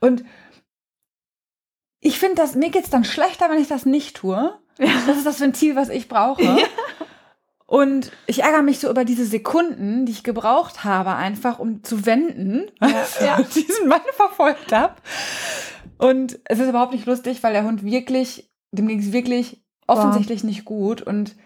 Und 0.00 0.24
ich 2.00 2.18
finde 2.18 2.36
das, 2.36 2.54
mir 2.54 2.70
geht's 2.70 2.90
dann 2.90 3.04
schlechter, 3.04 3.50
wenn 3.50 3.60
ich 3.60 3.68
das 3.68 3.84
nicht 3.84 4.16
tue. 4.16 4.58
Ja. 4.78 4.86
Das 5.06 5.18
ist 5.18 5.26
das 5.26 5.40
Ventil, 5.40 5.76
was 5.76 5.88
ich 5.88 6.08
brauche. 6.08 6.42
Ja. 6.42 6.56
Und 7.70 8.10
ich 8.26 8.42
ärgere 8.42 8.62
mich 8.62 8.80
so 8.80 8.90
über 8.90 9.04
diese 9.04 9.24
Sekunden, 9.24 10.04
die 10.04 10.10
ich 10.10 10.24
gebraucht 10.24 10.82
habe, 10.82 11.14
einfach 11.14 11.60
um 11.60 11.84
zu 11.84 12.04
wenden, 12.04 12.66
ja, 12.82 13.06
ja. 13.24 13.42
diesen 13.54 13.86
Mann 13.86 14.00
verfolgt 14.16 14.72
habe. 14.72 14.94
Und 15.96 16.40
es 16.46 16.58
ist 16.58 16.68
überhaupt 16.68 16.92
nicht 16.92 17.06
lustig, 17.06 17.44
weil 17.44 17.52
der 17.52 17.62
Hund 17.62 17.84
wirklich, 17.84 18.50
dem 18.72 18.88
ging 18.88 18.98
es 18.98 19.12
wirklich 19.12 19.62
offensichtlich 19.86 20.40
Boah. 20.40 20.48
nicht 20.48 20.64
gut. 20.64 21.00
Und 21.00 21.36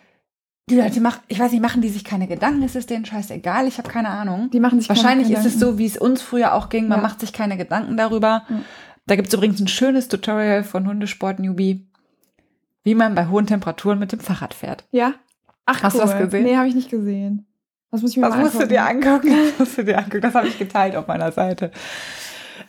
die 0.70 0.80
Leute 0.80 1.02
machen, 1.02 1.20
ich 1.28 1.38
weiß 1.38 1.52
nicht, 1.52 1.60
machen 1.60 1.82
die 1.82 1.90
sich 1.90 2.04
keine 2.04 2.26
Gedanken? 2.26 2.62
Ist 2.62 2.74
es 2.74 2.86
denen 2.86 3.04
scheißegal? 3.04 3.68
Ich 3.68 3.76
habe 3.76 3.90
keine 3.90 4.08
Ahnung. 4.08 4.48
Die 4.50 4.60
machen 4.60 4.80
sich 4.80 4.88
Wahrscheinlich 4.88 5.30
ist 5.30 5.44
es 5.44 5.60
so, 5.60 5.76
wie 5.76 5.84
es 5.84 5.98
uns 5.98 6.22
früher 6.22 6.54
auch 6.54 6.70
ging. 6.70 6.88
Man 6.88 7.00
ja. 7.00 7.02
macht 7.02 7.20
sich 7.20 7.34
keine 7.34 7.58
Gedanken 7.58 7.98
darüber. 7.98 8.44
Ja. 8.48 8.60
Da 9.04 9.16
gibt 9.16 9.28
es 9.28 9.34
übrigens 9.34 9.60
ein 9.60 9.68
schönes 9.68 10.08
Tutorial 10.08 10.64
von 10.64 10.86
Hundesport 10.86 11.38
Newbie, 11.38 11.86
wie 12.82 12.94
man 12.94 13.14
bei 13.14 13.28
hohen 13.28 13.46
Temperaturen 13.46 13.98
mit 13.98 14.12
dem 14.12 14.20
Fahrrad 14.20 14.54
fährt. 14.54 14.84
Ja. 14.90 15.12
Ach, 15.66 15.82
Hast 15.82 15.94
cool. 15.94 16.02
du 16.02 16.06
das 16.06 16.18
gesehen? 16.18 16.44
Nee, 16.44 16.56
habe 16.56 16.68
ich 16.68 16.74
nicht 16.74 16.90
gesehen. 16.90 17.46
Das 17.90 18.02
muss 18.02 18.10
ich 18.10 18.16
mir 18.16 18.26
das 18.26 18.36
mal 18.36 18.42
musst 18.42 18.60
du 18.60 18.66
dir 18.66 18.84
angucken. 18.84 19.28
Das 19.50 19.58
musst 19.58 19.78
du 19.78 19.84
dir 19.84 19.98
angucken. 19.98 20.20
Das 20.20 20.34
habe 20.34 20.48
ich 20.48 20.58
geteilt 20.58 20.96
auf 20.96 21.06
meiner 21.06 21.30
Seite. 21.32 21.70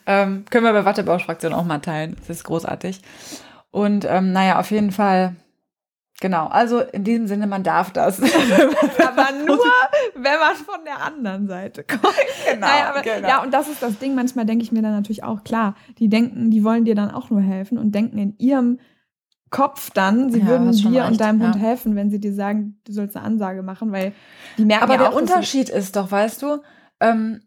Ähm, 0.05 0.45
können 0.49 0.65
wir 0.65 0.73
bei 0.73 0.85
Wattebausch-Fraktion 0.85 1.53
auch 1.53 1.65
mal 1.65 1.79
teilen. 1.79 2.15
Das 2.19 2.29
ist 2.29 2.43
großartig. 2.43 3.01
Und 3.71 4.05
ähm, 4.07 4.31
naja, 4.33 4.59
auf 4.59 4.69
jeden 4.71 4.91
Fall, 4.91 5.35
genau. 6.21 6.47
Also 6.47 6.79
in 6.79 7.03
diesem 7.03 7.27
Sinne, 7.27 7.47
man 7.47 7.63
darf 7.63 7.91
das. 7.91 8.21
aber 8.21 9.31
nur, 9.45 9.59
wenn 10.13 10.39
man 10.39 10.55
von 10.55 10.85
der 10.85 11.01
anderen 11.03 11.47
Seite 11.47 11.83
kommt. 11.83 12.03
Genau, 12.47 12.67
naja, 12.67 12.89
aber, 12.91 13.01
genau. 13.01 13.27
Ja, 13.27 13.41
und 13.41 13.51
das 13.51 13.67
ist 13.67 13.81
das 13.81 13.97
Ding. 13.97 14.13
Manchmal 14.13 14.45
denke 14.45 14.63
ich 14.63 14.71
mir 14.71 14.83
dann 14.83 14.93
natürlich 14.93 15.23
auch, 15.23 15.43
klar, 15.43 15.75
die 15.97 16.07
denken, 16.07 16.51
die 16.51 16.63
wollen 16.63 16.85
dir 16.85 16.95
dann 16.95 17.09
auch 17.09 17.31
nur 17.31 17.41
helfen 17.41 17.77
und 17.79 17.93
denken 17.93 18.19
in 18.19 18.37
ihrem 18.37 18.79
Kopf 19.55 19.89
dann, 19.91 20.29
sie 20.31 20.41
ja, 20.41 20.47
würden 20.47 20.69
dir 20.73 21.05
und 21.05 21.21
deinem 21.21 21.39
ja. 21.39 21.47
Hund 21.47 21.61
helfen, 21.61 21.95
wenn 21.95 22.09
sie 22.09 22.19
dir 22.19 22.33
sagen, 22.33 22.77
du 22.83 22.91
sollst 22.91 23.15
eine 23.15 23.25
Ansage 23.25 23.63
machen, 23.63 23.93
weil 23.93 24.11
die 24.57 24.65
merken 24.65 24.83
Aber 24.83 24.93
ja 24.95 24.99
der 24.99 25.09
auch, 25.13 25.15
Unterschied 25.15 25.69
ist 25.69 25.95
doch, 25.95 26.11
weißt 26.11 26.41
du, 26.41 26.61
ähm, 26.99 27.41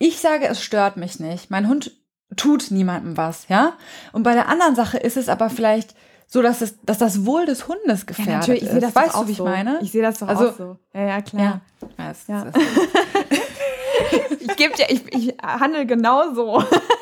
ich 0.00 0.18
sage, 0.18 0.48
es 0.48 0.60
stört 0.60 0.96
mich 0.96 1.20
nicht. 1.20 1.48
Mein 1.48 1.68
Hund 1.68 1.92
tut 2.34 2.72
niemandem 2.72 3.16
was, 3.16 3.46
ja? 3.46 3.74
Und 4.12 4.24
bei 4.24 4.34
der 4.34 4.48
anderen 4.48 4.74
Sache 4.74 4.98
ist 4.98 5.16
es 5.16 5.28
aber 5.28 5.48
vielleicht 5.48 5.94
so, 6.26 6.42
dass, 6.42 6.60
es, 6.60 6.80
dass 6.82 6.98
das 6.98 7.24
Wohl 7.24 7.46
des 7.46 7.68
Hundes 7.68 8.06
gefährdet 8.06 8.32
ja, 8.32 8.38
natürlich, 8.38 8.62
ich 8.64 8.68
ist. 8.70 8.82
Das 8.82 8.96
weißt 8.96 9.14
du, 9.14 9.28
wie 9.28 9.32
ich 9.32 9.38
meine? 9.38 9.78
Ich 9.80 9.92
sehe 9.92 10.02
das 10.02 10.18
doch 10.18 10.26
also, 10.26 10.48
auch 10.48 10.56
so. 10.56 10.76
Ja, 10.92 11.06
ja, 11.06 11.22
klar. 11.22 11.60
Ja. 11.98 12.10
Es, 12.10 12.26
ja. 12.26 12.46
ich 14.40 14.56
gebe 14.56 14.74
dir, 14.74 14.86
ich, 14.88 15.02
ich 15.14 15.36
handle 15.40 15.86
genauso 15.86 16.64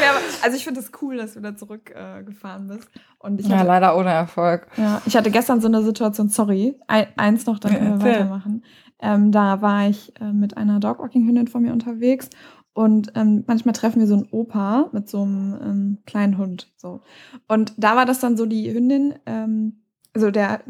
wär, 0.00 0.12
also 0.42 0.56
ich 0.56 0.64
finde 0.64 0.80
es 0.80 0.90
das 0.90 1.02
cool, 1.02 1.16
dass 1.16 1.34
du 1.34 1.40
da 1.40 1.56
zurückgefahren 1.56 2.70
äh, 2.70 2.74
bist. 2.74 2.88
Und 3.18 3.40
ich 3.40 3.46
hatte, 3.46 3.56
ja, 3.56 3.62
leider 3.62 3.96
ohne 3.96 4.10
Erfolg. 4.10 4.66
Ja, 4.76 5.02
ich 5.04 5.16
hatte 5.16 5.30
gestern 5.30 5.60
so 5.60 5.68
eine 5.68 5.82
Situation, 5.82 6.28
sorry, 6.28 6.76
eins 6.86 7.46
noch, 7.46 7.58
dann 7.58 7.72
können 7.72 8.02
wir 8.02 8.12
weitermachen. 8.12 8.64
Ähm, 9.00 9.30
da 9.30 9.62
war 9.62 9.88
ich 9.88 10.12
äh, 10.20 10.32
mit 10.32 10.56
einer 10.56 10.80
Dogwalking-Hündin 10.80 11.46
von 11.46 11.62
mir 11.62 11.72
unterwegs 11.72 12.30
und 12.78 13.10
ähm, 13.16 13.42
manchmal 13.48 13.74
treffen 13.74 13.98
wir 13.98 14.06
so 14.06 14.14
einen 14.14 14.28
Opa 14.30 14.88
mit 14.92 15.08
so 15.08 15.22
einem 15.22 15.58
ähm, 15.60 15.98
kleinen 16.06 16.38
Hund. 16.38 16.72
So. 16.76 17.00
Und 17.48 17.72
da 17.76 17.96
war 17.96 18.06
das 18.06 18.20
dann 18.20 18.36
so 18.36 18.46
die 18.46 18.72
Hündin, 18.72 19.14
ähm, 19.26 19.80
also 20.14 20.30
der, 20.30 20.60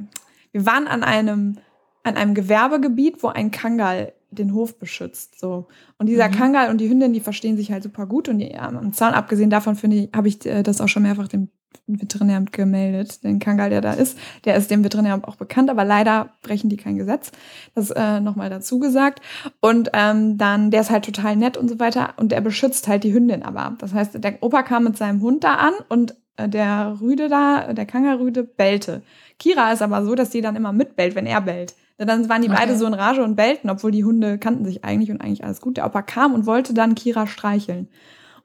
wir 0.53 0.65
waren 0.65 0.87
an 0.87 1.03
einem, 1.03 1.59
an 2.05 2.17
einem 2.17 2.35
Gewerbegebiet, 2.35 3.23
wo 3.23 3.29
ein 3.29 3.51
Kangal 3.51 4.15
den 4.31 4.55
Hof 4.55 4.79
beschützt. 4.79 5.39
So. 5.41 5.69
Und 5.99 6.07
dieser 6.07 6.29
mhm. 6.29 6.33
Kangal 6.33 6.71
und 6.71 6.79
die 6.79 6.89
Hündin, 6.89 7.13
die 7.13 7.21
verstehen 7.21 7.57
sich 7.57 7.73
halt 7.73 7.83
super 7.83 8.07
gut. 8.07 8.29
Und 8.29 8.39
die, 8.39 8.51
ja, 8.51 8.69
am 8.69 8.93
Zaun, 8.93 9.15
abgesehen 9.15 9.51
davon, 9.51 9.77
finde 9.77 9.97
ich, 9.97 10.11
habe 10.15 10.29
ich 10.29 10.45
äh, 10.47 10.63
das 10.63 10.81
auch 10.81 10.89
schon 10.89 11.03
mehrfach 11.03 11.29
dem 11.29 11.49
Veterinäramt 11.87 12.53
gemeldet. 12.53 13.25
Den 13.25 13.39
Kangal, 13.39 13.71
der 13.71 13.81
da 13.81 13.93
ist, 13.93 14.19
der 14.45 14.57
ist 14.57 14.71
dem 14.71 14.85
Veterinäramt 14.85 15.27
auch 15.27 15.37
bekannt, 15.37 15.71
aber 15.71 15.85
leider 15.85 16.31
brechen 16.43 16.69
die 16.69 16.77
kein 16.77 16.97
Gesetz. 16.97 17.33
Das 17.75 17.91
äh, 17.91 18.21
nochmal 18.21 18.51
dazu 18.51 18.79
gesagt. 18.79 19.21
Und 19.61 19.91
ähm, 19.95 20.37
dann, 20.37 20.71
der 20.71 20.83
ist 20.83 20.91
halt 20.91 21.05
total 21.05 21.37
nett 21.37 21.57
und 21.57 21.69
so 21.69 21.79
weiter. 21.79 22.15
Und 22.17 22.33
der 22.33 22.41
beschützt 22.41 22.89
halt 22.89 23.05
die 23.05 23.15
Hündin 23.15 23.43
aber. 23.43 23.77
Das 23.79 23.95
heißt, 23.95 24.23
der 24.23 24.43
Opa 24.43 24.63
kam 24.63 24.85
mit 24.85 24.97
seinem 24.99 25.23
Hund 25.23 25.45
da 25.45 25.55
an 25.55 25.75
und 25.89 26.15
äh, 26.37 26.49
der 26.49 26.99
Rüde 27.01 27.29
da, 27.29 27.73
der 27.73 27.87
Kangarüde, 27.87 28.45
bellte. 28.45 29.03
Kira 29.39 29.73
ist 29.73 29.83
aber 29.83 30.05
so, 30.05 30.15
dass 30.15 30.31
die 30.31 30.41
dann 30.41 30.57
immer 30.57 30.73
mitbellt, 30.73 31.15
wenn 31.15 31.27
er 31.27 31.41
bellt. 31.41 31.75
Dann 31.99 32.29
waren 32.29 32.43
die 32.43 32.49
okay. 32.49 32.59
beide 32.61 32.77
so 32.77 32.87
in 32.87 32.95
Rage 32.95 33.23
und 33.25 33.35
bellten, 33.35 33.69
obwohl 33.71 33.91
die 33.91 34.05
Hunde 34.05 34.39
kannten 34.39 34.65
sich 34.65 34.85
eigentlich 34.85 35.11
und 35.11 35.21
eigentlich 35.21 35.45
alles 35.45 35.61
gut. 35.61 35.77
Der 35.77 35.87
Opa 35.87 36.03
kam 36.03 36.33
und 36.33 36.47
wollte 36.47 36.73
dann 36.73 36.95
Kira 36.95 37.27
streicheln. 37.27 37.89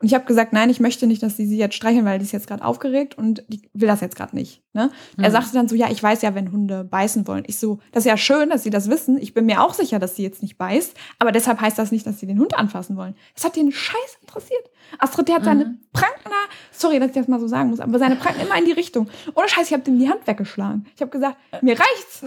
Und 0.03 0.07
ich 0.07 0.13
habe 0.15 0.25
gesagt, 0.25 0.51
nein, 0.51 0.69
ich 0.69 0.81
möchte 0.81 1.07
nicht, 1.07 1.23
dass 1.23 1.37
sie 1.37 1.47
sie 1.47 1.57
jetzt 1.57 1.75
streicheln, 1.75 2.03
weil 2.03 2.19
die 2.19 2.25
ist 2.25 2.33
jetzt 2.33 2.47
gerade 2.47 2.65
aufgeregt 2.65 3.17
und 3.17 3.41
die 3.47 3.61
will 3.73 3.87
das 3.87 4.01
jetzt 4.01 4.17
gerade 4.17 4.35
nicht. 4.35 4.61
Ne? 4.73 4.91
Mhm. 5.15 5.23
Er 5.23 5.31
sagte 5.31 5.53
dann 5.53 5.69
so, 5.69 5.75
ja, 5.75 5.89
ich 5.89 6.03
weiß 6.03 6.21
ja, 6.23 6.35
wenn 6.35 6.51
Hunde 6.51 6.83
beißen 6.83 7.25
wollen. 7.25 7.45
Ich 7.47 7.57
so, 7.57 7.79
das 7.93 8.03
ist 8.03 8.09
ja 8.09 8.17
schön, 8.17 8.49
dass 8.49 8.63
sie 8.63 8.69
das 8.69 8.89
wissen. 8.89 9.17
Ich 9.17 9.33
bin 9.33 9.45
mir 9.45 9.63
auch 9.63 9.73
sicher, 9.73 9.99
dass 9.99 10.17
sie 10.17 10.23
jetzt 10.23 10.41
nicht 10.41 10.57
beißt. 10.57 10.93
Aber 11.19 11.31
deshalb 11.31 11.61
heißt 11.61 11.79
das 11.79 11.93
nicht, 11.93 12.05
dass 12.05 12.19
sie 12.19 12.27
den 12.27 12.37
Hund 12.37 12.53
anfassen 12.53 12.97
wollen. 12.97 13.15
Das 13.33 13.45
hat 13.45 13.55
den 13.55 13.71
Scheiß 13.71 14.17
interessiert. 14.19 14.69
Astrid, 14.99 15.29
der 15.29 15.35
hat 15.35 15.43
mhm. 15.43 15.45
seine 15.45 15.77
Pranken 15.93 16.23
sorry, 16.71 16.99
dass 16.99 17.09
ich 17.09 17.15
das 17.15 17.29
mal 17.29 17.39
so 17.39 17.47
sagen 17.47 17.69
muss, 17.69 17.79
aber 17.79 17.97
seine 17.97 18.17
Pranken 18.17 18.41
immer 18.41 18.57
in 18.57 18.65
die 18.65 18.73
Richtung. 18.73 19.09
Ohne 19.35 19.47
Scheiß, 19.47 19.67
ich 19.67 19.73
habe 19.73 19.83
dem 19.83 19.99
die 19.99 20.09
Hand 20.09 20.27
weggeschlagen. 20.27 20.85
Ich 20.95 21.01
habe 21.01 21.11
gesagt, 21.11 21.37
mir 21.61 21.79
reicht's. 21.79 22.21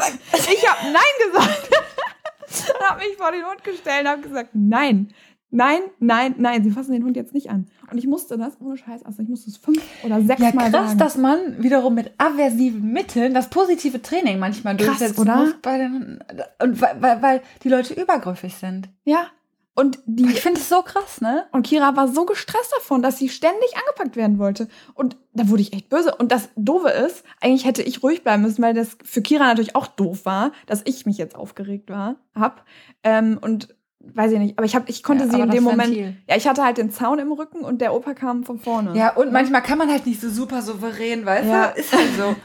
Ich 0.50 0.66
habe 0.66 0.92
Nein 0.92 1.30
gesagt. 1.30 1.70
und 2.74 2.88
habe 2.88 3.04
mich 3.04 3.16
vor 3.16 3.32
den 3.32 3.44
Hund 3.44 3.62
gestellt 3.62 4.02
und 4.02 4.08
habe 4.08 4.22
gesagt, 4.22 4.50
nein. 4.54 5.12
Nein, 5.50 5.80
nein, 6.00 6.34
nein, 6.38 6.64
sie 6.64 6.70
fassen 6.70 6.92
den 6.92 7.04
Hund 7.04 7.16
jetzt 7.16 7.32
nicht 7.32 7.50
an. 7.50 7.68
Und 7.90 7.98
ich 7.98 8.06
musste 8.06 8.36
das, 8.36 8.60
ohne 8.60 8.76
Scheiß, 8.76 9.04
also 9.04 9.22
ich 9.22 9.28
musste 9.28 9.48
es 9.48 9.56
fünf 9.56 9.80
oder 10.02 10.20
sechs 10.20 10.40
ja, 10.42 10.52
Mal 10.52 10.70
krass, 10.70 10.88
sagen. 10.88 10.98
dass 10.98 11.16
man 11.16 11.62
wiederum 11.62 11.94
mit 11.94 12.12
aversiven 12.18 12.92
Mitteln 12.92 13.32
das 13.32 13.48
positive 13.48 14.02
Training 14.02 14.38
manchmal 14.38 14.76
krass, 14.76 14.98
durchsetzen 14.98 15.20
oder? 15.20 15.52
bei 15.62 15.78
den, 15.78 16.18
und 16.62 16.80
weil, 16.80 17.00
weil, 17.00 17.22
weil 17.22 17.42
die 17.62 17.68
Leute 17.68 17.94
übergriffig 17.94 18.54
sind. 18.54 18.88
Ja, 19.04 19.28
und 19.76 19.98
die, 20.06 20.24
ich 20.24 20.40
finde 20.40 20.58
es 20.58 20.70
so 20.70 20.80
krass, 20.80 21.20
ne? 21.20 21.44
Und 21.52 21.66
Kira 21.66 21.94
war 21.96 22.08
so 22.08 22.24
gestresst 22.24 22.72
davon, 22.78 23.02
dass 23.02 23.18
sie 23.18 23.28
ständig 23.28 23.76
angepackt 23.76 24.16
werden 24.16 24.38
wollte. 24.38 24.68
Und 24.94 25.18
da 25.34 25.50
wurde 25.50 25.60
ich 25.60 25.74
echt 25.74 25.90
böse. 25.90 26.14
Und 26.14 26.32
das 26.32 26.48
Doofe 26.56 26.88
ist, 26.88 27.24
eigentlich 27.42 27.66
hätte 27.66 27.82
ich 27.82 28.02
ruhig 28.02 28.24
bleiben 28.24 28.42
müssen, 28.42 28.62
weil 28.62 28.72
das 28.72 28.96
für 29.04 29.20
Kira 29.20 29.44
natürlich 29.44 29.76
auch 29.76 29.86
doof 29.86 30.24
war, 30.24 30.52
dass 30.64 30.80
ich 30.86 31.04
mich 31.04 31.18
jetzt 31.18 31.36
aufgeregt 31.36 31.90
war, 31.90 32.16
hab. 32.34 32.64
Ähm, 33.04 33.38
und 33.38 33.76
weiß 34.14 34.32
ich 34.32 34.38
nicht, 34.38 34.58
aber 34.58 34.64
ich 34.64 34.74
hab, 34.74 34.88
ich 34.88 35.02
konnte 35.02 35.24
ja, 35.24 35.30
sie 35.30 35.40
in 35.40 35.50
dem 35.50 35.64
Moment. 35.64 35.90
Ventil. 35.90 36.16
Ja, 36.28 36.36
ich 36.36 36.46
hatte 36.46 36.64
halt 36.64 36.78
den 36.78 36.90
Zaun 36.90 37.18
im 37.18 37.32
Rücken 37.32 37.60
und 37.60 37.80
der 37.80 37.94
Opa 37.94 38.14
kam 38.14 38.44
von 38.44 38.58
vorne. 38.58 38.96
Ja, 38.96 39.14
und 39.14 39.32
manchmal 39.32 39.62
kann 39.62 39.78
man 39.78 39.90
halt 39.90 40.06
nicht 40.06 40.20
so 40.20 40.28
super 40.28 40.62
souverän, 40.62 41.24
weißt 41.24 41.48
ja. 41.48 41.68
du? 41.68 41.80
Ist 41.80 41.92
halt 41.92 42.10
so. 42.16 42.36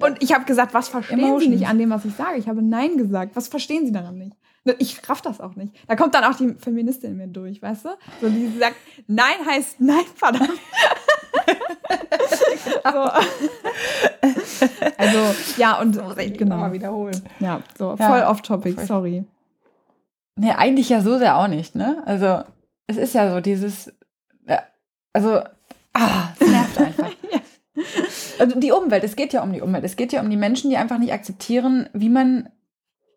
und 0.06 0.22
ich 0.22 0.32
habe 0.32 0.44
gesagt, 0.44 0.74
was 0.74 0.88
verstehen 0.88 1.18
Emotions. 1.18 1.44
Sie 1.44 1.48
nicht 1.50 1.66
an 1.66 1.78
dem, 1.78 1.90
was 1.90 2.04
ich 2.04 2.14
sage? 2.14 2.38
Ich 2.38 2.48
habe 2.48 2.62
Nein 2.62 2.96
gesagt. 2.96 3.36
Was 3.36 3.48
verstehen 3.48 3.86
Sie 3.86 3.92
daran 3.92 4.18
nicht? 4.18 4.36
Ich 4.78 5.08
raff 5.08 5.22
das 5.22 5.40
auch 5.40 5.56
nicht. 5.56 5.74
Da 5.88 5.96
kommt 5.96 6.14
dann 6.14 6.22
auch 6.22 6.36
die 6.36 6.54
Feministin 6.54 7.12
in 7.12 7.16
mir 7.16 7.26
durch, 7.26 7.60
weißt 7.60 7.84
du? 7.84 7.88
So, 8.20 8.28
die 8.28 8.58
sagt, 8.58 8.76
Nein 9.08 9.44
heißt 9.44 9.80
Nein, 9.80 10.04
verdammt. 10.14 10.50
so. 12.84 13.10
Also, 14.96 15.18
ja, 15.56 15.80
und 15.80 15.96
das 15.96 16.04
muss 16.04 16.16
ich 16.18 16.38
genau. 16.38 16.58
mal 16.58 16.72
wiederholen. 16.72 17.20
Ja, 17.40 17.60
so, 17.76 17.96
ja. 17.98 18.08
voll 18.08 18.22
off-topic, 18.22 18.80
sorry. 18.86 19.24
Nee, 20.36 20.52
eigentlich 20.52 20.88
ja 20.88 21.00
so 21.00 21.18
sehr 21.18 21.36
auch 21.36 21.48
nicht, 21.48 21.74
ne? 21.74 22.02
Also, 22.06 22.42
es 22.86 22.96
ist 22.96 23.14
ja 23.14 23.32
so 23.32 23.40
dieses, 23.40 23.92
ja, 24.46 24.62
also, 25.12 25.40
ah, 25.92 26.28
es 26.38 26.48
nervt 26.48 26.78
einfach. 26.78 27.10
ja. 27.30 27.40
Also 28.38 28.58
die 28.58 28.72
Umwelt, 28.72 29.04
es 29.04 29.16
geht 29.16 29.32
ja 29.32 29.42
um 29.42 29.52
die 29.52 29.60
Umwelt. 29.60 29.84
Es 29.84 29.96
geht 29.96 30.12
ja 30.12 30.20
um 30.20 30.30
die 30.30 30.36
Menschen, 30.36 30.70
die 30.70 30.76
einfach 30.76 30.98
nicht 30.98 31.12
akzeptieren, 31.12 31.88
wie 31.92 32.08
man 32.08 32.48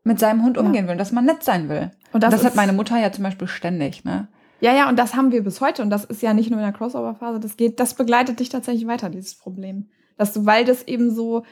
mit 0.03 0.19
seinem 0.19 0.43
Hund 0.43 0.57
umgehen 0.57 0.85
ja. 0.85 0.91
will, 0.91 0.97
dass 0.97 1.11
man 1.11 1.25
nett 1.25 1.43
sein 1.43 1.67
will. 1.67 1.91
Und 2.13 2.23
das, 2.23 2.31
das 2.31 2.45
hat 2.45 2.55
meine 2.55 2.73
Mutter 2.73 2.97
ja 2.97 3.11
zum 3.11 3.23
Beispiel 3.23 3.47
ständig, 3.47 4.05
ne? 4.05 4.27
Ja, 4.61 4.73
ja, 4.73 4.87
und 4.87 4.97
das 4.97 5.15
haben 5.15 5.31
wir 5.31 5.43
bis 5.43 5.59
heute. 5.61 5.81
Und 5.81 5.89
das 5.89 6.05
ist 6.05 6.21
ja 6.21 6.33
nicht 6.33 6.49
nur 6.49 6.59
in 6.59 6.65
der 6.65 6.73
Crossover-Phase, 6.73 7.39
das 7.39 7.57
geht, 7.57 7.79
das 7.79 7.95
begleitet 7.95 8.39
dich 8.39 8.49
tatsächlich 8.49 8.87
weiter, 8.87 9.09
dieses 9.09 9.35
Problem. 9.35 9.89
Dass 10.17 10.31
du, 10.31 10.45
weil 10.45 10.63
das 10.63 10.83
eben 10.87 11.13
so, 11.13 11.43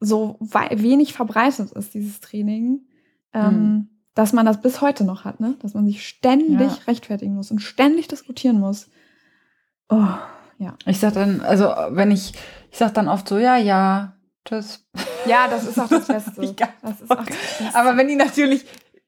so 0.00 0.36
wenig 0.40 1.14
verbreitet 1.14 1.72
ist, 1.72 1.94
dieses 1.94 2.20
Training, 2.20 2.80
ähm, 3.32 3.50
hm. 3.50 3.88
Dass 4.14 4.32
man 4.32 4.46
das 4.46 4.60
bis 4.60 4.80
heute 4.80 5.04
noch 5.04 5.24
hat, 5.24 5.40
ne? 5.40 5.56
Dass 5.62 5.74
man 5.74 5.86
sich 5.86 6.06
ständig 6.06 6.70
ja. 6.70 6.78
rechtfertigen 6.86 7.34
muss 7.34 7.50
und 7.50 7.60
ständig 7.60 8.08
diskutieren 8.08 8.60
muss. 8.60 8.88
Oh, 9.88 10.06
ja. 10.58 10.74
Ich 10.86 11.00
sag 11.00 11.14
dann, 11.14 11.40
also 11.40 11.72
wenn 11.90 12.10
ich, 12.10 12.32
ich 12.70 12.78
sag 12.78 12.94
dann 12.94 13.08
oft 13.08 13.28
so, 13.28 13.38
ja, 13.38 13.56
ja, 13.56 14.14
tschüss. 14.44 14.86
Ja, 15.26 15.48
das 15.48 15.66
ist 15.66 15.78
auch 15.78 15.88
das 15.88 16.06
Beste. 16.08 16.54
Das 16.82 17.00
ist 17.00 17.10
auch 17.10 17.24
das 17.24 17.36
Beste. 17.58 17.74
Aber 17.74 17.96
wenn 17.96 18.08
die 18.08 18.16
natürlich 18.16 18.64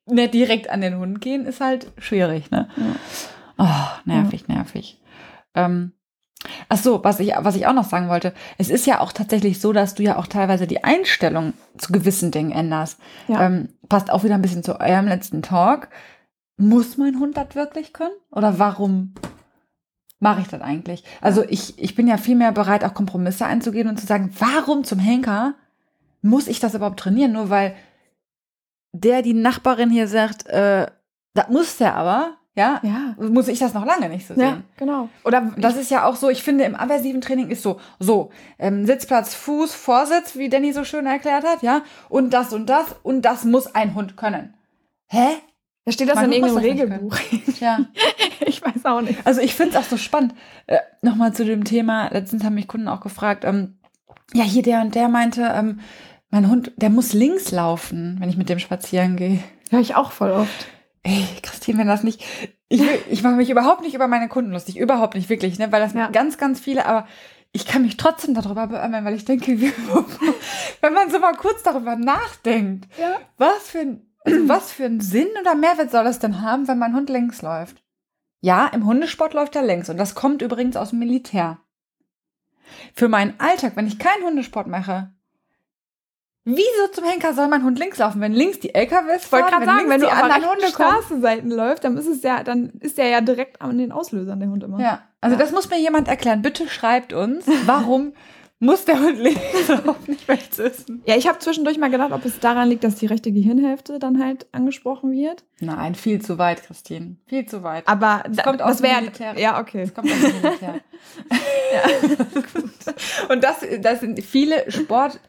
nicht 0.07 0.35
direkt 0.35 0.71
an 0.71 0.81
den 0.81 0.99
Hund 0.99 1.21
gehen, 1.21 1.47
ist 1.47 1.61
halt 1.61 1.91
schwierig, 1.99 2.51
ne? 2.51 2.69
Ja. 2.77 2.97
Oh, 3.57 4.09
nervig, 4.11 4.45
ja. 4.49 4.55
nervig. 4.57 5.01
Ähm, 5.55 5.93
ach 6.69 6.79
so, 6.79 7.03
was 7.05 7.21
ich, 7.21 7.33
was 7.39 7.57
ich 7.57 7.67
auch 7.67 7.73
noch 7.73 7.89
sagen 7.89 8.09
wollte. 8.09 8.33
Es 8.59 8.71
ist 8.71 8.87
ja 8.87 9.01
auch 9.01 9.13
tatsächlich 9.13 9.61
so, 9.61 9.73
dass 9.73 9.95
du 9.95 10.03
ja 10.03 10.17
auch 10.17 10.27
teilweise 10.27 10.67
die 10.67 10.85
Einstellung 10.85 11.55
zu 11.79 11.93
gewissen 11.93 12.31
Dingen 12.31 12.53
änderst. 12.53 12.99
Ja. 13.29 13.47
Ähm, 13.47 13.69
passt 13.89 14.11
auch 14.11 14.25
wieder 14.25 14.35
ein 14.35 14.43
bisschen 14.43 14.63
zu 14.63 14.81
eurem 14.81 15.07
letzten 15.07 15.43
Talk. 15.43 15.89
Muss 16.57 16.97
mein 16.97 17.19
Hund 17.19 17.37
das 17.37 17.55
wirklich 17.55 17.93
können? 17.93 18.15
Oder 18.31 18.59
warum 18.59 19.15
mache 20.21 20.41
ich 20.41 20.49
das 20.49 20.63
eigentlich? 20.63 21.05
Also 21.21 21.45
ich, 21.49 21.79
ich 21.83 21.95
bin 21.95 22.07
ja 22.07 22.17
viel 22.17 22.37
mehr 22.37 22.53
bereit, 22.53 22.85
auch 22.85 22.95
Kompromisse 22.95 23.47
einzugehen 23.47 23.89
und 23.89 23.99
zu 23.99 24.07
sagen, 24.07 24.33
warum 24.39 24.85
zum 24.85 24.99
Henker 24.99 25.55
muss 26.23 26.47
ich 26.47 26.61
das 26.61 26.75
überhaupt 26.75 27.01
trainieren? 27.01 27.33
Nur 27.33 27.51
weil 27.51 27.75
der 28.93 29.23
die 29.23 29.35
Nachbarin 29.35 29.91
hier 29.91 30.07
sagt, 30.07 30.47
äh, 30.47 30.87
das 31.35 31.49
muss 31.49 31.77
der 31.79 31.97
aber, 31.97 32.37
ja, 32.57 32.81
ja, 32.85 33.17
muss 33.19 33.49
ich 33.49 33.59
das 33.59 33.75
noch 33.75 33.85
lange 33.85 34.09
nicht 34.09 34.27
so 34.27 34.35
sehen. 34.35 34.43
Ja, 34.43 34.63
genau. 34.77 35.09
Oder 35.25 35.53
das 35.57 35.77
ist 35.77 35.91
ja 35.91 36.05
auch 36.05 36.15
so, 36.15 36.31
ich 36.31 36.43
finde, 36.45 36.65
im 36.65 36.77
aversiven 36.77 37.21
Training 37.21 37.51
ist 37.51 37.63
so, 37.63 37.81
so, 37.99 38.31
ähm, 38.59 38.87
Sitzplatz, 38.87 39.35
Fuß, 39.35 39.75
Vorsitz, 39.75 40.37
wie 40.37 40.49
Danny 40.49 40.73
so 40.73 40.85
schön 40.85 41.07
erklärt 41.07 41.45
hat, 41.45 41.63
ja, 41.63 41.83
und 42.09 42.33
das 42.33 42.53
und 42.53 42.67
das 42.67 42.87
und 43.03 43.23
das 43.23 43.45
muss 43.45 43.75
ein 43.75 43.95
Hund 43.95 44.17
können. 44.17 44.55
Hä? 45.09 45.27
Da 45.85 45.93
steht 45.93 46.09
das 46.09 46.15
mein 46.15 46.27
in 46.27 46.45
irgendeinem 46.45 46.65
Regelbuch. 46.65 47.17
Ja. 47.61 47.81
ich 48.41 48.63
weiß 48.63 48.85
auch 48.85 49.01
nicht. 49.01 49.27
Also 49.27 49.41
ich 49.41 49.55
finde 49.55 49.77
es 49.77 49.85
auch 49.85 49.89
so 49.89 49.97
spannend. 49.97 50.35
Äh, 50.67 50.79
Nochmal 51.03 51.33
zu 51.35 51.45
dem 51.45 51.65
Thema, 51.65 52.09
letztens 52.11 52.45
haben 52.45 52.55
mich 52.55 52.69
Kunden 52.69 52.89
auch 52.89 53.01
gefragt, 53.01 53.45
ähm, 53.45 53.79
ja, 54.33 54.45
hier 54.45 54.63
der 54.63 54.81
und 54.81 54.95
der 54.95 55.09
meinte, 55.09 55.53
ähm, 55.55 55.81
mein 56.31 56.49
Hund, 56.49 56.73
der 56.77 56.91
muss 56.91 57.13
links 57.13 57.51
laufen, 57.53 58.17
wenn 58.21 58.29
ich 58.29 58.37
mit 58.37 58.49
dem 58.49 58.59
spazieren 58.59 59.17
gehe. 59.17 59.43
Ja, 59.71 59.81
ich 59.81 59.95
auch 59.95 60.13
voll 60.13 60.31
oft. 60.31 60.67
Ey, 61.05 61.27
Christine, 61.43 61.79
wenn 61.79 61.87
das 61.87 62.03
nicht. 62.03 62.25
Ich, 62.69 62.83
ich 63.11 63.23
mache 63.23 63.35
mich 63.35 63.51
überhaupt 63.51 63.83
nicht 63.83 63.95
über 63.95 64.09
meine 64.09 64.29
Kunden 64.29 64.53
lustig. 64.53 64.79
Überhaupt 64.79 65.15
nicht, 65.15 65.29
wirklich, 65.29 65.59
ne? 65.59 65.71
Weil 65.71 65.81
das 65.81 65.93
ja. 65.93 66.09
ganz, 66.09 66.39
ganz 66.39 66.59
viele, 66.59 66.87
aber 66.87 67.07
ich 67.53 67.67
kann 67.67 67.83
mich 67.83 67.97
trotzdem 67.97 68.35
darüber 68.35 68.67
beömmeln, 68.67 69.05
weil 69.05 69.15
ich 69.15 69.25
denke, 69.25 69.61
wenn 70.81 70.93
man 70.93 71.11
so 71.11 71.21
mal 71.21 71.37
kurz 71.37 71.63
darüber 71.63 71.95
nachdenkt, 71.95 72.89
ja. 72.99 73.19
was 73.37 73.69
für 73.69 73.81
ein, 73.81 74.15
also 74.25 74.49
was 74.49 74.73
für 74.73 74.87
einen 74.87 75.01
Sinn 75.01 75.29
oder 75.41 75.55
Mehrwert 75.55 75.91
soll 75.91 76.05
das 76.05 76.19
denn 76.19 76.43
haben, 76.43 76.67
wenn 76.67 76.79
mein 76.79 76.97
Hund 76.97 77.11
längs 77.11 77.43
läuft? 77.43 77.85
Ja, 78.41 78.67
im 78.67 78.85
Hundesport 78.87 79.35
läuft 79.35 79.57
er 79.57 79.63
längs 79.63 79.89
und 79.89 79.99
das 79.99 80.15
kommt 80.15 80.43
übrigens 80.43 80.77
aus 80.77 80.91
dem 80.91 80.99
Militär. 80.99 81.59
Für 82.93 83.09
meinen 83.09 83.39
Alltag, 83.39 83.77
wenn 83.77 83.87
ich 83.87 83.99
keinen 83.99 84.25
Hundesport 84.25 84.67
mache, 84.67 85.14
Wieso 86.47 86.89
zum 86.93 87.05
Henker 87.05 87.33
soll 87.33 87.49
mein 87.49 87.65
Hund 87.65 87.79
links 87.79 87.97
laufen, 87.97 88.21
wenn 88.21 88.35
links 88.35 88.61
die 88.61 88.75
LKWs 88.75 89.25
fahren? 89.25 89.45
Wollte 89.45 89.57
gerade 89.57 89.65
sagen, 89.65 89.89
wenn 89.89 90.01
du 90.01 90.11
an 90.11 90.31
anderen 90.31 90.51
Hunde 90.51 90.67
Straßenseiten 90.67 91.51
läuft, 91.51 91.85
dann 91.85 91.97
ist 91.97 92.07
es 92.07 92.23
ja, 92.23 92.43
dann 92.43 92.71
ist 92.81 92.99
der 92.99 93.09
ja 93.09 93.23
direkt 93.23 93.63
an 93.63 93.79
den 93.79 93.93
Auslösern 93.93 94.41
der 94.41 94.51
Hund 94.51 94.63
immer. 94.63 94.79
Ja, 94.79 95.03
also 95.23 95.37
ja. 95.37 95.43
das 95.43 95.53
muss 95.53 95.71
mir 95.71 95.81
jemand 95.81 96.07
erklären. 96.07 96.43
Bitte 96.43 96.69
schreibt 96.69 97.15
uns, 97.15 97.47
warum 97.65 98.13
muss 98.59 98.85
der 98.85 99.01
Hund 99.01 99.19
links 99.19 99.69
laufen, 99.69 100.05
nicht 100.07 100.29
rechts 100.29 100.59
ist. 100.59 100.93
Ja, 101.07 101.17
ich 101.17 101.27
habe 101.29 101.39
zwischendurch 101.39 101.79
mal 101.79 101.91
gedacht, 101.91 102.13
ob 102.13 102.27
es 102.27 102.39
daran 102.41 102.69
liegt, 102.69 102.85
dass 102.85 102.97
die 102.97 103.07
rechte 103.07 103.33
Gehirnhälfte 103.33 103.99
dann 103.99 104.23
halt 104.23 104.47
angesprochen 104.53 105.13
wird. 105.13 105.45
Nein, 105.61 105.95
viel 105.95 106.21
zu 106.21 106.37
weit, 106.37 106.63
Christine. 106.63 107.17
Viel 107.27 107.47
zu 107.47 107.63
weit. 107.63 107.89
Aber 107.89 108.23
das 108.29 108.45
kommt 108.45 108.61
aus 108.61 108.83
dem 108.83 108.95
Militär. 108.95 109.35
Ja, 109.39 109.61
okay. 109.61 109.85
Das 109.85 109.95
kommt 109.95 110.13
aus 110.13 110.21
dem 110.21 110.43
Militär. 110.43 110.81
ja. 111.73 113.35
Und 113.35 113.43
das, 113.43 113.65
das 113.81 114.01
sind 114.01 114.23
viele 114.23 114.71
Sport 114.71 115.21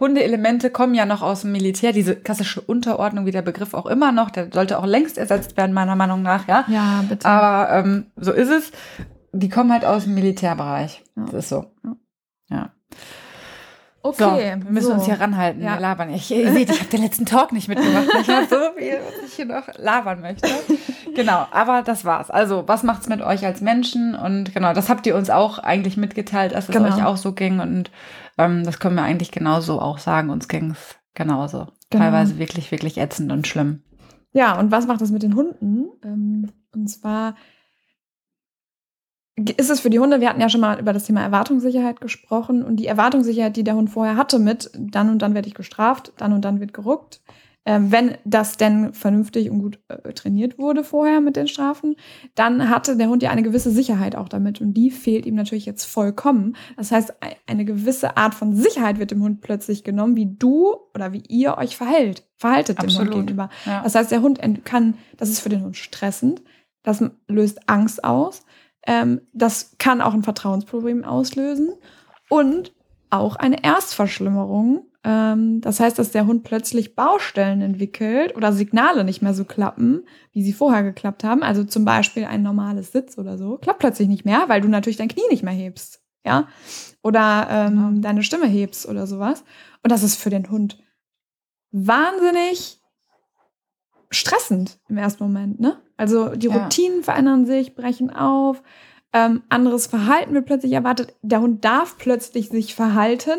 Hundeelemente 0.00 0.70
kommen 0.70 0.94
ja 0.94 1.04
noch 1.04 1.20
aus 1.20 1.42
dem 1.42 1.52
Militär, 1.52 1.92
diese 1.92 2.16
klassische 2.16 2.60
Unterordnung, 2.60 3.26
wie 3.26 3.32
der 3.32 3.42
Begriff 3.42 3.74
auch 3.74 3.86
immer 3.86 4.12
noch, 4.12 4.30
der 4.30 4.48
sollte 4.52 4.78
auch 4.78 4.86
längst 4.86 5.18
ersetzt 5.18 5.56
werden, 5.56 5.74
meiner 5.74 5.94
Meinung 5.94 6.22
nach, 6.22 6.48
ja. 6.48 6.64
Ja, 6.68 7.04
bitte. 7.06 7.28
Aber 7.28 7.70
ähm, 7.72 8.06
so 8.16 8.32
ist 8.32 8.48
es. 8.48 8.72
Die 9.32 9.48
kommen 9.48 9.72
halt 9.72 9.84
aus 9.84 10.04
dem 10.04 10.14
Militärbereich. 10.14 11.04
Ja. 11.16 11.24
Das 11.26 11.34
ist 11.34 11.48
so. 11.50 11.66
Ja. 12.48 12.72
Okay. 14.02 14.24
So, 14.24 14.36
wir 14.38 14.56
müssen 14.70 14.86
so. 14.86 14.92
uns 14.94 15.04
hier 15.04 15.20
ranhalten. 15.20 15.62
Ja. 15.62 15.74
Wir 15.74 15.80
labern. 15.80 16.10
Ich, 16.14 16.30
ihr 16.30 16.50
seht, 16.52 16.70
ich 16.70 16.80
habe 16.80 16.90
den 16.90 17.02
letzten 17.02 17.26
Talk 17.26 17.52
nicht 17.52 17.68
mitgemacht. 17.68 18.06
Ich 18.22 18.28
habe 18.28 18.46
so 18.48 18.56
viel, 18.76 18.94
was 18.94 19.28
ich 19.28 19.34
hier 19.34 19.44
noch 19.44 19.66
labern 19.76 20.20
möchte. 20.20 20.48
Genau, 21.12 21.44
aber 21.50 21.82
das 21.82 22.04
war's. 22.04 22.30
Also, 22.30 22.68
was 22.68 22.84
macht's 22.84 23.08
mit 23.08 23.20
euch 23.20 23.44
als 23.44 23.60
Menschen? 23.60 24.14
Und 24.14 24.54
genau, 24.54 24.72
das 24.72 24.88
habt 24.88 25.04
ihr 25.08 25.16
uns 25.16 25.28
auch 25.28 25.58
eigentlich 25.58 25.96
mitgeteilt, 25.96 26.52
dass 26.52 26.68
es 26.68 26.74
genau. 26.74 26.88
euch 26.88 27.04
auch 27.04 27.16
so 27.16 27.32
ging. 27.32 27.58
Und 27.58 27.90
ähm, 28.44 28.64
das 28.64 28.78
können 28.78 28.96
wir 28.96 29.02
eigentlich 29.02 29.30
genauso 29.30 29.80
auch 29.80 29.98
sagen. 29.98 30.30
Uns 30.30 30.48
ging's 30.48 30.96
genauso. 31.14 31.66
Genau. 31.90 32.04
Teilweise 32.04 32.38
wirklich, 32.38 32.70
wirklich 32.70 32.98
ätzend 32.98 33.32
und 33.32 33.46
schlimm. 33.46 33.82
Ja, 34.32 34.58
und 34.58 34.70
was 34.70 34.86
macht 34.86 35.00
das 35.00 35.10
mit 35.10 35.22
den 35.22 35.34
Hunden? 35.34 35.88
Ähm, 36.04 36.52
und 36.72 36.88
zwar 36.88 37.34
ist 39.36 39.70
es 39.70 39.80
für 39.80 39.90
die 39.90 39.98
Hunde, 39.98 40.20
wir 40.20 40.28
hatten 40.28 40.40
ja 40.40 40.48
schon 40.48 40.60
mal 40.60 40.78
über 40.78 40.92
das 40.92 41.04
Thema 41.04 41.22
Erwartungssicherheit 41.22 42.00
gesprochen 42.00 42.62
und 42.62 42.76
die 42.76 42.86
Erwartungssicherheit, 42.86 43.56
die 43.56 43.64
der 43.64 43.74
Hund 43.74 43.90
vorher 43.90 44.16
hatte 44.16 44.38
mit, 44.38 44.70
dann 44.74 45.10
und 45.10 45.22
dann 45.22 45.34
werde 45.34 45.48
ich 45.48 45.54
gestraft, 45.54 46.12
dann 46.18 46.32
und 46.32 46.44
dann 46.44 46.60
wird 46.60 46.74
geruckt, 46.74 47.22
wenn 47.78 48.16
das 48.24 48.56
denn 48.56 48.92
vernünftig 48.94 49.50
und 49.50 49.60
gut 49.60 49.78
äh, 49.88 50.12
trainiert 50.12 50.58
wurde 50.58 50.82
vorher 50.82 51.20
mit 51.20 51.36
den 51.36 51.48
Strafen, 51.48 51.96
dann 52.34 52.70
hatte 52.70 52.96
der 52.96 53.08
Hund 53.08 53.22
ja 53.22 53.30
eine 53.30 53.42
gewisse 53.42 53.70
Sicherheit 53.70 54.16
auch 54.16 54.28
damit 54.28 54.60
und 54.60 54.74
die 54.74 54.90
fehlt 54.90 55.26
ihm 55.26 55.34
natürlich 55.34 55.66
jetzt 55.66 55.84
vollkommen. 55.84 56.56
Das 56.76 56.90
heißt, 56.90 57.14
eine 57.46 57.64
gewisse 57.64 58.16
Art 58.16 58.34
von 58.34 58.54
Sicherheit 58.54 58.98
wird 58.98 59.10
dem 59.10 59.22
Hund 59.22 59.40
plötzlich 59.40 59.84
genommen, 59.84 60.16
wie 60.16 60.34
du 60.34 60.74
oder 60.94 61.12
wie 61.12 61.22
ihr 61.28 61.58
euch 61.58 61.76
verhält, 61.76 62.24
verhaltet 62.36 62.78
Absolut. 62.78 62.96
dem 62.96 63.00
Hund 63.00 63.26
gegenüber. 63.26 63.50
Ja. 63.66 63.82
Das 63.82 63.94
heißt, 63.94 64.10
der 64.10 64.22
Hund 64.22 64.40
kann, 64.64 64.94
das 65.16 65.28
ist 65.28 65.40
für 65.40 65.48
den 65.48 65.62
Hund 65.62 65.76
stressend, 65.76 66.42
das 66.82 67.04
löst 67.28 67.68
Angst 67.68 68.02
aus 68.04 68.42
ähm, 68.86 69.20
das 69.32 69.76
kann 69.78 70.00
auch 70.00 70.14
ein 70.14 70.22
Vertrauensproblem 70.22 71.04
auslösen 71.04 71.74
und 72.28 72.72
auch 73.10 73.36
eine 73.36 73.62
Erstverschlimmerung. 73.62 74.86
Ähm, 75.02 75.60
das 75.60 75.80
heißt, 75.80 75.98
dass 75.98 76.10
der 76.10 76.26
Hund 76.26 76.42
plötzlich 76.44 76.94
Baustellen 76.94 77.62
entwickelt 77.62 78.36
oder 78.36 78.52
Signale 78.52 79.04
nicht 79.04 79.22
mehr 79.22 79.32
so 79.32 79.44
klappen, 79.44 80.02
wie 80.32 80.42
sie 80.42 80.52
vorher 80.52 80.82
geklappt 80.82 81.24
haben. 81.24 81.42
Also 81.42 81.64
zum 81.64 81.84
Beispiel 81.84 82.24
ein 82.24 82.42
normales 82.42 82.92
Sitz 82.92 83.16
oder 83.16 83.38
so 83.38 83.56
klappt 83.56 83.78
plötzlich 83.78 84.08
nicht 84.08 84.24
mehr, 84.24 84.44
weil 84.48 84.60
du 84.60 84.68
natürlich 84.68 84.98
dein 84.98 85.08
Knie 85.08 85.26
nicht 85.30 85.42
mehr 85.42 85.54
hebst, 85.54 86.02
ja, 86.24 86.48
oder 87.02 87.46
ähm, 87.50 87.76
genau. 87.76 88.00
deine 88.00 88.22
Stimme 88.22 88.46
hebst 88.46 88.86
oder 88.86 89.06
sowas. 89.06 89.44
Und 89.82 89.90
das 89.90 90.02
ist 90.02 90.16
für 90.16 90.30
den 90.30 90.50
Hund 90.50 90.78
wahnsinnig 91.70 92.80
stressend 94.10 94.80
im 94.88 94.98
ersten 94.98 95.22
Moment, 95.22 95.60
ne? 95.60 95.80
Also 95.96 96.30
die 96.34 96.48
Routinen 96.48 96.98
ja. 96.98 97.04
verändern 97.04 97.46
sich, 97.46 97.74
brechen 97.74 98.10
auf, 98.10 98.62
ähm, 99.12 99.42
anderes 99.48 99.86
Verhalten 99.86 100.34
wird 100.34 100.46
plötzlich 100.46 100.72
erwartet. 100.72 101.14
Der 101.22 101.40
Hund 101.40 101.64
darf 101.64 101.96
plötzlich 101.96 102.48
sich 102.48 102.74
verhalten 102.74 103.38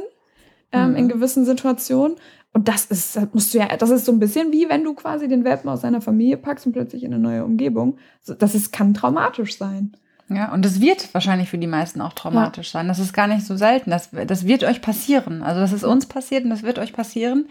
ähm, 0.71 0.91
mhm. 0.91 0.95
in 0.95 1.09
gewissen 1.09 1.45
Situationen. 1.45 2.17
Und 2.53 2.67
das 2.67 2.85
ist, 2.85 3.15
das 3.15 3.27
musst 3.33 3.53
du 3.53 3.59
ja, 3.59 3.67
das 3.77 3.89
ist 3.89 4.05
so 4.05 4.11
ein 4.11 4.19
bisschen 4.19 4.51
wie 4.51 4.67
wenn 4.67 4.83
du 4.83 4.93
quasi 4.93 5.27
den 5.27 5.45
Welpen 5.45 5.69
aus 5.69 5.81
seiner 5.81 6.01
Familie 6.01 6.37
packst 6.37 6.65
und 6.65 6.73
plötzlich 6.73 7.03
in 7.03 7.13
eine 7.13 7.21
neue 7.21 7.45
Umgebung. 7.45 7.97
Das 8.25 8.55
ist, 8.55 8.73
kann 8.73 8.93
traumatisch 8.93 9.57
sein. 9.57 9.95
Ja, 10.33 10.53
und 10.53 10.63
das 10.63 10.79
wird 10.79 11.13
wahrscheinlich 11.13 11.49
für 11.49 11.57
die 11.57 11.67
meisten 11.67 11.99
auch 12.01 12.13
traumatisch 12.13 12.67
ja. 12.67 12.79
sein. 12.79 12.87
Das 12.87 12.99
ist 12.99 13.13
gar 13.13 13.27
nicht 13.27 13.45
so 13.45 13.57
selten. 13.57 13.89
Das, 13.89 14.11
das 14.11 14.45
wird 14.45 14.63
euch 14.63 14.81
passieren. 14.81 15.43
Also 15.43 15.59
das 15.59 15.73
ist 15.73 15.83
uns 15.83 16.05
passiert 16.05 16.43
und 16.45 16.49
das 16.49 16.63
wird 16.63 16.79
euch 16.79 16.93
passieren. 16.93 17.47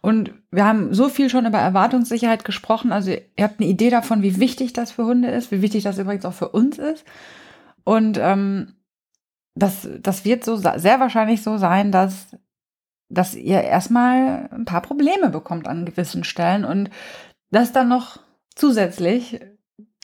Und 0.00 0.32
wir 0.50 0.64
haben 0.64 0.92
so 0.92 1.08
viel 1.08 1.30
schon 1.30 1.46
über 1.46 1.58
Erwartungssicherheit 1.58 2.44
gesprochen. 2.44 2.92
Also 2.92 3.10
ihr 3.10 3.44
habt 3.44 3.60
eine 3.60 3.68
Idee 3.68 3.90
davon, 3.90 4.22
wie 4.22 4.38
wichtig 4.40 4.72
das 4.72 4.92
für 4.92 5.04
Hunde 5.04 5.28
ist, 5.28 5.50
wie 5.50 5.62
wichtig 5.62 5.84
das 5.84 5.98
übrigens 5.98 6.24
auch 6.24 6.32
für 6.32 6.48
uns 6.48 6.78
ist. 6.78 7.04
Und 7.84 8.18
ähm, 8.20 8.74
das, 9.54 9.88
das 10.00 10.24
wird 10.24 10.44
so 10.44 10.56
sehr 10.56 11.00
wahrscheinlich 11.00 11.42
so 11.42 11.58
sein, 11.58 11.92
dass, 11.92 12.36
dass 13.08 13.34
ihr 13.34 13.62
erstmal 13.62 14.48
ein 14.52 14.64
paar 14.64 14.82
Probleme 14.82 15.30
bekommt 15.30 15.68
an 15.68 15.86
gewissen 15.86 16.24
Stellen 16.24 16.64
und 16.64 16.90
das 17.50 17.72
dann 17.72 17.88
noch 17.88 18.18
zusätzlich 18.54 19.40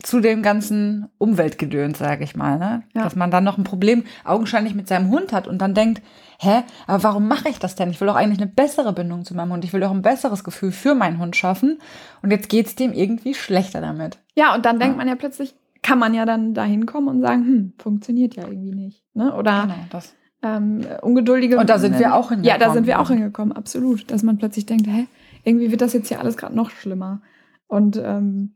zu 0.03 0.21
dem 0.21 0.43
ganzen 0.43 1.09
Umweltgedöns, 1.19 1.99
sage 1.99 2.25
ich 2.25 2.35
mal, 2.35 2.59
ne? 2.59 2.83
Ja. 2.95 3.05
dass 3.05 3.15
man 3.15 3.31
dann 3.31 3.45
noch 3.45 3.57
ein 3.57 3.65
Problem 3.65 4.05
augenscheinlich 4.25 4.75
mit 4.75 4.89
seinem 4.89 5.11
Hund 5.11 5.33
hat 5.33 5.47
und 5.47 5.59
dann 5.59 5.75
denkt, 5.75 6.03
hä, 6.41 6.63
aber 6.87 7.03
warum 7.05 7.29
mache 7.29 7.49
ich 7.49 7.59
das 7.59 7.77
denn? 7.77 7.91
Ich 7.91 8.01
will 8.01 8.09
doch 8.09 8.17
eigentlich 8.17 8.41
eine 8.41 8.51
bessere 8.51 8.93
Bindung 8.93 9.25
zu 9.25 9.35
meinem 9.35 9.53
Hund. 9.53 9.65
Ich 9.65 9.73
will 9.73 9.81
doch 9.81 9.93
ein 9.93 10.03
besseres 10.03 10.43
Gefühl 10.43 10.73
für 10.73 10.95
meinen 10.95 11.19
Hund 11.19 11.37
schaffen. 11.37 11.79
Und 12.21 12.33
jetzt 12.33 12.49
geht 12.49 12.67
es 12.67 12.75
dem 12.75 12.93
irgendwie 12.93 13.35
schlechter 13.35 13.81
damit. 13.81 14.19
Ja, 14.35 14.55
und 14.55 14.67
dann 14.67 14.81
denkt 14.81 14.97
man 14.97 15.07
ja 15.07 15.15
plötzlich, 15.15 15.55
kann 15.83 15.99
man 15.99 16.15
ja 16.15 16.25
dann 16.25 16.53
da 16.55 16.65
hinkommen 16.65 17.09
und 17.09 17.23
sagen, 17.23 17.45
hm, 17.45 17.73
funktioniert 17.79 18.35
ja 18.35 18.47
irgendwie 18.47 18.75
nicht. 18.75 19.05
Ne? 19.15 19.35
Oder 19.35 19.63
genau, 19.63 19.75
das. 19.91 20.15
Ähm, 20.43 20.85
ungeduldige. 21.03 21.59
Und 21.59 21.71
da 21.71 21.79
sind 21.79 21.99
wir 21.99 22.15
auch 22.15 22.31
hingekommen. 22.31 22.45
Ja, 22.45 22.59
da 22.59 22.73
sind 22.73 22.87
wir 22.87 23.01
auch 23.01 23.09
hingekommen, 23.09 23.53
absolut. 23.53 24.11
Dass 24.11 24.23
man 24.23 24.39
plötzlich 24.39 24.67
denkt, 24.67 24.87
hä, 24.89 25.07
irgendwie 25.45 25.71
wird 25.71 25.81
das 25.81 25.93
jetzt 25.93 26.09
hier 26.09 26.21
alles 26.21 26.37
gerade 26.37 26.55
noch 26.55 26.71
schlimmer. 26.71 27.23
Und 27.69 27.97
ähm, 28.03 28.55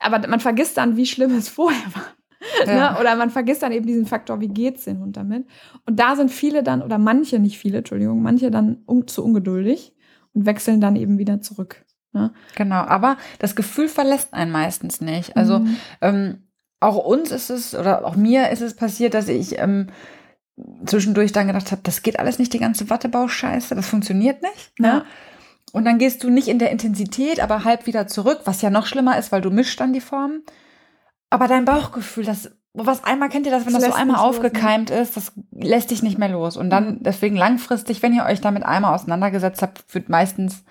aber 0.00 0.26
man 0.28 0.40
vergisst 0.40 0.76
dann, 0.76 0.96
wie 0.96 1.06
schlimm 1.06 1.34
es 1.34 1.48
vorher 1.48 1.94
war. 1.94 2.66
Ja. 2.66 2.92
Ne? 2.92 3.00
Oder 3.00 3.16
man 3.16 3.30
vergisst 3.30 3.62
dann 3.62 3.72
eben 3.72 3.86
diesen 3.86 4.06
Faktor, 4.06 4.40
wie 4.40 4.48
geht's 4.48 4.84
den 4.84 5.00
Hund 5.00 5.16
damit? 5.16 5.46
Und 5.86 5.98
da 5.98 6.14
sind 6.14 6.30
viele 6.30 6.62
dann, 6.62 6.82
oder 6.82 6.98
manche, 6.98 7.38
nicht 7.38 7.58
viele, 7.58 7.78
Entschuldigung, 7.78 8.22
manche 8.22 8.50
dann 8.50 8.82
un 8.86 9.08
zu 9.08 9.24
ungeduldig 9.24 9.94
und 10.34 10.46
wechseln 10.46 10.80
dann 10.80 10.94
eben 10.94 11.18
wieder 11.18 11.40
zurück. 11.40 11.84
Ne? 12.12 12.32
Genau, 12.54 12.76
aber 12.76 13.16
das 13.40 13.56
Gefühl 13.56 13.88
verlässt 13.88 14.34
einen 14.34 14.52
meistens 14.52 15.00
nicht. 15.00 15.36
Also 15.36 15.60
mhm. 15.60 15.76
ähm, 16.00 16.42
auch 16.80 16.96
uns 17.04 17.32
ist 17.32 17.50
es, 17.50 17.74
oder 17.74 18.04
auch 18.06 18.14
mir 18.14 18.50
ist 18.50 18.62
es 18.62 18.74
passiert, 18.74 19.14
dass 19.14 19.28
ich 19.28 19.58
ähm, 19.58 19.88
zwischendurch 20.84 21.32
dann 21.32 21.46
gedacht 21.46 21.70
habe, 21.72 21.82
das 21.84 22.02
geht 22.02 22.18
alles 22.18 22.38
nicht, 22.38 22.52
die 22.52 22.58
ganze 22.58 22.90
Wattebauscheiße, 22.90 23.74
das 23.74 23.86
funktioniert 23.86 24.42
nicht. 24.42 24.78
Ne? 24.78 24.88
Ja. 24.88 25.04
Und 25.72 25.84
dann 25.84 25.98
gehst 25.98 26.24
du 26.24 26.30
nicht 26.30 26.48
in 26.48 26.58
der 26.58 26.70
Intensität, 26.70 27.40
aber 27.40 27.64
halb 27.64 27.86
wieder 27.86 28.06
zurück, 28.06 28.40
was 28.44 28.62
ja 28.62 28.70
noch 28.70 28.86
schlimmer 28.86 29.18
ist, 29.18 29.32
weil 29.32 29.42
du 29.42 29.50
mischst 29.50 29.78
dann 29.80 29.92
die 29.92 30.00
Formen. 30.00 30.42
Aber 31.30 31.46
dein 31.46 31.64
Bauchgefühl, 31.64 32.24
das, 32.24 32.50
was 32.86 33.04
einmal 33.04 33.28
kennt 33.28 33.46
ihr 33.46 33.52
das, 33.52 33.66
wenn 33.66 33.72
das, 33.72 33.82
das 33.82 33.92
so 33.92 33.96
einmal 33.96 34.16
aufgekeimt 34.20 34.90
los, 34.90 34.98
ne? 34.98 35.02
ist, 35.02 35.16
das 35.16 35.32
lässt 35.52 35.90
dich 35.90 36.02
nicht 36.02 36.18
mehr 36.18 36.28
los. 36.28 36.56
Und 36.56 36.70
dann 36.70 36.94
mhm. 36.94 37.02
deswegen 37.02 37.36
langfristig, 37.36 38.02
wenn 38.02 38.12
ihr 38.12 38.24
euch 38.24 38.40
damit 38.40 38.64
einmal 38.64 38.94
auseinandergesetzt 38.94 39.62
habt, 39.62 39.82
wird 39.94 40.08
meistens 40.08 40.64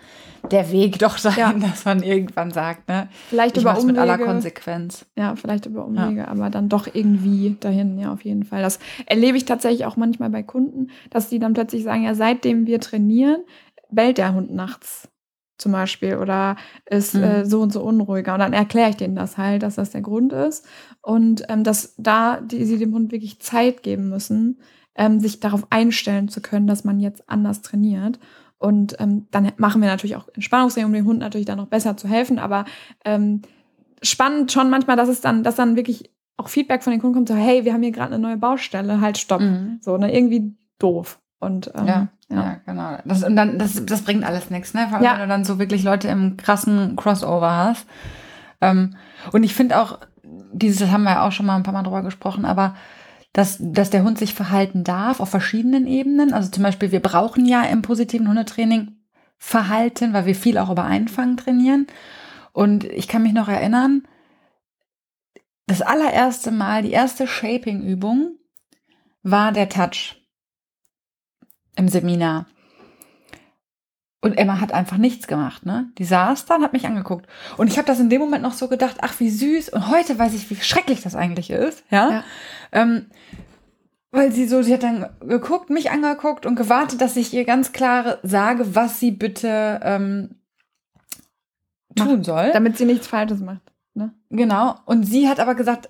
der 0.52 0.72
Weg 0.72 1.00
doch 1.00 1.18
sein, 1.18 1.38
ja. 1.38 1.54
dass 1.54 1.86
man 1.86 2.04
irgendwann 2.04 2.52
sagt, 2.52 2.88
ne? 2.88 3.10
Vielleicht 3.30 3.58
ich 3.58 3.64
über 3.64 3.72
Umwege. 3.72 3.88
mit 3.88 3.98
aller 3.98 4.18
Konsequenz. 4.18 5.06
Ja, 5.16 5.36
vielleicht 5.36 5.66
über 5.66 5.86
Umwege, 5.86 6.22
ja. 6.22 6.28
aber 6.28 6.50
dann 6.50 6.70
doch 6.70 6.88
irgendwie 6.92 7.56
dahin, 7.60 7.98
ja, 8.00 8.12
auf 8.12 8.24
jeden 8.24 8.44
Fall. 8.44 8.62
Das 8.62 8.80
erlebe 9.06 9.38
ich 9.38 9.46
tatsächlich 9.46 9.86
auch 9.86 9.98
manchmal 9.98 10.30
bei 10.30 10.44
Kunden, 10.44 10.90
dass 11.10 11.30
die 11.30 11.40
dann 11.40 11.54
plötzlich 11.54 11.84
sagen, 11.84 12.04
ja, 12.04 12.16
seitdem 12.16 12.68
wir 12.68 12.80
trainieren, 12.80 13.44
bellt 13.90 14.18
der 14.18 14.34
Hund 14.34 14.54
nachts 14.54 15.10
zum 15.58 15.72
Beispiel 15.72 16.18
oder 16.18 16.56
ist 16.86 17.16
mhm. 17.16 17.24
äh, 17.24 17.46
so 17.46 17.62
und 17.62 17.74
so 17.74 17.82
unruhiger. 17.82 18.34
Und 18.34 18.40
dann 18.40 18.54
erkläre 18.54 18.90
ich 18.90 18.96
denen 18.98 19.16
das 19.16 19.38
halt, 19.38 19.64
dass 19.64 19.76
das 19.76 19.92
der 19.92 20.02
Grund 20.02 20.34
ist. 20.34 20.66
Und 21.02 21.44
ähm, 21.50 21.64
dass 21.64 21.96
da 21.98 22.42
die, 22.42 22.66
sie 22.66 22.78
dem 22.78 22.94
Hund 22.94 23.12
wirklich 23.12 23.40
Zeit 23.40 23.84
geben 23.84 24.10
müssen, 24.10 24.60
ähm, 24.96 25.20
sich 25.20 25.40
darauf 25.40 25.68
einstellen 25.70 26.28
zu 26.28 26.42
können, 26.42 26.68
dass 26.68 26.84
man 26.84 27.00
jetzt 27.00 27.30
anders 27.30 27.62
trainiert. 27.62 28.20
Und 28.60 29.00
ähm, 29.00 29.28
dann 29.32 29.52
machen 29.58 29.82
wir 29.82 29.88
natürlich 29.88 30.16
auch 30.16 30.28
Entspannungstraining, 30.34 30.88
um 30.88 30.94
dem 30.94 31.06
Hund 31.06 31.20
natürlich 31.20 31.46
dann 31.46 31.58
noch 31.58 31.68
besser 31.68 31.98
zu 31.98 32.08
helfen. 32.08 32.40
Aber 32.40 32.66
ähm, 33.06 33.42
spannend 34.02 34.52
schon 34.52 34.70
manchmal, 34.70 34.98
dass 34.98 35.10
es 35.10 35.22
dann, 35.22 35.44
dass 35.44 35.56
dann 35.56 35.76
wirklich 35.76 36.12
auch 36.38 36.50
Feedback 36.50 36.84
von 36.84 36.92
den 36.92 37.02
Kunden 37.02 37.16
kommt, 37.16 37.30
so, 37.30 37.36
hey, 37.36 37.66
wir 37.66 37.74
haben 37.74 37.82
hier 37.84 37.92
gerade 37.92 38.14
eine 38.14 38.22
neue 38.22 38.38
Baustelle, 38.38 39.02
halt 39.02 39.18
stopp. 39.18 39.42
Mhm. 39.42 39.80
So, 39.82 39.98
ne, 39.98 40.16
irgendwie 40.16 40.56
doof. 40.80 41.20
Und 41.40 41.72
ähm, 41.76 41.88
ja, 41.88 42.08
ja, 42.30 42.36
ja. 42.36 42.62
genau. 42.66 42.98
Das, 43.06 43.24
und 43.24 43.36
dann, 43.36 43.60
das, 43.60 43.86
das 43.86 44.02
bringt 44.02 44.24
alles 44.24 44.50
nichts, 44.50 44.74
ne? 44.74 44.88
Vor 44.88 44.98
allem, 44.98 45.06
ja. 45.06 45.14
wenn 45.14 45.22
du 45.22 45.28
dann 45.28 45.46
so 45.46 45.60
wirklich 45.60 45.84
Leute 45.84 46.08
im 46.08 46.38
krassen 46.38 46.96
Crossover 46.96 47.52
hast. 47.52 47.88
Ähm, 48.62 48.96
und 49.32 49.44
ich 49.44 49.54
finde 49.54 49.80
auch, 49.80 50.00
dieses, 50.52 50.80
das 50.80 50.92
haben 50.92 51.04
wir 51.04 51.12
ja 51.12 51.28
auch 51.28 51.32
schon 51.32 51.46
mal 51.46 51.56
ein 51.56 51.64
paar 51.64 51.74
Mal 51.74 51.84
drüber 51.84 52.02
gesprochen, 52.02 52.46
aber 52.46 52.76
dass, 53.34 53.58
dass 53.60 53.92
der 53.92 54.04
Hund 54.04 54.18
sich 54.18 54.34
verhalten 54.34 54.84
darf 54.84 55.20
auf 55.20 55.30
verschiedenen 55.30 55.86
Ebenen. 55.86 56.34
Also 56.34 56.50
zum 56.50 56.64
Beispiel, 56.64 56.92
wir 56.92 57.02
brauchen 57.02 57.46
ja 57.46 57.64
im 57.64 57.84
positiven 57.84 58.28
Hundetraining 58.28 58.94
Verhalten, 59.38 60.14
weil 60.14 60.26
wir 60.26 60.34
viel 60.34 60.58
auch 60.58 60.72
über 60.72 60.86
Einfangen 60.86 61.38
trainieren. 61.38 61.86
Und 62.52 62.84
ich 62.86 63.08
kann 63.08 63.22
mich 63.22 63.34
noch 63.34 63.48
erinnern, 63.48 64.08
das 65.68 65.84
allererste 65.84 66.50
Mal, 66.50 66.82
die 66.82 66.92
erste 66.92 67.28
Shaping-Übung 67.28 68.38
war 69.22 69.52
der 69.52 69.70
Touch 69.70 70.16
im 71.78 71.88
Seminar. 71.88 72.48
Und 74.20 74.38
Emma 74.38 74.60
hat 74.60 74.74
einfach 74.74 74.98
nichts 74.98 75.28
gemacht, 75.28 75.66
ne? 75.66 75.92
Die 76.00 76.04
saß 76.04 76.46
dann, 76.46 76.64
hat 76.64 76.74
mich 76.74 76.88
angeguckt. 76.88 77.28
Und 77.56 77.68
ich 77.68 77.78
habe 77.78 77.86
das 77.86 78.00
in 78.00 78.10
dem 78.10 78.20
Moment 78.20 78.42
noch 78.44 78.54
so 78.54 78.68
gedacht, 78.68 78.98
ach, 79.02 79.20
wie 79.20 79.30
süß. 79.30 79.70
Und 79.70 79.90
heute 79.90 80.18
weiß 80.18 80.34
ich, 80.34 80.50
wie 80.50 80.56
schrecklich 80.56 81.02
das 81.02 81.16
eigentlich 81.16 81.52
ist, 81.52 81.84
ja. 81.92 82.10
ja. 82.10 82.24
Ähm, 82.72 83.06
weil 84.12 84.32
sie 84.32 84.48
so, 84.48 84.64
sie 84.64 84.74
hat 84.74 84.84
dann 84.84 85.08
geguckt, 85.22 85.70
mich 85.70 85.92
angeguckt 85.92 86.46
und 86.46 86.56
gewartet, 86.56 87.00
dass 87.00 87.16
ich 87.16 87.34
ihr 87.34 87.46
ganz 87.46 87.72
klar 87.74 88.18
sage, 88.24 88.76
was 88.76 89.00
sie 89.00 89.12
bitte 89.12 89.80
ähm, 89.84 90.36
tun 91.96 92.24
soll. 92.24 92.52
Damit 92.52 92.78
sie 92.78 92.86
nichts 92.86 93.08
Falsches 93.08 93.40
macht. 93.40 93.62
Ne? 93.94 94.14
Genau. 94.30 94.76
Und 94.86 95.04
sie 95.04 95.30
hat 95.30 95.40
aber 95.40 95.56
gesagt, 95.56 95.90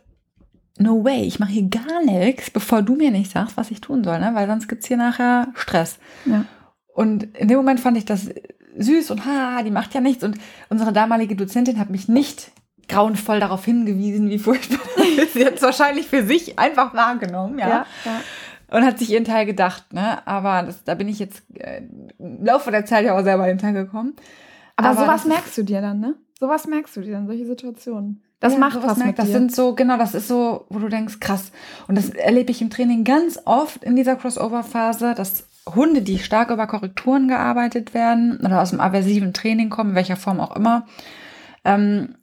no 0.79 1.03
way, 1.03 1.23
ich 1.23 1.39
mache 1.39 1.51
hier 1.51 1.69
gar 1.69 2.03
nichts, 2.03 2.49
bevor 2.49 2.81
du 2.81 2.95
mir 2.95 3.11
nicht 3.11 3.31
sagst, 3.31 3.57
was 3.57 3.71
ich 3.71 3.81
tun 3.81 4.03
soll, 4.03 4.19
ne? 4.19 4.31
weil 4.33 4.47
sonst 4.47 4.67
gibt's 4.67 4.87
hier 4.87 4.97
nachher 4.97 5.47
Stress. 5.55 5.99
Ja. 6.25 6.45
Und 6.93 7.23
in 7.37 7.47
dem 7.47 7.57
Moment 7.57 7.79
fand 7.79 7.97
ich 7.97 8.05
das 8.05 8.29
süß 8.77 9.11
und 9.11 9.25
ha, 9.25 9.61
die 9.63 9.71
macht 9.71 9.93
ja 9.93 10.01
nichts. 10.01 10.23
Und 10.23 10.37
unsere 10.69 10.93
damalige 10.93 11.35
Dozentin 11.35 11.79
hat 11.79 11.89
mich 11.89 12.07
nicht 12.07 12.51
grauenvoll 12.87 13.39
darauf 13.39 13.65
hingewiesen, 13.65 14.29
wie 14.29 14.39
furchtbar 14.39 14.79
das 14.95 15.07
ist. 15.25 15.33
Sie 15.33 15.45
hat 15.45 15.55
es 15.55 15.61
wahrscheinlich 15.61 16.07
für 16.07 16.23
sich 16.23 16.57
einfach 16.57 16.93
wahrgenommen, 16.93 17.59
ja. 17.59 17.67
ja, 17.67 17.85
ja. 18.05 18.21
Und 18.69 18.85
hat 18.85 18.99
sich 18.99 19.11
ihren 19.11 19.23
Teil 19.23 19.45
gedacht, 19.45 19.93
ne? 19.93 20.25
Aber 20.27 20.63
das, 20.63 20.83
da 20.83 20.95
bin 20.95 21.07
ich 21.07 21.19
jetzt 21.19 21.41
äh, 21.53 21.83
im 22.19 22.43
Laufe 22.43 22.69
der 22.69 22.85
Zeit 22.85 23.05
ja 23.05 23.17
auch 23.17 23.23
selber 23.23 23.45
hintergekommen. 23.45 24.15
Aber, 24.75 24.89
Aber 24.89 25.01
sowas 25.01 25.25
merkst 25.25 25.57
du 25.57 25.63
dir 25.63 25.81
dann, 25.81 25.99
ne? 25.99 26.15
Sowas 26.39 26.67
merkst 26.67 26.95
du 26.97 27.01
dir 27.01 27.13
dann, 27.13 27.27
solche 27.27 27.45
Situationen. 27.45 28.23
Das 28.39 28.53
ja, 28.53 28.59
macht 28.59 28.81
was 28.83 28.97
mit 28.97 29.17
Das 29.17 29.25
dir. 29.25 29.31
sind 29.31 29.55
so, 29.55 29.73
genau, 29.73 29.97
das 29.97 30.13
ist 30.13 30.27
so, 30.27 30.65
wo 30.69 30.79
du 30.79 30.89
denkst, 30.89 31.19
krass. 31.19 31.51
Und 31.87 31.97
das 31.97 32.09
erlebe 32.09 32.51
ich 32.51 32.61
im 32.61 32.69
Training 32.69 33.03
ganz 33.03 33.39
oft 33.45 33.83
in 33.83 33.95
dieser 33.95 34.15
Crossover-Phase, 34.15 35.15
dass 35.15 35.47
Hunde, 35.73 36.01
die 36.01 36.19
stark 36.19 36.51
über 36.51 36.67
Korrekturen 36.67 37.27
gearbeitet 37.27 37.93
werden 37.93 38.39
oder 38.39 38.61
aus 38.61 38.69
dem 38.69 38.79
aversiven 38.79 39.33
Training 39.33 39.69
kommen, 39.69 39.91
in 39.91 39.95
welcher 39.95 40.15
Form 40.15 40.39
auch 40.39 40.55
immer, 40.55 40.85
ähm, 41.65 42.15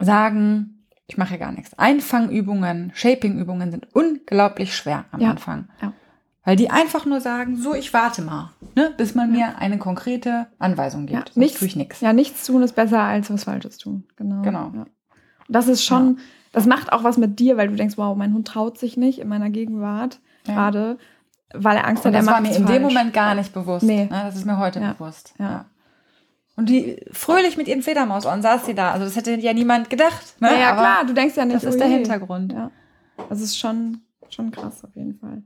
sagen, 0.00 0.86
ich 1.06 1.16
mache 1.16 1.30
hier 1.30 1.38
gar 1.38 1.52
nichts. 1.52 1.78
Einfangübungen, 1.78 2.92
Shapingübungen 2.94 3.70
sind 3.70 3.88
unglaublich 3.94 4.74
schwer 4.74 5.04
am 5.12 5.20
ja. 5.20 5.30
Anfang. 5.30 5.68
Ja. 5.80 5.92
Weil 6.44 6.56
die 6.56 6.70
einfach 6.70 7.06
nur 7.06 7.20
sagen, 7.20 7.56
so, 7.56 7.74
ich 7.74 7.94
warte 7.94 8.20
mal, 8.20 8.50
ne, 8.74 8.92
bis 8.96 9.14
man 9.14 9.34
ja. 9.34 9.48
mir 9.48 9.58
eine 9.58 9.78
konkrete 9.78 10.48
Anweisung 10.58 11.06
gibt. 11.06 11.30
Ja, 11.30 11.40
nichts, 11.40 11.58
tue 11.58 11.68
ich 11.68 11.76
nichts. 11.76 12.00
Ja, 12.00 12.12
nichts 12.12 12.44
tun 12.44 12.62
ist 12.62 12.74
besser 12.74 13.00
als 13.00 13.30
was 13.30 13.44
Falsches 13.44 13.78
tun. 13.78 14.04
Genau. 14.16 14.42
Genau. 14.42 14.72
Ja. 15.48 15.52
Das 15.52 15.68
ist 15.68 15.84
schon, 15.84 16.18
das 16.52 16.66
macht 16.66 16.92
auch 16.92 17.04
was 17.04 17.16
mit 17.18 17.38
dir, 17.38 17.56
weil 17.56 17.68
du 17.68 17.76
denkst, 17.76 17.96
wow, 17.98 18.16
mein 18.16 18.32
Hund 18.34 18.46
traut 18.48 18.78
sich 18.78 18.96
nicht 18.96 19.18
in 19.18 19.28
meiner 19.28 19.50
Gegenwart 19.50 20.20
gerade, 20.44 20.98
weil 21.54 21.76
er 21.76 21.86
Angst 21.86 22.04
hat, 22.04 22.12
er 22.14 22.22
macht 22.22 22.28
Das 22.28 22.34
war 22.34 22.40
mir 22.42 22.56
in 22.56 22.64
falsch. 22.64 22.72
dem 22.76 22.82
Moment 22.82 23.12
gar 23.14 23.34
nicht 23.34 23.52
bewusst. 23.52 23.84
Nee. 23.84 24.04
Ne? 24.04 24.22
Das 24.24 24.36
ist 24.36 24.44
mir 24.44 24.58
heute 24.58 24.80
bewusst. 24.80 25.34
ja. 25.38 25.66
Und 26.56 26.68
die 26.68 27.00
fröhlich 27.10 27.56
mit 27.56 27.66
ihren 27.66 27.82
Fledermausohren 27.82 28.40
saß 28.40 28.64
sie 28.66 28.74
da. 28.76 28.92
Also 28.92 29.04
das 29.06 29.16
hätte 29.16 29.34
ja 29.34 29.52
niemand 29.52 29.90
gedacht. 29.90 30.40
Ne? 30.40 30.52
Ja, 30.52 30.58
ja 30.60 30.72
klar, 30.74 31.04
du 31.04 31.12
denkst 31.12 31.36
ja 31.36 31.44
nicht. 31.44 31.56
Das 31.56 31.64
ist 31.64 31.80
der 31.80 31.88
Hintergrund. 31.88 32.52
Ja. 32.52 32.70
Das 33.28 33.40
ist 33.40 33.58
schon, 33.58 34.02
schon 34.30 34.52
krass 34.52 34.84
auf 34.84 34.94
jeden 34.94 35.18
Fall. 35.18 35.42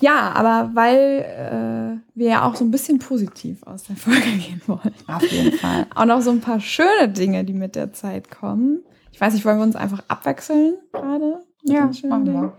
Ja, 0.00 0.32
aber 0.32 0.70
weil 0.72 2.00
äh, 2.08 2.18
wir 2.18 2.28
ja 2.30 2.46
auch 2.46 2.54
so 2.56 2.64
ein 2.64 2.70
bisschen 2.70 2.98
positiv 2.98 3.62
aus 3.64 3.82
der 3.82 3.96
Folge 3.96 4.22
gehen 4.22 4.62
wollen. 4.66 4.94
Auf 5.06 5.30
jeden 5.30 5.58
Fall. 5.58 5.86
Auch 5.94 6.06
noch 6.06 6.22
so 6.22 6.30
ein 6.30 6.40
paar 6.40 6.58
schöne 6.60 7.10
Dinge, 7.10 7.44
die 7.44 7.52
mit 7.52 7.74
der 7.76 7.92
Zeit 7.92 8.30
kommen. 8.30 8.82
Ich 9.14 9.20
weiß 9.20 9.32
nicht, 9.32 9.44
wollen 9.44 9.58
wir 9.58 9.62
uns 9.62 9.76
einfach 9.76 10.02
abwechseln 10.08 10.76
gerade? 10.90 11.44
Ja, 11.62 11.88
machen 12.08 12.26
wir. 12.26 12.52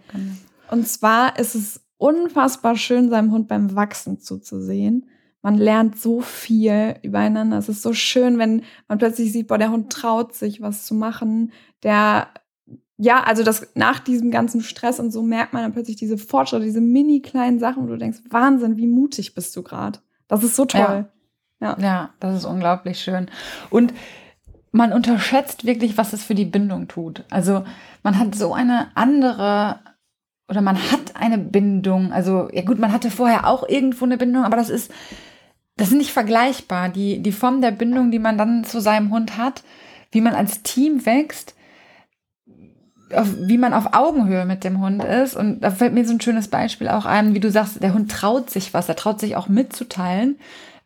Und 0.72 0.88
zwar 0.88 1.38
ist 1.38 1.54
es 1.54 1.82
unfassbar 1.98 2.78
schön, 2.78 3.10
seinem 3.10 3.34
Hund 3.34 3.50
beim 3.50 3.76
Wachsen 3.76 4.22
zuzusehen. 4.22 5.06
Man 5.42 5.58
lernt 5.58 6.00
so 6.00 6.22
viel 6.22 6.96
übereinander. 7.04 7.58
Es 7.58 7.68
ist 7.68 7.82
so 7.82 7.92
schön, 7.92 8.38
wenn 8.38 8.64
man 8.88 9.00
plötzlich 9.00 9.34
sieht, 9.34 9.48
boah, 9.48 9.58
der 9.58 9.70
Hund 9.70 9.92
traut 9.92 10.34
sich, 10.34 10.62
was 10.62 10.86
zu 10.86 10.96
machen. 10.96 11.52
Der 11.84 12.30
ja, 12.98 13.22
also 13.22 13.44
das 13.44 13.68
nach 13.76 14.00
diesem 14.00 14.32
ganzen 14.32 14.62
Stress 14.62 15.02
und 15.02 15.12
so 15.12 15.24
merkt 15.24 15.52
man 15.52 15.62
dann 15.62 15.74
plötzlich 15.74 15.98
diese 15.98 16.18
Fortschritte, 16.18 16.64
diese 16.64 16.80
mini 16.80 17.22
kleinen 17.22 17.60
Sachen, 17.60 17.84
wo 17.84 17.88
du 17.88 17.98
denkst, 17.98 18.20
Wahnsinn, 18.30 18.78
wie 18.78 18.88
mutig 18.88 19.36
bist 19.36 19.54
du 19.58 19.62
gerade. 19.62 20.00
Das 20.30 20.42
ist 20.42 20.56
so 20.56 20.64
toll. 20.64 21.10
Ja. 21.60 21.76
ja. 21.78 21.78
ja, 21.82 22.10
das 22.22 22.38
ist 22.38 22.46
unglaublich 22.46 23.02
schön. 23.02 23.30
Und 23.70 23.94
man 24.76 24.92
unterschätzt 24.92 25.66
wirklich, 25.66 25.98
was 25.98 26.12
es 26.12 26.24
für 26.24 26.36
die 26.36 26.46
Bindung 26.46 26.88
tut. 26.88 27.24
Also 27.30 27.64
man 28.04 28.20
hat 28.20 28.36
so 28.36 28.54
eine 28.54 28.88
andere 28.96 29.80
oder 30.50 30.62
man 30.62 30.78
hat 30.92 31.16
eine 31.16 31.38
Bindung. 31.38 32.12
Also 32.12 32.50
ja 32.52 32.62
gut, 32.62 32.78
man 32.78 32.92
hatte 32.92 33.10
vorher 33.10 33.48
auch 33.48 33.68
irgendwo 33.68 34.06
eine 34.06 34.18
Bindung, 34.18 34.44
aber 34.44 34.58
das 34.58 34.70
ist 34.70 34.92
das 35.78 35.90
ist 35.90 35.98
nicht 35.98 36.12
vergleichbar. 36.12 36.90
Die 36.90 37.22
die 37.22 37.32
Form 37.32 37.62
der 37.62 37.72
Bindung, 37.72 38.12
die 38.12 38.20
man 38.20 38.38
dann 38.38 38.66
zu 38.66 38.82
seinem 38.82 39.12
Hund 39.12 39.38
hat, 39.38 39.64
wie 40.12 40.22
man 40.22 40.36
als 40.36 40.62
Team 40.62 41.06
wächst, 41.06 41.56
auf, 43.14 43.34
wie 43.40 43.58
man 43.58 43.74
auf 43.74 43.94
Augenhöhe 43.94 44.46
mit 44.46 44.66
dem 44.66 44.82
Hund 44.82 45.02
ist. 45.06 45.38
Und 45.38 45.62
da 45.62 45.72
fällt 45.72 45.94
mir 45.94 46.06
so 46.06 46.14
ein 46.14 46.22
schönes 46.22 46.50
Beispiel 46.50 46.90
auch 46.90 47.06
ein, 47.06 47.34
wie 47.34 47.40
du 47.40 47.50
sagst, 47.50 47.82
der 47.82 47.94
Hund 47.94 48.12
traut 48.12 48.50
sich 48.50 48.74
was, 48.74 48.90
er 48.90 48.98
traut 48.98 49.22
sich 49.22 49.38
auch 49.38 49.48
mitzuteilen, 49.48 50.38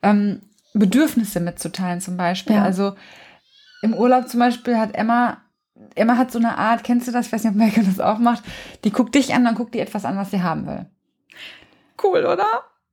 ähm, 0.04 0.42
Bedürfnisse 0.76 1.40
mitzuteilen 1.40 2.02
zum 2.02 2.18
Beispiel. 2.18 2.58
Ja. 2.58 2.64
Also 2.64 2.94
im 3.82 3.94
Urlaub 3.94 4.28
zum 4.28 4.40
Beispiel 4.40 4.78
hat 4.78 4.96
Emma, 4.96 5.38
Emma 5.96 6.18
hat 6.18 6.32
so 6.32 6.40
eine 6.40 6.58
Art, 6.58 6.84
kennst 6.84 7.08
du 7.08 7.12
das? 7.12 7.28
Ich 7.28 7.32
weiß 7.32 7.44
nicht, 7.44 7.54
ob 7.54 7.58
Melke 7.58 7.84
das 7.84 8.00
auch 8.00 8.20
macht. 8.20 8.44
Die 8.84 8.92
guckt 8.92 9.16
dich 9.16 9.34
an, 9.34 9.44
dann 9.46 9.56
guckt 9.56 9.74
die 9.74 9.80
etwas 9.80 10.06
an, 10.06 10.18
was 10.18 10.32
sie 10.32 10.44
haben 10.44 10.68
will. 10.68 10.86
Cool, 12.02 12.26
oder? 12.26 12.48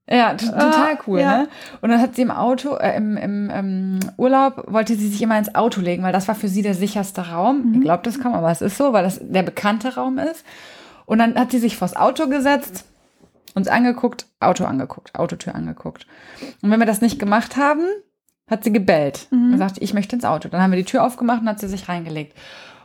Ja, 0.08 0.34
total 0.34 0.94
ah, 0.94 0.98
cool, 1.06 1.18
ja. 1.18 1.38
ne? 1.38 1.48
Und 1.80 1.90
dann 1.90 2.00
hat 2.00 2.14
sie 2.14 2.22
im 2.22 2.30
Auto, 2.30 2.76
äh, 2.76 2.96
im, 2.96 3.16
im 3.16 3.50
ähm, 3.52 3.98
Urlaub, 4.16 4.64
wollte 4.68 4.94
sie 4.94 5.08
sich 5.08 5.20
immer 5.20 5.36
ins 5.36 5.56
Auto 5.56 5.80
legen, 5.80 6.04
weil 6.04 6.12
das 6.12 6.28
war 6.28 6.36
für 6.36 6.46
sie 6.48 6.62
der 6.62 6.74
sicherste 6.74 7.30
Raum. 7.30 7.70
Mhm. 7.70 7.74
Ich 7.74 7.80
glaube, 7.80 8.04
das 8.04 8.20
kaum, 8.20 8.34
aber 8.34 8.52
es 8.52 8.62
ist 8.62 8.76
so, 8.76 8.92
weil 8.92 9.02
das 9.02 9.18
der 9.20 9.42
bekannte 9.42 9.96
Raum 9.96 10.18
ist. 10.18 10.44
Und 11.06 11.18
dann 11.18 11.34
hat 11.34 11.50
sie 11.50 11.58
sich 11.58 11.76
vors 11.76 11.96
Auto 11.96 12.28
gesetzt, 12.28 12.84
uns 13.54 13.66
angeguckt, 13.66 14.26
Auto 14.38 14.64
angeguckt, 14.64 15.12
Autotür 15.16 15.56
angeguckt. 15.56 16.06
Und 16.62 16.70
wenn 16.70 16.78
wir 16.78 16.86
das 16.86 17.00
nicht 17.00 17.18
gemacht 17.18 17.56
haben, 17.56 17.82
hat 18.48 18.64
sie 18.64 18.72
gebellt 18.72 19.28
mhm. 19.30 19.52
und 19.52 19.58
sagte, 19.58 19.82
ich 19.82 19.94
möchte 19.94 20.16
ins 20.16 20.24
Auto. 20.24 20.48
Dann 20.48 20.62
haben 20.62 20.70
wir 20.70 20.78
die 20.78 20.84
Tür 20.84 21.04
aufgemacht 21.04 21.42
und 21.42 21.48
hat 21.48 21.60
sie 21.60 21.68
sich 21.68 21.88
reingelegt. 21.88 22.36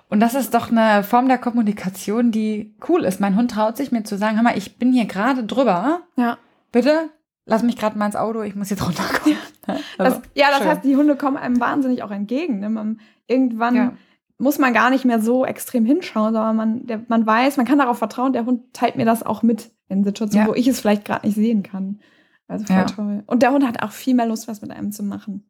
Und 0.09 0.19
das 0.19 0.35
ist 0.35 0.53
doch 0.53 0.71
eine 0.71 1.03
Form 1.03 1.27
der 1.27 1.37
Kommunikation, 1.37 2.31
die 2.31 2.75
cool 2.89 3.05
ist. 3.05 3.21
Mein 3.21 3.35
Hund 3.35 3.51
traut 3.51 3.77
sich 3.77 3.91
mir 3.91 4.03
zu 4.03 4.17
sagen, 4.17 4.35
hör 4.35 4.43
mal, 4.43 4.57
ich 4.57 4.77
bin 4.77 4.91
hier 4.91 5.05
gerade 5.05 5.43
drüber. 5.43 6.01
Ja. 6.17 6.37
Bitte 6.71 7.09
lass 7.45 7.63
mich 7.63 7.77
gerade 7.77 7.97
mal 7.97 8.05
ins 8.05 8.15
Auto, 8.15 8.41
ich 8.41 8.55
muss 8.55 8.69
jetzt 8.69 8.85
runterkommen. 8.85 9.37
Ja, 9.67 9.75
also, 9.97 10.19
das, 10.19 10.29
ja, 10.35 10.47
das 10.51 10.65
heißt, 10.65 10.83
die 10.83 10.95
Hunde 10.95 11.15
kommen 11.15 11.37
einem 11.37 11.59
wahnsinnig 11.59 12.03
auch 12.03 12.11
entgegen. 12.11 12.59
Ne? 12.59 12.69
Man, 12.69 12.99
irgendwann 13.27 13.75
ja. 13.75 13.93
muss 14.37 14.59
man 14.59 14.73
gar 14.73 14.89
nicht 14.89 15.05
mehr 15.05 15.19
so 15.19 15.45
extrem 15.45 15.85
hinschauen, 15.85 16.33
sondern 16.33 16.55
man, 16.55 16.87
der, 16.87 17.01
man 17.07 17.25
weiß, 17.25 17.57
man 17.57 17.65
kann 17.65 17.79
darauf 17.79 17.97
vertrauen, 17.97 18.33
der 18.33 18.45
Hund 18.45 18.73
teilt 18.73 18.95
mir 18.95 19.05
das 19.05 19.23
auch 19.23 19.43
mit 19.43 19.71
in 19.89 20.03
Situationen, 20.03 20.47
ja. 20.47 20.51
wo 20.51 20.55
ich 20.55 20.67
es 20.67 20.79
vielleicht 20.79 21.05
gerade 21.05 21.25
nicht 21.25 21.35
sehen 21.35 21.63
kann. 21.63 21.99
Also 22.47 22.65
voll 22.65 22.85
toll. 22.85 23.23
Und 23.27 23.43
der 23.43 23.51
Hund 23.51 23.65
hat 23.65 23.81
auch 23.81 23.91
viel 23.91 24.13
mehr 24.13 24.25
Lust, 24.25 24.47
was 24.47 24.61
mit 24.61 24.71
einem 24.71 24.91
zu 24.91 25.03
machen. 25.03 25.45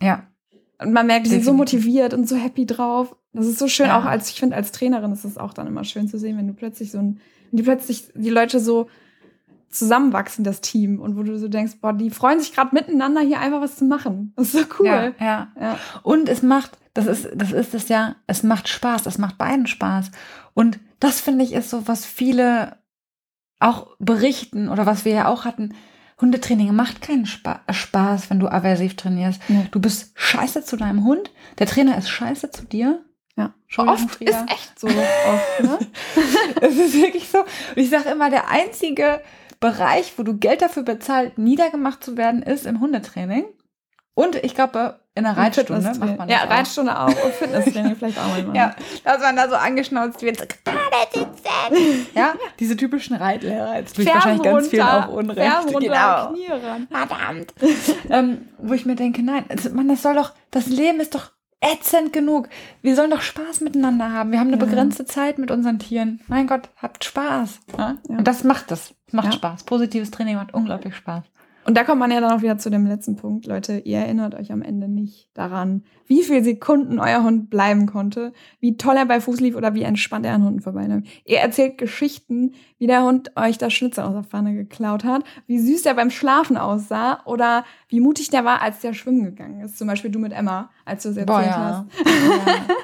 Ja. 0.00 0.26
Und 0.78 0.92
man 0.92 1.06
merkt, 1.06 1.26
die 1.26 1.30
sind 1.30 1.44
so 1.44 1.52
motiviert 1.52 2.14
und 2.14 2.28
so 2.28 2.36
happy 2.36 2.66
drauf. 2.66 3.14
Das 3.32 3.46
ist 3.46 3.58
so 3.58 3.68
schön, 3.68 3.90
auch 3.90 4.04
als, 4.04 4.30
ich 4.30 4.38
finde, 4.38 4.56
als 4.56 4.72
Trainerin 4.72 5.12
ist 5.12 5.24
es 5.24 5.38
auch 5.38 5.52
dann 5.52 5.66
immer 5.66 5.84
schön 5.84 6.08
zu 6.08 6.18
sehen, 6.18 6.36
wenn 6.36 6.46
du 6.46 6.54
plötzlich 6.54 6.90
so 6.90 6.98
ein, 6.98 7.20
wenn 7.50 7.56
die 7.56 7.62
plötzlich 7.62 8.08
die 8.14 8.30
Leute 8.30 8.60
so 8.60 8.88
zusammenwachsen, 9.70 10.44
das 10.44 10.60
Team. 10.60 11.00
Und 11.00 11.16
wo 11.16 11.22
du 11.22 11.38
so 11.38 11.48
denkst, 11.48 11.74
boah, 11.80 11.92
die 11.92 12.10
freuen 12.10 12.40
sich 12.40 12.54
gerade 12.54 12.74
miteinander, 12.74 13.20
hier 13.20 13.40
einfach 13.40 13.60
was 13.60 13.76
zu 13.76 13.84
machen. 13.84 14.32
Das 14.36 14.54
ist 14.54 14.60
so 14.60 14.74
cool. 14.78 14.86
Ja, 14.86 15.12
ja. 15.20 15.48
ja. 15.60 15.78
Und 16.02 16.28
es 16.28 16.42
macht, 16.42 16.78
das 16.94 17.06
ist, 17.06 17.28
das 17.34 17.52
ist 17.52 17.74
es 17.74 17.88
ja, 17.88 18.16
es 18.26 18.42
macht 18.42 18.68
Spaß, 18.68 19.06
es 19.06 19.18
macht 19.18 19.38
beiden 19.38 19.66
Spaß. 19.66 20.10
Und 20.54 20.78
das 21.00 21.20
finde 21.20 21.44
ich 21.44 21.52
ist 21.52 21.70
so, 21.70 21.86
was 21.86 22.06
viele 22.06 22.76
auch 23.58 23.96
berichten 23.98 24.68
oder 24.68 24.86
was 24.86 25.04
wir 25.04 25.12
ja 25.12 25.28
auch 25.28 25.44
hatten. 25.44 25.74
Hundetraining 26.24 26.74
macht 26.74 27.02
keinen 27.02 27.26
Spa 27.26 27.60
Spaß, 27.70 28.30
wenn 28.30 28.40
du 28.40 28.48
aversiv 28.48 28.96
trainierst. 28.96 29.42
Nee. 29.48 29.66
Du 29.70 29.80
bist 29.80 30.12
scheiße 30.14 30.64
zu 30.64 30.76
deinem 30.76 31.04
Hund, 31.04 31.30
der 31.58 31.66
Trainer 31.66 31.98
ist 31.98 32.08
scheiße 32.08 32.50
zu 32.50 32.64
dir. 32.64 33.04
Ja, 33.36 33.52
oft 33.76 34.10
Frieda. 34.12 34.30
ist 34.30 34.50
echt 34.50 34.78
so. 34.78 34.86
oft, 34.86 35.60
ne? 35.60 35.78
es 36.62 36.76
ist 36.76 36.94
wirklich 36.94 37.28
so. 37.28 37.40
Und 37.40 37.48
ich 37.76 37.90
sage 37.90 38.08
immer, 38.10 38.30
der 38.30 38.48
einzige 38.48 39.20
Bereich, 39.60 40.14
wo 40.16 40.22
du 40.22 40.38
Geld 40.38 40.62
dafür 40.62 40.82
bezahlt, 40.84 41.36
niedergemacht 41.36 42.02
zu 42.02 42.16
werden, 42.16 42.42
ist 42.42 42.64
im 42.64 42.80
Hundetraining. 42.80 43.44
Und 44.14 44.36
ich 44.36 44.54
glaube, 44.54 45.00
in 45.16 45.24
der 45.24 45.36
Reitstunde 45.36 45.80
macht 45.80 46.00
man 46.00 46.18
das 46.18 46.30
Ja, 46.30 46.44
auch. 46.44 46.50
Reitstunde 46.50 46.98
auch 46.98 47.08
und 47.08 47.34
Fitnesstraining 47.38 47.96
vielleicht 47.96 48.18
auch 48.18 48.46
mal. 48.46 48.56
Ja, 48.56 48.74
dass 49.04 49.20
man 49.20 49.36
da 49.36 49.48
so 49.48 49.56
angeschnauzt 49.56 50.22
wird. 50.22 50.46
So, 51.12 51.26
ja, 52.14 52.34
diese 52.58 52.76
typischen 52.76 53.16
Reitlehrer. 53.16 53.76
Jetzt 53.76 53.96
tue 53.96 54.04
ich 54.04 54.14
wahrscheinlich 54.14 54.42
ganz 54.42 54.68
viel 54.68 54.80
auch 54.80 55.08
Unrecht. 55.08 55.40
Ferm 55.40 55.64
runter, 55.64 55.80
genau. 55.80 56.32
Knie 56.32 56.46
ran. 56.46 56.88
Verdammt. 56.90 57.54
ähm, 58.10 58.48
wo 58.58 58.74
ich 58.74 58.86
mir 58.86 58.94
denke, 58.94 59.22
nein, 59.22 59.44
also, 59.48 59.70
man, 59.70 59.88
das 59.88 60.02
soll 60.02 60.14
doch, 60.14 60.32
das 60.50 60.66
Leben 60.66 61.00
ist 61.00 61.14
doch 61.14 61.30
ätzend 61.60 62.12
genug. 62.12 62.48
Wir 62.82 62.96
sollen 62.96 63.10
doch 63.10 63.22
Spaß 63.22 63.60
miteinander 63.60 64.12
haben. 64.12 64.32
Wir 64.32 64.40
haben 64.40 64.52
eine 64.52 64.58
ja. 64.58 64.64
begrenzte 64.64 65.04
Zeit 65.04 65.38
mit 65.38 65.50
unseren 65.50 65.78
Tieren. 65.78 66.20
Mein 66.26 66.46
Gott, 66.46 66.68
habt 66.80 67.04
Spaß. 67.04 67.60
Ja? 67.76 67.96
Ja. 68.08 68.18
Und 68.18 68.26
das 68.26 68.44
macht 68.44 68.70
es. 68.70 68.94
Macht 69.12 69.34
Spaß. 69.34 69.64
Positives 69.64 70.10
Training 70.10 70.36
macht 70.36 70.54
unglaublich 70.54 70.94
Spaß. 70.96 71.24
Und 71.66 71.76
da 71.76 71.84
kommt 71.84 71.98
man 71.98 72.10
ja 72.10 72.20
dann 72.20 72.32
auch 72.32 72.42
wieder 72.42 72.58
zu 72.58 72.70
dem 72.70 72.86
letzten 72.86 73.16
Punkt, 73.16 73.46
Leute. 73.46 73.78
Ihr 73.78 73.98
erinnert 73.98 74.34
euch 74.34 74.52
am 74.52 74.60
Ende 74.60 74.88
nicht 74.88 75.30
daran, 75.34 75.82
wie 76.06 76.22
viele 76.22 76.44
Sekunden 76.44 76.98
euer 76.98 77.22
Hund 77.22 77.48
bleiben 77.48 77.86
konnte, 77.86 78.32
wie 78.60 78.76
toll 78.76 78.96
er 78.96 79.06
bei 79.06 79.20
Fuß 79.20 79.40
lief 79.40 79.56
oder 79.56 79.74
wie 79.74 79.82
entspannt 79.82 80.26
er 80.26 80.34
an 80.34 80.44
Hunden 80.44 80.60
vorbeiläuft. 80.60 81.06
Ihr 81.24 81.38
erzählt 81.38 81.78
Geschichten, 81.78 82.52
wie 82.78 82.86
der 82.86 83.02
Hund 83.02 83.32
euch 83.36 83.56
das 83.56 83.72
Schnitzel 83.72 84.04
aus 84.04 84.12
der 84.12 84.24
Pfanne 84.24 84.54
geklaut 84.54 85.04
hat, 85.04 85.24
wie 85.46 85.58
süß 85.58 85.86
er 85.86 85.94
beim 85.94 86.10
Schlafen 86.10 86.56
aussah 86.56 87.22
oder 87.24 87.64
wie 87.88 88.00
mutig 88.00 88.28
der 88.28 88.44
war, 88.44 88.60
als 88.60 88.80
der 88.80 88.92
schwimmen 88.92 89.24
gegangen 89.24 89.60
ist. 89.62 89.78
Zum 89.78 89.88
Beispiel 89.88 90.10
du 90.10 90.18
mit 90.18 90.32
Emma, 90.32 90.70
als 90.84 91.04
du 91.04 91.10
es 91.10 91.16
erzählt 91.16 91.26
Boah, 91.26 91.42
ja. 91.42 91.86
hast. 91.94 92.06
Ja. 92.46 92.74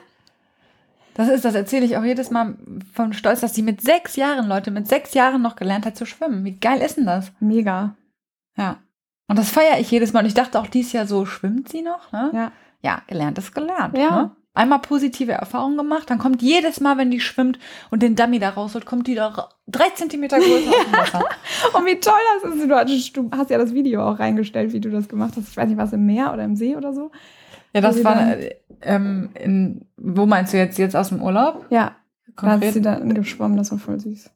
Das 1.14 1.28
ist, 1.28 1.44
das 1.44 1.54
erzähle 1.54 1.84
ich 1.84 1.98
auch 1.98 2.04
jedes 2.04 2.30
Mal 2.30 2.56
von 2.94 3.12
Stolz, 3.12 3.40
dass 3.40 3.54
sie 3.54 3.62
mit 3.62 3.82
sechs 3.82 4.16
Jahren, 4.16 4.48
Leute, 4.48 4.70
mit 4.70 4.88
sechs 4.88 5.12
Jahren 5.12 5.42
noch 5.42 5.54
gelernt 5.54 5.84
hat 5.84 5.96
zu 5.96 6.06
schwimmen. 6.06 6.44
Wie 6.44 6.56
geil 6.58 6.80
ist 6.80 6.96
denn 6.96 7.04
das? 7.04 7.32
Mega. 7.40 7.94
Ja. 8.56 8.78
Und 9.28 9.38
das 9.38 9.50
feiere 9.50 9.78
ich 9.78 9.90
jedes 9.90 10.12
Mal. 10.12 10.20
Und 10.20 10.26
ich 10.26 10.34
dachte 10.34 10.58
auch 10.58 10.66
dieses 10.66 10.92
Jahr 10.92 11.06
so, 11.06 11.24
schwimmt 11.24 11.68
sie 11.68 11.82
noch? 11.82 12.10
Ne? 12.12 12.30
Ja. 12.34 12.52
Ja, 12.82 13.02
gelernt 13.06 13.38
ist 13.38 13.54
gelernt. 13.54 13.96
Ja. 13.96 14.22
Ne? 14.22 14.30
Einmal 14.52 14.80
positive 14.80 15.32
Erfahrungen 15.32 15.76
gemacht, 15.76 16.10
dann 16.10 16.18
kommt 16.18 16.42
jedes 16.42 16.80
Mal, 16.80 16.98
wenn 16.98 17.12
die 17.12 17.20
schwimmt 17.20 17.60
und 17.90 18.02
den 18.02 18.16
Dummy 18.16 18.40
da 18.40 18.48
rausholt, 18.48 18.84
kommt 18.84 19.06
die 19.06 19.14
da 19.14 19.48
drei 19.68 19.90
Zentimeter 19.90 20.38
größer 20.38 20.70
aus 20.70 20.84
dem 20.84 20.92
Wasser. 20.92 21.24
und 21.74 21.86
wie 21.86 22.00
toll 22.00 22.18
das 22.42 22.54
ist. 22.54 22.68
Du 22.68 22.74
hast, 22.74 23.16
du 23.16 23.30
hast 23.30 23.50
ja 23.50 23.58
das 23.58 23.72
Video 23.72 24.02
auch 24.02 24.18
reingestellt, 24.18 24.72
wie 24.72 24.80
du 24.80 24.90
das 24.90 25.08
gemacht 25.08 25.34
hast. 25.36 25.48
Ich 25.48 25.56
weiß 25.56 25.68
nicht, 25.68 25.78
was 25.78 25.92
im 25.92 26.04
Meer 26.04 26.32
oder 26.32 26.42
im 26.42 26.56
See 26.56 26.74
oder 26.74 26.92
so. 26.92 27.12
Ja, 27.72 27.80
das 27.80 28.02
war, 28.02 28.36
ähm, 28.82 29.30
in, 29.34 29.86
wo 29.96 30.26
meinst 30.26 30.52
du 30.52 30.56
jetzt, 30.56 30.78
jetzt 30.78 30.96
aus 30.96 31.10
dem 31.10 31.22
Urlaub? 31.22 31.66
Ja, 31.70 31.94
Konkret? 32.34 32.62
da 32.62 32.66
ist 32.66 32.74
sie 32.74 32.82
dann 32.82 33.14
geschwommen, 33.14 33.56
das 33.56 33.70
war 33.70 33.78
voll 33.78 34.00
süß. 34.00 34.30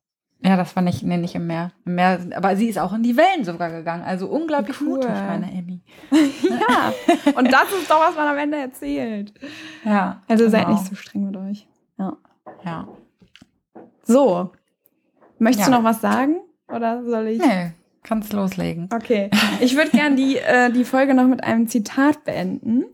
Ja, 0.45 0.59
das 0.59 0.77
war 0.77 0.83
nicht, 0.83 1.03
nee, 1.03 1.17
nicht 1.17 1.35
im 1.35 1.47
Meer. 1.47 1.73
Im 1.87 1.95
Meer. 1.95 2.21
Aber 2.35 2.55
sie 2.55 2.69
ist 2.69 2.79
auch 2.79 2.93
in 2.93 3.03
die 3.03 3.17
Wellen 3.17 3.45
sogar 3.45 3.71
gegangen. 3.71 4.03
Also 4.03 4.29
unglaublich 4.29 4.79
cool. 4.83 4.89
mutig, 4.89 5.09
meine 5.09 5.51
Emmy. 5.51 5.81
ja, 6.11 6.93
und 7.35 7.51
das 7.51 7.73
ist 7.73 7.91
doch, 7.91 7.99
was 7.99 8.15
man 8.15 8.29
am 8.29 8.37
Ende 8.37 8.59
erzählt. 8.59 9.33
Ja. 9.87 10.21
Also 10.29 10.45
genau. 10.45 10.59
seid 10.59 10.69
nicht 10.69 10.85
so 10.85 10.95
streng 10.97 11.25
mit 11.25 11.37
euch. 11.37 11.67
Ja. 11.99 12.17
Ja. 12.63 12.89
So. 14.03 14.53
Möchtest 15.39 15.69
ja. 15.69 15.75
du 15.75 15.83
noch 15.83 15.89
was 15.89 16.03
sagen? 16.03 16.37
Oder 16.69 17.03
soll 17.05 17.29
ich? 17.29 17.39
Nee, 17.39 17.73
kannst 18.03 18.35
loslegen. 18.35 18.91
Okay. 18.95 19.31
Ich 19.61 19.77
würde 19.77 19.93
gerne 19.93 20.15
die, 20.15 20.37
äh, 20.37 20.71
die 20.71 20.85
Folge 20.85 21.15
noch 21.15 21.27
mit 21.27 21.43
einem 21.43 21.69
Zitat 21.69 22.23
beenden. 22.25 22.85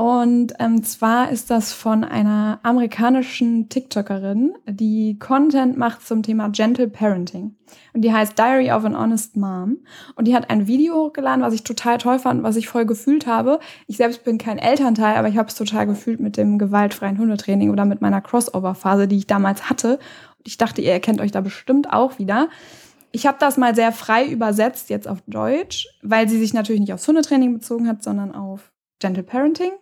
Und 0.00 0.54
ähm, 0.58 0.82
zwar 0.82 1.30
ist 1.30 1.50
das 1.50 1.74
von 1.74 2.04
einer 2.04 2.58
amerikanischen 2.62 3.68
TikTokerin, 3.68 4.54
die 4.66 5.18
Content 5.18 5.76
macht 5.76 6.06
zum 6.06 6.22
Thema 6.22 6.48
Gentle 6.48 6.88
Parenting. 6.88 7.54
Und 7.92 8.00
die 8.00 8.10
heißt 8.10 8.38
Diary 8.38 8.72
of 8.72 8.86
an 8.86 8.98
Honest 8.98 9.36
Mom. 9.36 9.80
Und 10.14 10.26
die 10.26 10.34
hat 10.34 10.48
ein 10.48 10.66
Video 10.66 10.94
hochgeladen, 10.94 11.44
was 11.44 11.52
ich 11.52 11.64
total 11.64 11.98
toll 11.98 12.18
fand, 12.18 12.42
was 12.42 12.56
ich 12.56 12.66
voll 12.66 12.86
gefühlt 12.86 13.26
habe. 13.26 13.60
Ich 13.88 13.98
selbst 13.98 14.24
bin 14.24 14.38
kein 14.38 14.56
Elternteil, 14.56 15.18
aber 15.18 15.28
ich 15.28 15.36
habe 15.36 15.48
es 15.48 15.54
total 15.54 15.86
gefühlt 15.86 16.18
mit 16.18 16.38
dem 16.38 16.58
gewaltfreien 16.58 17.18
Hundetraining 17.18 17.68
oder 17.68 17.84
mit 17.84 18.00
meiner 18.00 18.22
Crossover-Phase, 18.22 19.06
die 19.06 19.18
ich 19.18 19.26
damals 19.26 19.68
hatte. 19.68 19.98
Und 20.38 20.48
ich 20.48 20.56
dachte, 20.56 20.80
ihr 20.80 20.92
erkennt 20.92 21.20
euch 21.20 21.30
da 21.30 21.42
bestimmt 21.42 21.92
auch 21.92 22.18
wieder. 22.18 22.48
Ich 23.12 23.26
habe 23.26 23.36
das 23.38 23.58
mal 23.58 23.74
sehr 23.74 23.92
frei 23.92 24.24
übersetzt, 24.24 24.88
jetzt 24.88 25.06
auf 25.06 25.18
Deutsch, 25.26 25.88
weil 26.00 26.26
sie 26.26 26.38
sich 26.38 26.54
natürlich 26.54 26.80
nicht 26.80 26.94
aufs 26.94 27.06
Hundetraining 27.06 27.52
bezogen 27.52 27.86
hat, 27.86 28.02
sondern 28.02 28.34
auf 28.34 28.72
Gentle 28.98 29.24
Parenting. 29.24 29.72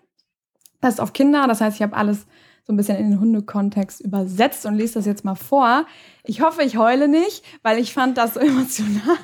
Das 0.81 0.95
ist 0.95 1.01
auf 1.01 1.13
Kinder, 1.13 1.47
das 1.47 1.61
heißt, 1.61 1.77
ich 1.77 1.83
habe 1.83 1.97
alles 1.97 2.27
so 2.65 2.73
ein 2.73 2.77
bisschen 2.77 2.99
in 2.99 3.11
den 3.11 3.21
Hundekontext 3.21 4.01
übersetzt 4.01 4.67
und 4.67 4.75
lese 4.75 4.95
das 4.95 5.07
jetzt 5.07 5.25
mal 5.25 5.35
vor. 5.35 5.87
Ich 6.29 6.43
hoffe, 6.43 6.63
ich 6.63 6.77
heule 6.77 7.09
nicht, 7.09 7.43
weil 7.63 7.79
ich 7.79 7.95
fand 7.95 8.19
das 8.19 8.35
so 8.35 8.41
emotional. 8.41 9.17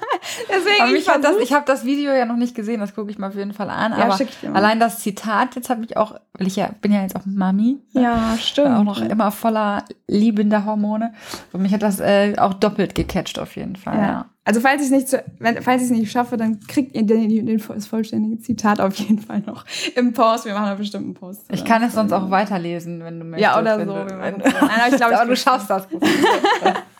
Deswegen 0.48 0.82
aber 0.82 0.92
ich, 0.92 1.04
das, 1.04 1.36
ich 1.36 1.52
habe 1.52 1.66
das 1.66 1.84
Video 1.84 2.14
ja 2.14 2.24
noch 2.24 2.36
nicht 2.36 2.54
gesehen, 2.54 2.80
das 2.80 2.94
gucke 2.94 3.10
ich 3.10 3.18
mal 3.18 3.28
auf 3.28 3.34
jeden 3.34 3.52
Fall 3.52 3.68
an. 3.68 3.92
Ja, 3.92 4.04
aber 4.06 4.18
allein 4.54 4.80
das 4.80 5.00
Zitat, 5.00 5.54
jetzt 5.54 5.68
habe 5.68 5.84
ich 5.84 5.98
auch, 5.98 6.14
weil 6.32 6.46
ich 6.46 6.56
ja 6.56 6.70
bin 6.80 6.92
ja 6.92 7.02
jetzt 7.02 7.14
auch 7.14 7.26
Mami. 7.26 7.78
Ja, 7.92 8.38
stimmt. 8.40 8.74
Auch 8.74 8.84
noch 8.84 9.02
immer 9.02 9.30
voller 9.30 9.84
liebender 10.08 10.64
Hormone. 10.64 11.12
Und 11.52 11.60
mich 11.60 11.74
hat 11.74 11.82
das 11.82 12.00
äh, 12.00 12.36
auch 12.38 12.54
doppelt 12.54 12.94
gecatcht 12.94 13.38
auf 13.38 13.54
jeden 13.56 13.76
Fall. 13.76 13.98
Ja. 13.98 14.06
ja. 14.06 14.26
Also 14.46 14.60
falls 14.60 14.80
ich 14.82 14.86
es 14.86 14.90
nicht, 14.90 15.08
zu, 15.08 15.24
wenn, 15.38 15.62
falls 15.62 15.82
ich 15.82 15.90
es 15.90 15.96
nicht 15.96 16.10
schaffe, 16.10 16.36
dann 16.36 16.60
kriegt 16.60 16.94
ihr 16.94 17.02
den, 17.02 17.46
den, 17.46 17.62
das 17.66 17.86
vollständige 17.86 18.40
Zitat 18.42 18.78
auf 18.78 18.94
jeden 18.96 19.18
Fall 19.18 19.40
noch 19.40 19.64
im 19.94 20.12
Post. 20.12 20.44
Wir 20.44 20.52
machen 20.52 20.68
einen 20.68 20.78
bestimmten 20.78 21.14
Post. 21.14 21.46
Ich 21.50 21.64
kann 21.64 21.82
es 21.82 21.94
sonst 21.94 22.12
auch 22.12 22.30
weiterlesen, 22.30 23.02
wenn 23.02 23.20
du 23.20 23.24
möchtest. 23.24 23.54
Ja, 23.54 23.58
oder 23.58 23.78
so. 23.78 23.86
Du, 23.86 23.94
wenn, 23.94 24.18
Nein, 24.18 24.42
aber 24.42 24.88
ich 24.88 24.96
glaube, 24.96 25.26
du 25.26 25.36
schaffst 25.36 25.70
das. 25.70 25.88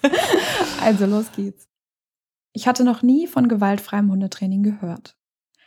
also 0.83 1.07
los 1.07 1.33
geht's. 1.33 1.69
Ich 2.53 2.69
hatte 2.69 2.85
noch 2.85 3.03
nie 3.03 3.27
von 3.27 3.49
gewaltfreiem 3.49 4.11
Hundetraining 4.11 4.63
gehört. 4.63 5.17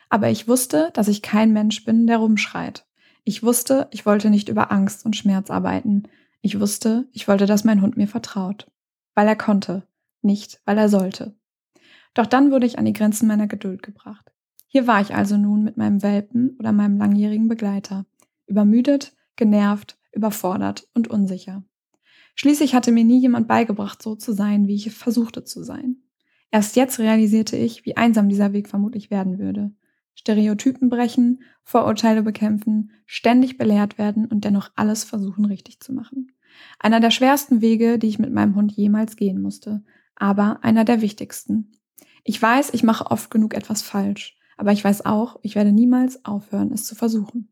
Aber 0.09 0.29
ich 0.29 0.47
wusste, 0.47 0.91
dass 0.93 1.07
ich 1.07 1.21
kein 1.21 1.51
Mensch 1.51 1.83
bin, 1.83 2.07
der 2.07 2.17
rumschreit. 2.17 2.85
Ich 3.23 3.43
wusste, 3.43 3.89
ich 3.91 4.05
wollte 4.05 4.29
nicht 4.29 4.47
über 4.47 4.71
Angst 4.71 5.05
und 5.05 5.15
Schmerz 5.15 5.49
arbeiten. 5.51 6.03
Ich 6.41 6.59
wusste, 6.59 7.09
ich 7.11 7.27
wollte, 7.27 7.45
dass 7.45 7.65
mein 7.65 7.81
Hund 7.81 7.97
mir 7.97 8.07
vertraut. 8.07 8.71
Weil 9.15 9.27
er 9.27 9.35
konnte, 9.35 9.85
nicht 10.21 10.61
weil 10.63 10.77
er 10.77 10.87
sollte. 10.87 11.35
Doch 12.13 12.25
dann 12.25 12.51
wurde 12.51 12.65
ich 12.65 12.79
an 12.79 12.85
die 12.85 12.93
Grenzen 12.93 13.27
meiner 13.27 13.47
Geduld 13.47 13.83
gebracht. 13.83 14.31
Hier 14.67 14.87
war 14.87 15.01
ich 15.01 15.13
also 15.13 15.37
nun 15.37 15.63
mit 15.63 15.77
meinem 15.77 16.03
Welpen 16.03 16.55
oder 16.59 16.71
meinem 16.71 16.97
langjährigen 16.97 17.49
Begleiter. 17.49 18.05
Übermüdet, 18.45 19.13
genervt, 19.35 19.97
überfordert 20.13 20.87
und 20.93 21.09
unsicher. 21.09 21.63
Schließlich 22.39 22.75
hatte 22.75 22.91
mir 22.91 23.03
nie 23.03 23.19
jemand 23.19 23.47
beigebracht, 23.47 24.01
so 24.01 24.15
zu 24.15 24.31
sein, 24.31 24.67
wie 24.67 24.75
ich 24.75 24.91
versuchte 24.91 25.43
zu 25.43 25.63
sein. 25.63 25.97
Erst 26.51 26.75
jetzt 26.75 26.99
realisierte 26.99 27.57
ich, 27.57 27.83
wie 27.83 27.97
einsam 27.97 28.29
dieser 28.29 28.53
Weg 28.53 28.69
vermutlich 28.69 29.09
werden 29.09 29.39
würde. 29.39 29.71
Stereotypen 30.13 30.89
brechen, 30.89 31.41
Vorurteile 31.63 32.21
bekämpfen, 32.21 32.91
ständig 33.07 33.57
belehrt 33.57 33.97
werden 33.97 34.27
und 34.27 34.45
dennoch 34.45 34.69
alles 34.75 35.03
versuchen 35.03 35.45
richtig 35.45 35.79
zu 35.79 35.93
machen. 35.93 36.31
Einer 36.79 36.99
der 36.99 37.11
schwersten 37.11 37.61
Wege, 37.61 37.97
die 37.97 38.07
ich 38.07 38.19
mit 38.19 38.31
meinem 38.31 38.55
Hund 38.55 38.71
jemals 38.71 39.15
gehen 39.15 39.41
musste, 39.41 39.83
aber 40.15 40.63
einer 40.63 40.85
der 40.85 41.01
wichtigsten. 41.01 41.71
Ich 42.23 42.39
weiß, 42.39 42.71
ich 42.73 42.83
mache 42.83 43.09
oft 43.09 43.31
genug 43.31 43.55
etwas 43.55 43.81
falsch, 43.81 44.37
aber 44.57 44.71
ich 44.71 44.83
weiß 44.83 45.05
auch, 45.05 45.39
ich 45.41 45.55
werde 45.55 45.71
niemals 45.71 46.23
aufhören, 46.23 46.71
es 46.71 46.85
zu 46.85 46.93
versuchen. 46.93 47.49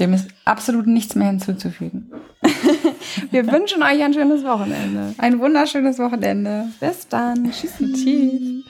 Dem 0.00 0.14
ist 0.14 0.28
absolut 0.44 0.86
nichts 0.86 1.14
mehr 1.14 1.28
hinzuzufügen. 1.28 2.10
Wir 3.30 3.46
wünschen 3.46 3.82
euch 3.82 4.02
ein 4.02 4.14
schönes 4.14 4.42
Wochenende. 4.44 5.14
Ein 5.18 5.38
wunderschönes 5.38 5.98
Wochenende. 5.98 6.68
Bis 6.80 7.08
dann. 7.08 7.50
Tschüss. 7.52 7.74
Tschüss. 7.78 8.64